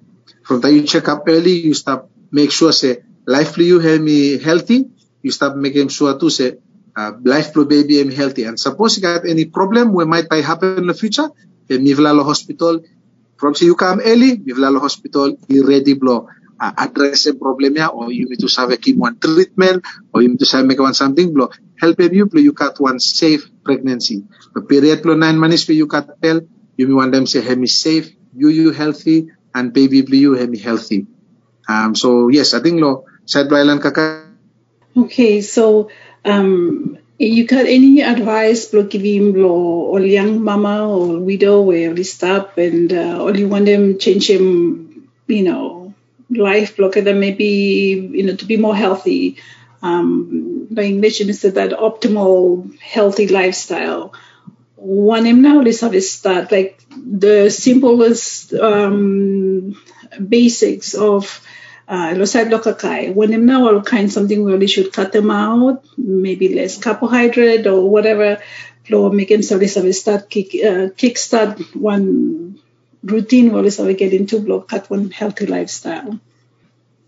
From 0.43 0.61
that 0.61 0.73
you 0.73 0.83
check 0.83 1.07
up 1.07 1.23
early, 1.27 1.51
you 1.51 1.73
start 1.73 2.05
make 2.31 2.51
sure 2.51 2.71
say 2.71 3.03
life 3.25 3.55
for 3.55 3.61
you 3.61 3.79
have 3.79 4.01
me 4.01 4.37
healthy. 4.39 4.85
You 5.21 5.31
start 5.31 5.57
making 5.57 5.87
sure 5.87 6.19
to 6.19 6.29
say 6.29 6.57
uh, 6.95 7.11
life 7.23 7.53
for 7.53 7.65
baby 7.65 8.01
am 8.01 8.11
healthy. 8.11 8.43
And 8.43 8.59
suppose 8.59 8.97
you 8.97 9.03
got 9.03 9.25
any 9.25 9.45
problem, 9.45 9.93
we 9.93 10.05
might 10.05 10.31
happen 10.31 10.77
in 10.77 10.87
the 10.87 10.93
future. 10.93 11.29
Then 11.67 11.85
Mivlalo 11.85 12.23
Hospital, 12.25 12.81
from 13.37 13.55
say 13.55 13.65
you 13.65 13.75
come 13.75 14.01
early, 14.03 14.37
Mivlalo 14.37 14.81
Hospital, 14.81 15.37
you 15.47 15.67
ready 15.67 15.93
blow. 15.93 16.27
Uh, 16.59 16.71
address 16.77 17.25
a 17.25 17.33
problem 17.33 17.75
or 17.93 18.11
you 18.11 18.29
need 18.29 18.39
to 18.39 18.47
have 18.55 18.71
a 18.71 18.77
one 18.93 19.17
treatment, 19.19 19.83
or 20.13 20.21
you 20.21 20.29
need 20.29 20.39
to 20.39 20.45
have 20.55 20.65
make 20.65 20.79
one 20.79 20.93
something 20.93 21.33
blow. 21.33 21.49
Help 21.79 21.99
you 21.99 22.25
blow 22.25 22.39
you 22.39 22.53
cut 22.53 22.79
one 22.79 22.99
safe 22.99 23.49
pregnancy. 23.65 24.23
The 24.53 24.61
period 24.61 25.03
blow 25.03 25.15
nine 25.15 25.39
months 25.39 25.63
for 25.63 25.73
you 25.73 25.87
cut 25.87 26.21
tell, 26.21 26.41
you 26.77 26.95
want 26.95 27.11
them 27.11 27.25
say 27.25 27.41
hey 27.41 27.55
me 27.55 27.67
safe, 27.67 28.13
you 28.35 28.49
you 28.49 28.71
healthy, 28.71 29.27
and 29.55 29.73
baby 29.73 30.01
blow 30.01 30.17
you 30.17 30.33
hey 30.33 30.47
me 30.47 30.59
healthy. 30.59 31.07
Um, 31.67 31.95
so 31.95 32.27
yes, 32.29 32.53
I 32.53 32.59
think 32.59 32.81
lo 32.81 33.05
side 33.25 33.51
island 33.51 33.81
kaka 33.81 34.33
Okay, 34.95 35.41
so 35.41 35.89
um, 36.23 36.99
you 37.17 37.47
got 37.47 37.65
any 37.65 38.01
advice 38.01 38.69
for 38.69 38.83
giving 38.83 39.33
lo 39.33 39.89
or 39.89 40.01
young 40.01 40.43
mama 40.43 40.87
or 40.87 41.19
widow 41.19 41.61
where 41.61 41.91
we 41.91 42.03
stop 42.03 42.57
and 42.57 42.93
uh, 42.93 43.23
or 43.23 43.33
you 43.35 43.47
want 43.47 43.65
them 43.65 43.97
change 43.97 44.29
him, 44.29 45.09
you 45.27 45.43
know, 45.43 45.93
life 46.29 46.77
block 46.77 46.93
them 46.93 47.19
maybe 47.19 48.09
you 48.13 48.23
know 48.23 48.35
to 48.35 48.45
be 48.45 48.57
more 48.57 48.75
healthy. 48.75 49.37
Um, 49.81 50.67
the 50.69 50.83
English 50.83 51.21
is 51.21 51.41
that 51.41 51.71
optimal 51.71 52.79
healthy 52.79 53.27
lifestyle. 53.27 54.13
One 54.83 55.25
him 55.25 55.41
now 55.41 55.61
let's 55.61 55.79
have 55.79 55.93
a 55.93 56.01
start 56.01 56.51
like 56.51 56.77
the 56.91 57.49
simplest 57.49 58.53
um, 58.53 59.81
basics 60.27 60.93
of 60.93 61.39
uh, 61.87 62.13
blokakai. 62.49 63.13
When 63.13 63.31
them 63.31 63.45
now 63.45 63.65
all 63.67 63.81
kind 63.81 64.11
something 64.11 64.43
we 64.43 64.51
really 64.51 64.67
should 64.67 64.91
cut 64.91 65.13
them 65.13 65.31
out, 65.31 65.85
maybe 65.97 66.53
less 66.53 66.77
carbohydrate 66.77 67.65
or 67.65 67.89
whatever. 67.89 68.41
Flow 68.83 69.09
making 69.09 69.43
have 69.75 69.85
a 69.85 69.93
start 69.93 70.29
kick 70.29 70.53
uh, 70.55 70.91
kickstart 70.99 71.73
one 71.73 72.59
routine 73.03 73.53
we 73.53 73.61
let's 73.61 73.77
have 73.77 73.87
a 73.87 73.93
get 73.93 74.13
into 74.13 74.39
block 74.41 74.67
cut 74.67 74.89
one 74.89 75.09
healthy 75.11 75.45
lifestyle. 75.45 76.19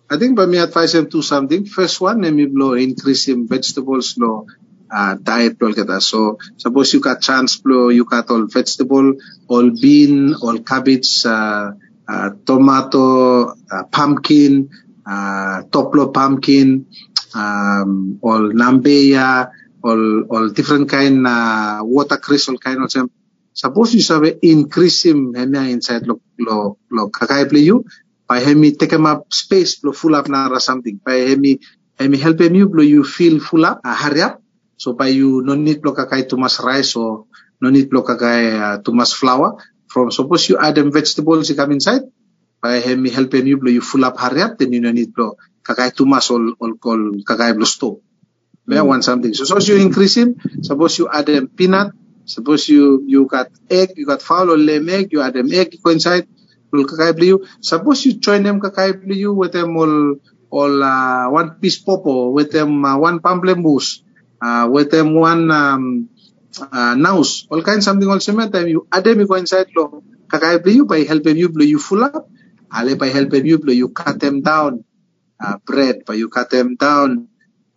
I 0.09 0.17
think 0.17 0.38
by 0.38 0.45
me 0.45 0.59
advise 0.59 0.93
them 0.93 1.09
to 1.09 1.21
something. 1.21 1.65
First 1.65 1.99
one, 1.99 2.21
let 2.21 2.34
me 2.34 2.45
blow 2.45 2.73
increase 2.76 3.28
in 3.28 3.47
vegetables 3.47 4.13
blow 4.13 4.47
uh, 4.92 5.16
diet 5.22 5.58
blow 5.60 5.72
get 5.72 5.90
So 6.02 6.38
suppose 6.58 6.94
you 6.94 7.02
chance 7.20 7.58
blow, 7.58 7.90
you 7.90 8.06
got 8.06 8.30
all 8.30 8.48
vegetable, 8.48 9.14
all 9.48 9.70
bean, 9.70 10.36
all 10.36 10.60
cabbage, 10.60 11.26
uh, 11.26 11.72
uh, 12.08 12.30
tomato, 12.46 13.50
uh, 13.50 13.84
pumpkin, 13.92 14.70
uh, 15.06 15.64
toplo 15.70 16.14
pumpkin, 16.14 16.86
um, 17.34 18.20
all 18.22 18.52
nambeya, 18.54 19.52
all 19.84 20.24
all 20.30 20.50
different 20.50 20.90
kind 20.90 21.26
uh, 21.28 21.82
watercress, 21.84 22.50
all 22.50 22.58
kind 22.58 22.84
of 22.84 22.92
them. 22.92 23.10
Suppose 23.54 23.96
you 23.96 24.04
have 24.14 24.38
increase 24.42 25.06
him 25.06 25.34
hemia 25.34 25.72
inside 25.72 26.06
lo 26.08 26.20
lo 26.38 26.78
lo 26.92 27.10
kakai 27.10 27.48
play 27.50 27.62
you 27.62 27.86
by 28.28 28.40
hemi 28.40 28.74
take 28.74 28.92
him 28.92 29.06
up 29.06 29.32
space 29.32 29.80
blow 29.80 29.94
full 29.94 30.16
up 30.16 30.28
na 30.28 30.50
or 30.50 30.60
something. 30.60 31.00
By 31.00 31.32
hemi 31.32 31.60
hemi 31.98 32.18
help 32.18 32.42
him 32.42 32.56
you 32.56 32.68
blow 32.68 32.84
you 32.84 33.04
feel 33.04 33.40
full 33.40 33.66
up 33.66 33.80
uh, 33.86 33.96
hurry 33.96 34.22
up 34.22 34.42
so 34.78 34.93
by 34.93 35.07
you 35.07 35.41
no 35.41 35.55
need 35.55 35.82
blow 35.82 35.93
kakai 35.93 36.28
too 36.28 36.38
much 36.38 36.59
rice 36.59 36.95
or 36.95 37.26
no 37.61 37.69
need 37.69 37.89
blow 37.89 38.03
kakai 38.03 38.59
uh, 38.59 38.78
too 38.84 38.93
much 38.93 39.13
flour. 39.13 39.57
From 39.88 40.11
suppose 40.11 40.49
you 40.49 40.57
add 40.59 40.76
them 40.76 40.91
vegetables 40.91 41.49
you 41.49 41.55
come 41.55 41.71
inside 41.71 42.01
by 42.61 42.84
hemi 42.84 43.09
help 43.09 43.34
him 43.34 43.47
you 43.47 43.57
blow 43.57 43.71
you 43.71 43.82
full 43.82 44.03
up 44.03 44.19
hurry 44.19 44.41
up 44.41 44.57
then 44.59 44.73
you 44.73 44.82
no 44.82 44.91
need 44.91 45.13
blow 45.13 45.38
kakai 45.63 45.95
too 45.95 46.05
much 46.05 46.30
all 46.32 46.53
all 46.59 46.76
call 46.76 46.99
kakai 47.23 47.55
blow 47.55 47.63
store 47.65 47.99
may 48.65 48.78
I 48.78 48.82
want 48.82 49.03
something. 49.05 49.34
So 49.34 49.45
suppose 49.45 49.67
you 49.69 49.78
increase 49.78 50.17
him 50.17 50.36
suppose 50.61 50.97
you 50.99 51.07
add 51.07 51.28
them 51.28 51.47
peanut 51.47 51.93
suppose 52.26 52.67
you 52.67 53.03
you 53.07 53.26
got 53.26 53.47
egg 53.69 53.93
you 53.95 54.05
got 54.05 54.21
fowl 54.21 54.51
or 54.51 54.57
lamb 54.57 54.89
egg 54.89 55.13
you 55.13 55.21
add 55.21 55.34
them 55.34 55.47
egg 55.53 55.78
go 55.82 55.91
inside 55.91 56.28
will 56.71 56.86
kakai 56.86 57.15
blue. 57.15 57.45
Suppose 57.61 58.05
you 58.05 58.13
join 58.19 58.43
them 58.43 58.59
kakai 58.59 58.99
blue 58.99 59.34
with 59.34 59.53
them 59.53 59.78
all 59.78 60.19
all 60.49 60.84
uh, 60.84 61.30
one 61.30 61.51
piece 61.61 61.80
popo 61.80 62.30
with 62.32 62.51
them 62.51 62.84
uh, 62.84 62.97
one 62.97 63.19
pamplemousse 63.19 64.01
uh, 64.46 64.66
with 64.70 64.93
them 64.93 65.18
one 65.18 65.50
um, 65.50 66.10
uh, 66.62 66.93
nose 66.93 67.50
all 67.50 67.66
kind 67.66 67.82
something 67.82 68.08
also 68.08 68.32
time 68.54 68.68
you 68.70 68.86
you 68.86 69.26
go 69.26 69.36
inside 69.36 69.70
lo 69.74 70.06
kakai 70.30 70.62
blue 70.62 70.86
by 70.86 71.02
helping 71.02 71.38
you 71.38 71.50
blue 71.50 71.66
you 71.66 71.82
full 71.82 72.04
up. 72.06 72.30
Ale 72.76 72.98
by 73.00 73.08
helping 73.08 73.46
you 73.46 73.58
blue 73.58 73.74
you 73.74 73.89
cut 73.89 74.20
them 74.20 74.41
down 74.41 74.84
uh, 75.39 75.58
bread 75.66 76.04
but 76.06 76.18
you 76.18 76.30
cut 76.30 76.50
them 76.50 76.76
down 76.76 77.28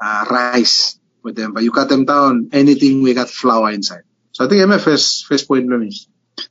uh, 0.00 0.22
rice 0.28 0.98
with 1.22 1.36
them 1.36 1.52
but 1.54 1.62
you 1.62 1.70
cut 1.70 1.88
them 1.88 2.04
down 2.04 2.50
anything 2.52 3.02
we 3.02 3.14
got 3.14 3.28
flour 3.28 3.70
inside. 3.70 4.04
So 4.32 4.44
I 4.44 4.48
think 4.48 4.62
I'm 4.62 4.74
first 4.78 5.26
first 5.26 5.46
point 5.46 5.68
lo 5.68 5.78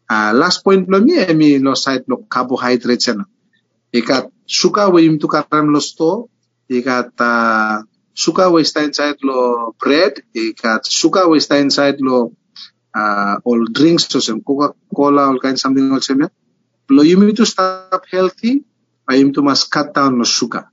uh, 0.09 0.31
last 0.35 0.63
point 0.63 0.87
lo 0.87 0.99
mi 1.01 1.17
emi 1.19 1.59
lo 1.59 1.73
side 1.75 2.05
lo 2.07 2.23
carbohydrates 2.27 3.15
na 3.15 3.25
ikat 3.91 4.31
suka 4.47 4.91
we 4.91 5.07
im 5.07 5.19
tu 5.19 5.27
karam 5.27 5.71
lo 5.71 5.79
sto 5.79 6.29
you 6.67 6.83
got 6.83 7.11
uh, 7.19 7.83
sugar 8.17 8.49
we 8.49 8.63
está 8.63 8.83
inside 8.83 9.17
lo 9.21 9.75
bread, 9.79 10.13
sugar 10.89 11.29
we 11.29 11.37
está 11.37 11.59
inside 11.59 11.97
lo 11.99 12.31
uh, 12.95 13.37
all 13.45 13.65
drinks, 13.71 14.07
so 14.09 14.19
some 14.19 14.41
Coca-Cola, 14.41 15.27
all 15.29 15.39
kinds 15.39 15.61
something 15.61 15.91
else. 15.93 16.09
Lo 16.89 17.03
you 17.03 17.19
need 17.19 17.37
to 17.37 17.45
stop 17.45 18.03
healthy, 18.11 18.65
you 19.11 19.23
need 19.23 19.35
to 19.35 19.43
must 19.43 19.69
cut 19.69 19.93
down 19.93 20.17
the 20.17 20.25
sugar. 20.25 20.65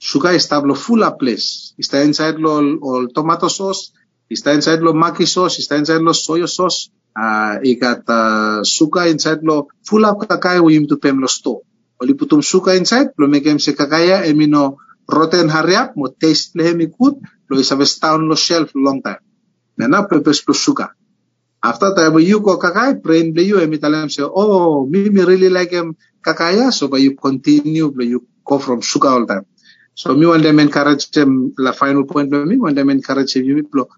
Sugar 0.00 0.34
está 0.34 0.60
lo 0.60 0.74
full 0.74 1.04
a 1.04 1.16
place. 1.16 1.74
Está 1.78 2.02
inside 2.02 2.40
lo 2.40 2.58
all, 2.58 3.08
tomato 3.14 3.48
sauce, 3.48 3.92
está 4.28 4.52
inside 4.52 4.80
lo 4.80 4.94
Maggi 4.94 5.26
sauce, 5.26 5.60
está 5.60 5.76
inside 5.78 6.02
lo 6.02 6.12
soy 6.12 6.46
sauce. 6.48 6.90
Uh, 7.16 7.60
got 7.78 8.02
uh, 8.08 8.64
sugar 8.64 9.06
inside 9.06 9.38
lo 9.42 9.68
full 9.84 10.04
up 10.04 10.18
kakaya 10.18 10.60
we 10.60 10.76
need 10.76 10.88
to 10.88 10.98
pay 10.98 11.12
lo 11.12 11.28
store. 11.28 11.62
Oli 12.02 12.14
putum 12.14 12.42
sugar 12.42 12.74
inside, 12.74 13.14
lo 13.16 13.28
make 13.28 13.46
him 13.46 13.60
se 13.60 13.74
kakaya 13.74 14.26
emino 14.26 14.78
taste 16.20 16.56
le 16.56 16.64
hemi 16.64 16.86
good, 16.86 17.16
lo 17.48 17.58
is 17.58 17.70
have 17.70 17.84
down 18.00 18.28
lo 18.28 18.34
shelf 18.34 18.72
long 18.74 19.02
time. 19.02 19.18
Nana 19.76 20.06
purpose 20.06 20.42
plus 20.42 20.58
sugar. 20.58 20.90
After 21.62 21.94
that, 21.94 22.12
when 22.12 22.24
you 22.24 22.40
kakai, 22.40 23.02
brain 23.02 23.32
play 23.32 23.44
you, 23.44 23.78
tell 23.78 23.90
them 23.90 24.10
say, 24.10 24.22
oh, 24.22 24.86
me, 24.86 25.08
me 25.08 25.22
really 25.22 25.48
like 25.48 25.70
him 25.70 25.96
kakaya, 26.20 26.70
so 26.72 26.88
but 26.88 27.00
you 27.00 27.16
continue, 27.16 27.90
but 27.90 28.04
you 28.04 28.26
go 28.44 28.58
from 28.58 28.82
sugar 28.82 29.08
all 29.08 29.26
time. 29.26 29.46
So 29.94 30.14
me 30.14 30.26
want 30.26 30.42
them 30.42 30.60
encourage 30.60 31.10
them, 31.10 31.54
la 31.56 31.72
final 31.72 32.04
point 32.04 32.30
for 32.30 32.44
me, 32.44 32.58
want 32.58 32.76
them 32.76 32.90
encourage 32.90 33.36
you 33.36 33.62
blow. 33.62 33.88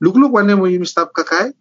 Look, 0.00 0.16
look, 0.16 0.32
when 0.32 0.46
them 0.46 0.60
when 0.60 0.72
you 0.72 0.84
stop 0.84 1.12
kakai, 1.12 1.52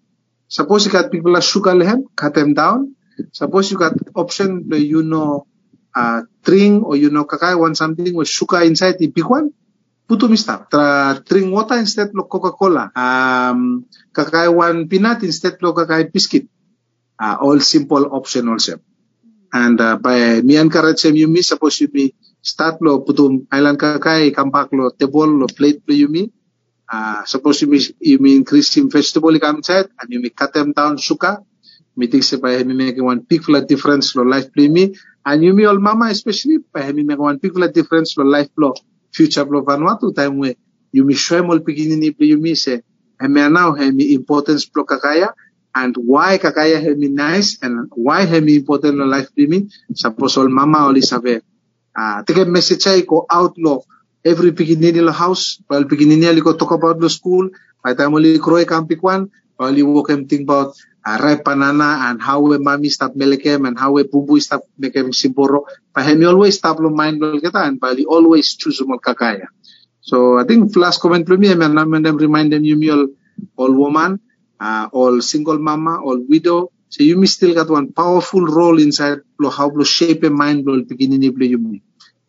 suppose 0.48 0.86
you 0.86 0.92
got 0.92 1.12
people 1.12 1.34
like 1.34 1.44
sugar 1.44 1.76
lehem, 1.76 2.06
cut 2.16 2.34
them 2.34 2.54
down. 2.54 2.96
Suppose 3.34 3.72
you 3.72 3.78
got 3.78 3.94
option, 4.16 4.70
you 4.72 5.04
know, 5.04 5.48
uh, 5.94 6.22
drink 6.44 6.84
or 6.86 6.98
you 6.98 7.10
know 7.10 7.26
kakai 7.26 7.58
want 7.58 7.78
something 7.78 8.14
with 8.14 8.28
sugar 8.28 8.62
inside 8.62 8.98
the 8.98 9.08
big 9.08 9.26
one, 9.26 9.54
puto 10.08 10.28
mista. 10.28 10.66
Tra 10.70 11.22
drink 11.24 11.54
water 11.54 11.78
instead 11.78 12.10
of 12.12 12.30
Coca-Cola. 12.30 12.92
Um, 12.96 13.86
kakai 14.12 14.54
one 14.54 14.88
peanut 14.90 15.24
instead 15.24 15.62
of 15.62 15.76
kakai 15.76 16.12
biscuit. 16.12 16.50
Uh, 17.22 17.38
all 17.40 17.60
simple 17.62 18.10
option 18.18 18.50
also. 18.50 18.82
And 19.54 19.80
uh, 19.80 19.98
by 19.98 20.42
me 20.42 20.58
encourage 20.58 21.04
them, 21.04 21.16
you 21.16 21.28
me 21.28 21.42
suppose 21.44 21.80
you 21.82 21.90
me 21.94 22.16
start 22.42 22.82
lo 22.82 23.06
putum 23.06 23.46
island 23.54 23.78
kakai 23.78 24.34
back 24.52 24.74
lo 24.74 24.90
table 24.90 25.30
lo 25.30 25.46
plate 25.46 25.86
lo 25.86 25.94
you 25.94 26.10
me. 26.10 26.32
Uh, 26.92 27.24
suppose 27.24 27.62
you 27.62 27.68
me 27.70 27.80
you 28.00 28.18
me 28.18 28.36
increase 28.36 28.76
in 28.78 28.90
vegetable 28.90 29.38
come 29.40 29.58
inside 29.58 29.88
and 30.02 30.10
you 30.10 30.20
me 30.20 30.30
cut 30.30 30.52
them 30.54 30.74
down 30.74 30.98
sugar. 30.98 31.38
Me 31.96 32.08
think 32.08 32.24
say 32.24 32.38
by 32.38 32.64
me 32.64 32.74
make 32.74 32.98
one 32.98 33.20
big 33.20 33.44
difference 33.68 34.16
lo 34.16 34.24
life 34.24 34.52
play 34.52 34.68
me. 34.68 34.96
And 35.26 35.44
you 35.44 35.54
me 35.54 35.66
all 35.66 35.80
mama 35.80 36.06
especially 36.08 36.58
by 36.74 36.92
me 36.92 37.04
make 37.04 37.20
one 37.20 37.38
big 37.38 37.54
flat 37.54 37.74
difference 37.74 38.18
lo 38.18 38.26
life 38.26 38.50
lo 38.58 38.74
future 39.14 39.46
lo 39.46 39.62
Vanuatu 39.62 40.16
time 40.16 40.38
where 40.40 40.56
you 40.92 41.06
all 41.30 41.60
beginning 41.60 42.14
play 42.14 42.28
you 42.28 42.38
me 42.38 42.56
say 42.56 42.82
and 43.20 43.34
me 43.34 43.48
now 43.50 43.74
have 43.74 43.94
me 43.94 44.14
importance 44.14 44.66
pro 44.66 44.84
kakaya 44.84 45.30
and 45.76 45.96
why 45.98 46.38
kakaya 46.38 46.82
have 46.82 46.98
me 46.98 47.08
nice 47.08 47.58
and 47.62 47.88
why 47.94 48.26
have 48.26 48.44
me 48.44 48.56
important 48.56 48.98
lo 48.98 49.06
life 49.06 49.30
play 49.36 49.46
me. 49.46 49.70
Suppose 49.94 50.38
all 50.38 50.50
mama 50.50 50.88
only 50.88 51.02
sabe 51.02 51.42
uh, 51.96 52.24
take 52.24 52.38
a 52.38 52.46
message 52.46 52.88
ay 52.88 53.02
ko 53.06 53.26
outlaw 53.30 53.80
every 54.26 54.52
beginning 54.52 54.98
lo 55.06 55.12
house 55.12 55.62
while 55.68 55.84
beginning 55.84 56.22
niya 56.22 56.34
ko 56.42 56.54
talk 56.58 56.72
about 56.72 57.00
the 57.00 57.10
school 57.10 57.50
only 57.86 58.40
kroy 58.40 58.66
kampikwan 58.66 59.30
you 59.70 59.86
walk 59.86 60.10
him 60.10 60.26
think 60.26 60.50
about 60.50 60.74
uh, 61.06 61.18
ripe 61.18 61.44
banana 61.44 62.10
and 62.10 62.22
how 62.22 62.40
we 62.40 62.58
mommy 62.58 62.90
stop 62.90 63.14
melekem 63.14 63.68
and 63.68 63.78
how 63.78 63.92
we 63.92 64.04
bubu 64.04 64.42
stop 64.42 64.62
mekem 64.78 65.10
siboro 65.14 65.66
pa 65.94 66.02
hemi 66.02 66.26
always 66.26 66.58
stop 66.58 66.78
lo 66.78 66.90
mind 66.90 67.22
lo 67.22 67.38
kita 67.42 67.66
and 67.66 67.82
he 67.98 68.06
always 68.06 68.54
choose 68.56 68.82
mo 68.86 69.02
kakaya 69.02 69.50
so 70.02 70.38
I 70.38 70.46
think 70.46 70.74
last 70.78 71.02
comment 71.02 71.28
lo 71.30 71.38
mi 71.38 71.50
and 71.50 71.62
and 71.64 72.06
them 72.06 72.18
remind 72.18 72.54
them 72.54 72.66
you 72.66 72.78
me 72.78 72.90
all 72.90 73.08
all 73.58 73.74
woman 73.74 74.22
uh, 74.62 74.88
all 74.94 75.22
single 75.22 75.58
mama 75.58 75.98
all 76.02 76.22
widow. 76.30 76.72
So 76.90 77.04
you 77.04 77.18
me 77.18 77.26
still 77.26 77.56
got 77.56 77.70
one 77.70 77.94
powerful 77.94 78.46
role 78.46 78.78
inside 78.78 79.24
lo 79.40 79.50
how 79.50 79.70
lo 79.70 79.84
shape 79.84 80.24
a 80.24 80.30
mind 80.30 80.68
lo 80.68 80.84
beginning 80.84 81.24
lo 81.24 81.46
you 81.46 81.58
me 81.58 81.82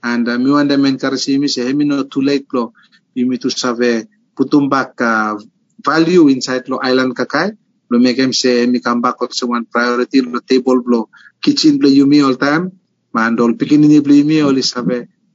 and 0.02 0.28
uh, 0.28 0.38
mi 0.38 0.50
want 0.50 0.68
them 0.70 0.86
encourage 0.86 1.26
you 1.28 1.40
me 1.40 1.48
say 1.48 1.66
hemi 1.66 1.84
no 1.84 2.04
too 2.04 2.22
late 2.22 2.46
lo 2.54 2.72
you 3.12 3.26
me 3.26 3.38
to 3.42 3.50
save 3.50 4.06
putum 4.38 4.70
back 4.70 4.94
uh, 5.02 5.34
value 5.82 6.28
inside 6.30 6.68
lo 6.70 6.78
island 6.78 7.12
kakai 7.18 7.58
lo 7.92 7.98
make 8.00 8.18
him 8.18 8.32
say 8.32 8.66
mi 8.66 8.80
come 8.80 9.02
back 9.02 9.20
also 9.22 9.46
priority 9.76 10.22
lo 10.22 10.40
table 10.40 10.82
lo 10.86 11.10
kitchen 11.44 11.78
lo 11.82 11.88
you 11.88 12.06
all 12.26 12.36
time. 12.36 12.72
Man 13.14 13.38
all 13.40 13.54
beginning 13.54 13.92
lo 14.02 14.14
you 14.14 14.24
me 14.24 14.40
all. 14.40 14.56
Is 14.56 14.72
have 14.74 14.88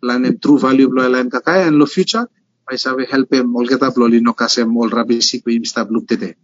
lan 0.04 0.26
em 0.26 0.40
true 0.40 0.60
value 0.60 0.90
lo 0.90 1.04
island 1.06 1.32
kakai 1.32 1.68
and 1.68 1.78
lo 1.78 1.86
future. 1.86 2.28
I 2.72 2.78
sabe 2.78 3.06
help 3.10 3.32
him. 3.34 3.56
All 3.56 3.68
get 3.68 3.84
up 3.84 3.98
lo 3.98 4.08
lino 4.08 4.34
kasem 4.34 4.76
all 4.76 4.90
rabi 4.90 5.22
sik 5.22 5.46
we 5.46 5.64
stop 5.66 5.90
look 5.92 6.08
today 6.08 6.36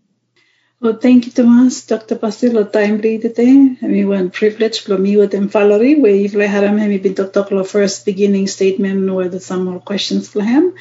Well, 0.83 0.97
thank 0.97 1.25
you, 1.25 1.31
Tomas. 1.31 1.85
Dr. 1.85 2.15
Pasilo, 2.17 2.69
time 2.69 3.01
today. 3.01 3.77
I 3.81 3.87
mean, 3.87 4.09
one 4.09 4.31
privilege 4.31 4.81
for 4.81 4.97
me 4.97 5.15
with 5.15 5.31
them 5.31 5.47
Valerie, 5.47 5.95
where 5.95 6.13
you've 6.13 6.35
let 6.35 6.49
him, 6.49 6.77
he 6.77 6.97
been 6.97 7.13
Dr. 7.13 7.55
Lo 7.55 7.63
first 7.63 8.03
beginning 8.05 8.47
statement, 8.47 9.09
where 9.13 9.29
there's 9.29 9.45
some 9.45 9.63
more 9.63 9.79
questions 9.79 10.27
for 10.27 10.43
him. 10.43 10.73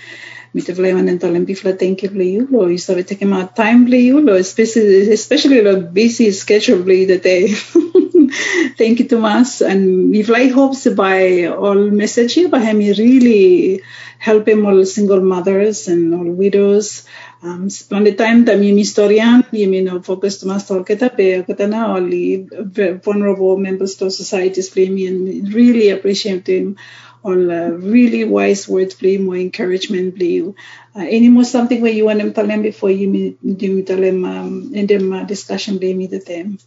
Mit 0.55 0.67
vle 0.77 0.93
man 0.93 1.07
entalem 1.09 1.47
bifla 1.47 1.79
thank 1.79 2.03
you 2.03 2.09
for 2.11 2.21
you, 2.21 2.49
lo 2.51 2.67
you 2.67 2.79
sabe 2.79 3.07
take 3.07 3.25
my 3.25 3.45
time 3.61 3.87
for 3.87 3.95
you, 3.95 4.21
lo 4.21 4.35
especially 4.35 5.13
especially 5.13 5.63
lo 5.63 5.81
busy 5.81 6.33
schedule 6.33 6.83
for 6.83 7.07
the 7.13 7.19
day. 7.19 7.47
thank 8.79 8.99
you, 8.99 9.07
Tomas. 9.09 9.63
And 9.63 10.13
like 10.29 10.51
hopes 10.51 10.87
by 10.89 11.47
all 11.47 11.91
message 12.03 12.39
but 12.51 12.61
him 12.61 12.79
really 12.79 13.83
help 14.19 14.47
him 14.49 14.67
all 14.67 14.85
single 14.85 15.21
mothers 15.21 15.89
and 15.89 16.15
all 16.15 16.31
widows. 16.43 17.05
On 17.43 17.67
the 17.67 18.15
time 18.15 18.45
that 18.45 18.63
you 18.63 18.77
historian, 18.77 19.43
you 19.51 19.67
mean 19.67 19.87
no 19.87 20.01
focus 20.01 20.39
to 20.39 20.47
master 20.47 20.79
kita 20.87 21.11
pe 21.11 21.43
kita 21.43 21.67
na 21.67 21.91
only 21.91 22.47
vulnerable 23.03 23.59
members 23.59 23.99
of 23.99 24.15
societies 24.15 24.71
play 24.71 24.87
me 24.87 25.11
and 25.11 25.51
really 25.51 25.91
appreciate 25.91 26.47
him 26.47 26.79
all 27.27 27.51
uh, 27.51 27.75
really 27.83 28.23
wise 28.23 28.71
words 28.71 28.95
play 28.95 29.19
more 29.19 29.35
encouragement 29.35 30.15
play 30.15 30.39
you. 30.39 30.55
Uh, 30.95 31.03
any 31.03 31.27
more 31.35 31.43
something 31.43 31.83
where 31.83 31.91
you 31.91 32.07
want 32.07 32.23
them 32.23 32.31
tell 32.31 32.47
them 32.47 32.63
before 32.63 32.95
you 32.95 33.35
you 33.43 33.83
tell 33.83 33.99
them 33.99 34.23
um, 34.23 34.71
in 34.71 34.87
them 34.87 35.11
uh, 35.11 35.27
discussion 35.27 35.83
play 35.83 35.95
me 35.95 36.07
the 36.07 36.23
them. 36.23 36.63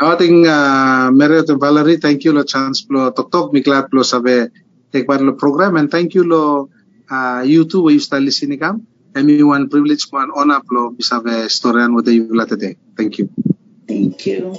I 0.00 0.16
think 0.16 0.48
uh, 0.48 1.12
and 1.12 1.60
Valerie, 1.60 2.00
thank 2.00 2.24
you 2.24 2.32
lo 2.32 2.48
chance 2.48 2.88
lo 2.88 3.12
tok 3.12 3.28
tok 3.28 3.52
mi 3.52 3.60
glad 3.60 3.92
lo 3.92 4.00
sabe 4.00 4.48
take 4.88 5.04
part 5.04 5.20
lo 5.20 5.36
program 5.36 5.76
and 5.76 5.92
thank 5.92 6.16
you 6.16 6.24
lo 6.24 6.68
uh, 7.12 7.44
you 7.44 7.68
too 7.68 7.84
we 7.84 8.00
start 8.00 8.24
listening 8.24 8.56
kam. 8.56 8.86
Everyone 9.16 9.64
privilege 9.72 10.04
one 10.12 10.28
honor 10.36 10.60
lo 10.68 10.92
bisabe 10.92 11.48
historian 11.48 11.96
what 11.96 12.04
you 12.12 12.28
today. 12.44 12.76
Thank 13.00 13.16
you. 13.16 13.32
Thank 13.88 14.26
you. 14.28 14.52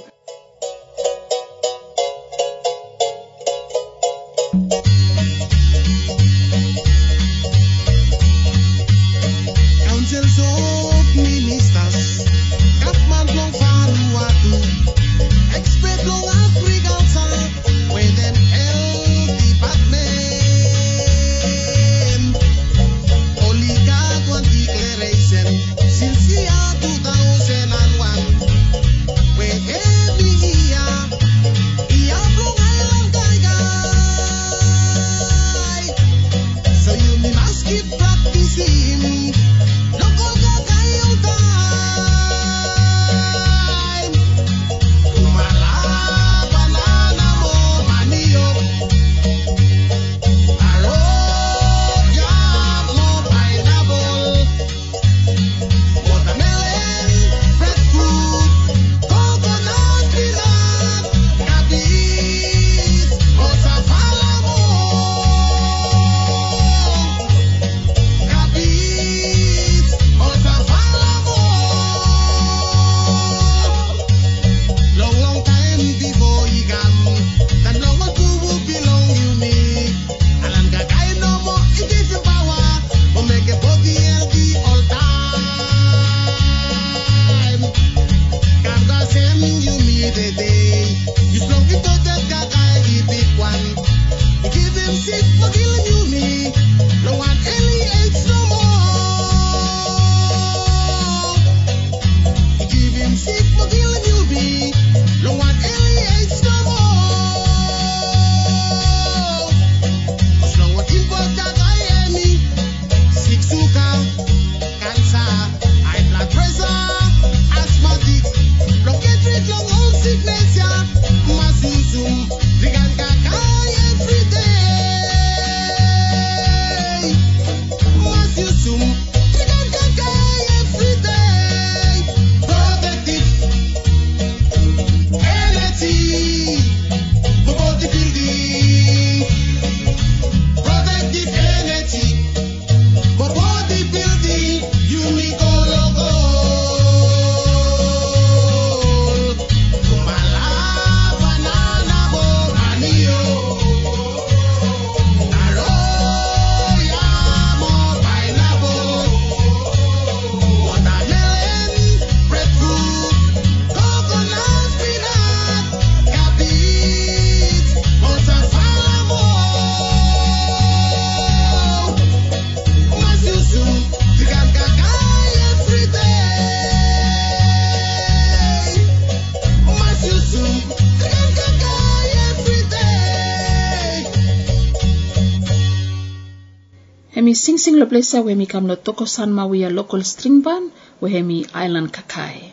Hemi 187.68 188.02
sing 188.02 188.02
sing 188.02 188.20
lo 188.20 188.24
we 188.24 188.34
mi 188.34 188.46
kam 188.46 188.66
lo 188.66 188.76
toko 188.76 189.04
san 189.04 189.32
ma 189.32 189.46
we 189.46 189.64
a 189.64 189.70
local 189.70 190.02
string 190.02 190.40
band 190.40 190.72
we 191.00 191.10
hemi 191.10 191.46
island 191.54 191.92
kakai. 191.92 192.52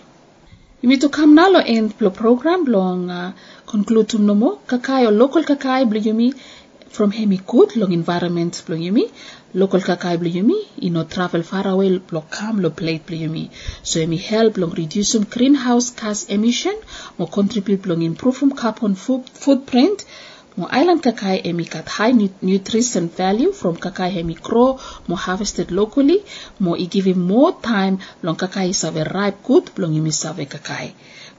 Imi 0.84 0.99
to 0.99 1.09
kam 1.09 1.36
na 1.36 1.47
lo 1.47 1.59
end 1.59 1.97
plo 1.97 2.09
program 2.13 2.66
long 2.66 3.09
uh, 3.09 3.32
conclude 3.66 4.09
tum 4.09 4.26
no 4.26 4.36
mo. 4.36 4.59
Kakai 4.68 5.07
o 5.07 5.11
local 5.11 5.43
kakai 5.43 5.89
bli 5.89 6.01
yumi 6.01 6.34
from 6.89 7.11
hemi 7.11 7.38
good 7.38 7.76
long 7.78 7.91
environment 7.91 8.63
blo 8.66 8.76
yumi 8.76 9.11
local 9.53 9.80
kakai 9.80 10.20
blo 10.20 10.30
yumi 10.30 10.57
ino 10.82 11.03
travel 11.03 11.43
far 11.43 11.68
away 11.68 11.97
blo 11.97 12.22
kam 12.30 12.59
lo 12.59 12.70
plate 12.70 13.05
blo 13.05 13.18
yumi 13.18 13.49
so 13.84 13.99
hemi 13.99 14.18
help 14.18 14.57
long 14.57 14.72
reduce 14.72 15.16
um 15.16 15.24
greenhouse 15.24 15.91
gas 15.91 16.30
emission 16.30 16.76
mo 17.18 17.26
contribute 17.26 17.86
long 17.86 18.01
improve 18.01 18.43
um 18.43 18.51
carbon 18.51 18.95
foot, 18.95 19.30
footprint 19.30 20.05
Mo 20.58 20.66
island 20.72 21.03
kakai 21.03 21.43
emi 21.49 21.66
kat 21.68 21.88
high 21.97 22.14
nu- 22.16 22.39
nutrition 22.49 23.06
value 23.12 23.51
from 23.51 23.76
kakai 23.76 24.08
hemi 24.16 24.36
grow 24.47 24.80
mo 25.08 25.16
harvested 25.26 25.68
locally 25.80 26.20
mo 26.64 26.72
i 26.84 26.86
give 26.93 27.12
more 27.32 27.51
time 27.72 27.95
long 28.24 28.38
kakai 28.43 28.72
save 28.82 29.03
ripe 29.18 29.43
good 29.43 29.66
long 29.82 29.91
imi 29.99 30.14
save 30.22 30.45
kakai. 30.53 30.88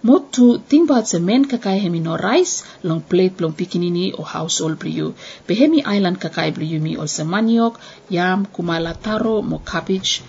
Mo 0.07 0.19
to 0.35 0.59
think 0.69 0.91
about 0.91 1.07
the 1.09 1.19
men 1.29 1.49
kakai 1.53 1.81
hemi 1.81 2.01
no 2.01 2.14
rice 2.29 2.55
long 2.85 3.01
plate 3.01 3.41
long 3.41 3.55
pikinini 3.61 4.12
or 4.19 4.27
household 4.37 4.77
bliu. 4.79 5.14
Be 5.47 5.55
hemi 5.55 5.81
island 5.83 6.21
kakai 6.21 6.53
bliu 6.53 6.79
mi 6.87 6.93
also 7.01 7.25
maniok, 7.25 7.81
yam, 8.11 8.45
kumala 8.55 8.93
taro, 9.05 9.41
mo 9.41 9.59
cabbage, 9.64 10.21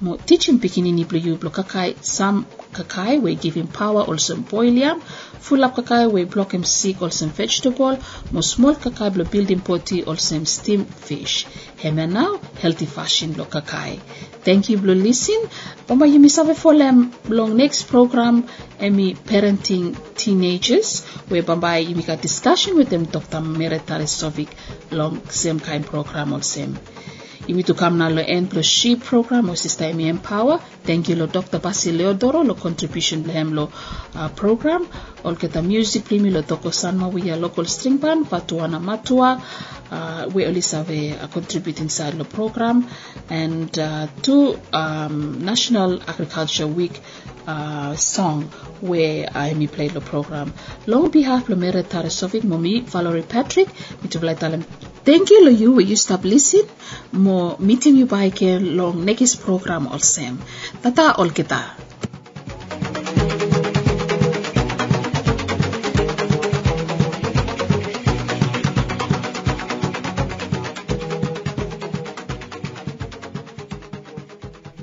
mo 0.00 0.14
teaching 0.16 0.58
pikinini 0.62 1.04
bliu 1.10 1.34
blo 1.40 1.50
kakai 1.50 1.96
some 2.00 2.46
kakai 2.72 3.20
we 3.20 3.34
give 3.34 3.54
him 3.54 3.66
power 3.66 4.02
also 4.02 4.36
boil 4.36 4.72
yam. 4.72 5.00
Full 5.00 5.64
up 5.64 5.76
kakai 5.76 6.10
we 6.12 6.24
block 6.24 6.52
him 6.52 6.64
sick 6.64 7.02
also 7.02 7.26
vegetable. 7.26 7.98
Mo 8.32 8.40
small 8.40 8.74
kakai 8.74 9.12
blo 9.14 9.24
building 9.24 9.60
potty 9.60 10.04
also 10.04 10.42
steam 10.44 10.84
fish. 10.84 11.46
Hema 11.78 12.10
now 12.10 12.40
healthy 12.60 12.86
fashion 12.86 13.32
blo 13.32 13.44
kakai 13.44 14.00
thank 14.48 14.68
you 14.70 14.78
blo 14.78 14.94
listen 14.94 15.40
Bamba 15.86 16.06
yumi 16.12 16.30
save 16.30 16.54
folem 16.62 16.98
long 17.38 17.56
next 17.56 17.82
program 17.92 18.36
emi 18.86 19.08
parenting 19.30 19.86
teenagers 20.20 21.04
where 21.28 21.42
Bamba 21.42 21.72
got 22.06 22.22
discussion 22.22 22.76
with 22.76 22.88
them 22.88 23.04
Dr. 23.04 23.40
Meret 23.40 23.84
Tarisovic 23.90 24.48
long 24.90 25.20
same 25.28 25.60
kind 25.60 25.84
program 25.84 26.32
also 26.32 26.66
to 27.48 27.74
come 27.74 27.98
na 27.98 28.08
lo 28.08 28.22
end 28.22 28.50
plus 28.50 28.66
she 28.66 28.96
program 28.96 29.48
o 29.50 29.54
sister 29.54 29.84
Emi 29.84 30.06
Empower. 30.08 30.58
Thank 30.84 31.08
you 31.08 31.16
lo 31.16 31.26
Dr. 31.26 31.58
Basil 31.58 31.94
Leodoro 31.94 32.44
lo 32.46 32.54
contribution 32.54 33.24
lehem 33.24 33.54
lo 33.54 33.70
uh, 34.14 34.28
program. 34.28 34.86
Keta 35.24 35.62
music 35.64 36.04
primi 36.04 36.30
lo 36.30 36.42
toko 36.42 36.70
san 36.70 36.98
mawia 36.98 37.40
local 37.40 37.64
string 37.64 37.96
band 37.98 38.26
Patuana 38.26 38.80
Matua. 38.80 39.42
Uh, 39.90 40.28
we 40.34 40.44
only 40.44 40.60
have 40.60 40.90
a, 40.90 41.12
a 41.12 41.28
contribute 41.28 41.80
inside 41.80 42.12
the 42.18 42.24
program 42.24 42.86
and 43.30 43.78
uh, 43.78 44.06
two 44.20 44.58
um, 44.72 45.42
National 45.42 46.02
Agriculture 46.02 46.66
Week 46.66 47.00
uh, 47.46 47.96
song 47.96 48.42
where 48.82 49.26
I 49.34 49.54
me 49.54 49.66
played 49.66 49.92
the 49.92 50.02
program. 50.02 50.52
Long 50.86 51.10
behalf 51.10 51.48
lo 51.48 51.56
Meret 51.56 51.88
Tarasovic 51.88 52.42
Momi 52.42 52.82
Valerie 52.82 53.22
Patrick, 53.22 53.68
mi 54.02 54.08
to 54.10 54.18
talem 54.18 54.64
Thank 55.08 55.30
you 55.30 55.42
lo 55.42 55.48
you 55.48 55.72
will 55.72 55.88
you 55.88 55.96
stop 55.96 56.22
listen 56.22 56.68
mo 57.12 57.56
meeting 57.58 57.96
you 57.96 58.04
by 58.04 58.28
long 58.60 59.06
next 59.06 59.36
program 59.40 59.88
all 59.88 60.04
same. 60.04 60.36
Tata 60.82 61.16
all 61.16 61.32
kita. 61.32 61.64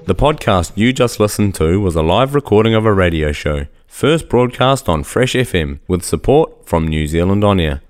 The 0.09 0.15
podcast 0.15 0.73
you 0.73 0.91
just 0.91 1.19
listened 1.19 1.53
to 1.61 1.80
was 1.80 1.95
a 1.95 2.01
live 2.01 2.34
recording 2.34 2.73
of 2.73 2.88
a 2.88 2.93
radio 3.05 3.32
show, 3.32 3.67
first 3.86 4.28
broadcast 4.28 4.89
on 4.89 5.03
Fresh 5.03 5.36
FM 5.36 5.82
with 5.88 6.01
support 6.01 6.65
from 6.65 6.88
New 6.88 7.05
Zealand 7.05 7.43
On 7.43 7.59
Air. 7.59 7.85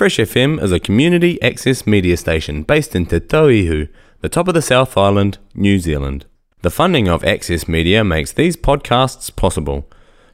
Fresh 0.00 0.16
FM 0.16 0.62
is 0.62 0.72
a 0.72 0.80
community 0.80 1.36
access 1.42 1.86
media 1.86 2.16
station 2.16 2.62
based 2.62 2.96
in 2.96 3.04
Te 3.04 3.20
Tauihu, 3.20 3.86
the 4.22 4.30
top 4.30 4.48
of 4.48 4.54
the 4.54 4.62
South 4.62 4.96
Island, 4.96 5.36
New 5.54 5.78
Zealand. 5.78 6.24
The 6.62 6.70
funding 6.70 7.06
of 7.06 7.22
Access 7.22 7.68
Media 7.68 8.02
makes 8.02 8.32
these 8.32 8.56
podcasts 8.56 9.30
possible. 9.36 9.86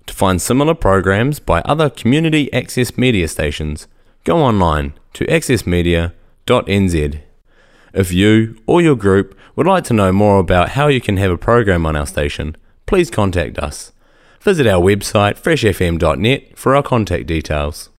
To 0.06 0.14
find 0.14 0.40
similar 0.40 0.72
programs 0.74 1.40
by 1.40 1.62
other 1.62 1.90
community 1.90 2.48
access 2.52 2.96
media 2.96 3.26
stations, 3.26 3.88
go 4.22 4.38
online 4.38 4.92
to 5.14 5.24
accessmedia.nz. 5.24 7.20
If 7.92 8.12
you 8.12 8.62
or 8.68 8.80
your 8.80 8.94
group 8.94 9.36
would 9.56 9.66
like 9.66 9.82
to 9.86 9.94
know 9.94 10.12
more 10.12 10.38
about 10.38 10.68
how 10.78 10.86
you 10.86 11.00
can 11.00 11.16
have 11.16 11.32
a 11.32 11.36
program 11.36 11.84
on 11.86 11.96
our 11.96 12.06
station, 12.06 12.56
please 12.86 13.10
contact 13.10 13.58
us. 13.58 13.90
Visit 14.42 14.68
our 14.68 14.80
website 14.80 15.40
freshfm.net 15.40 16.56
for 16.56 16.76
our 16.76 16.84
contact 16.84 17.26
details. 17.26 17.90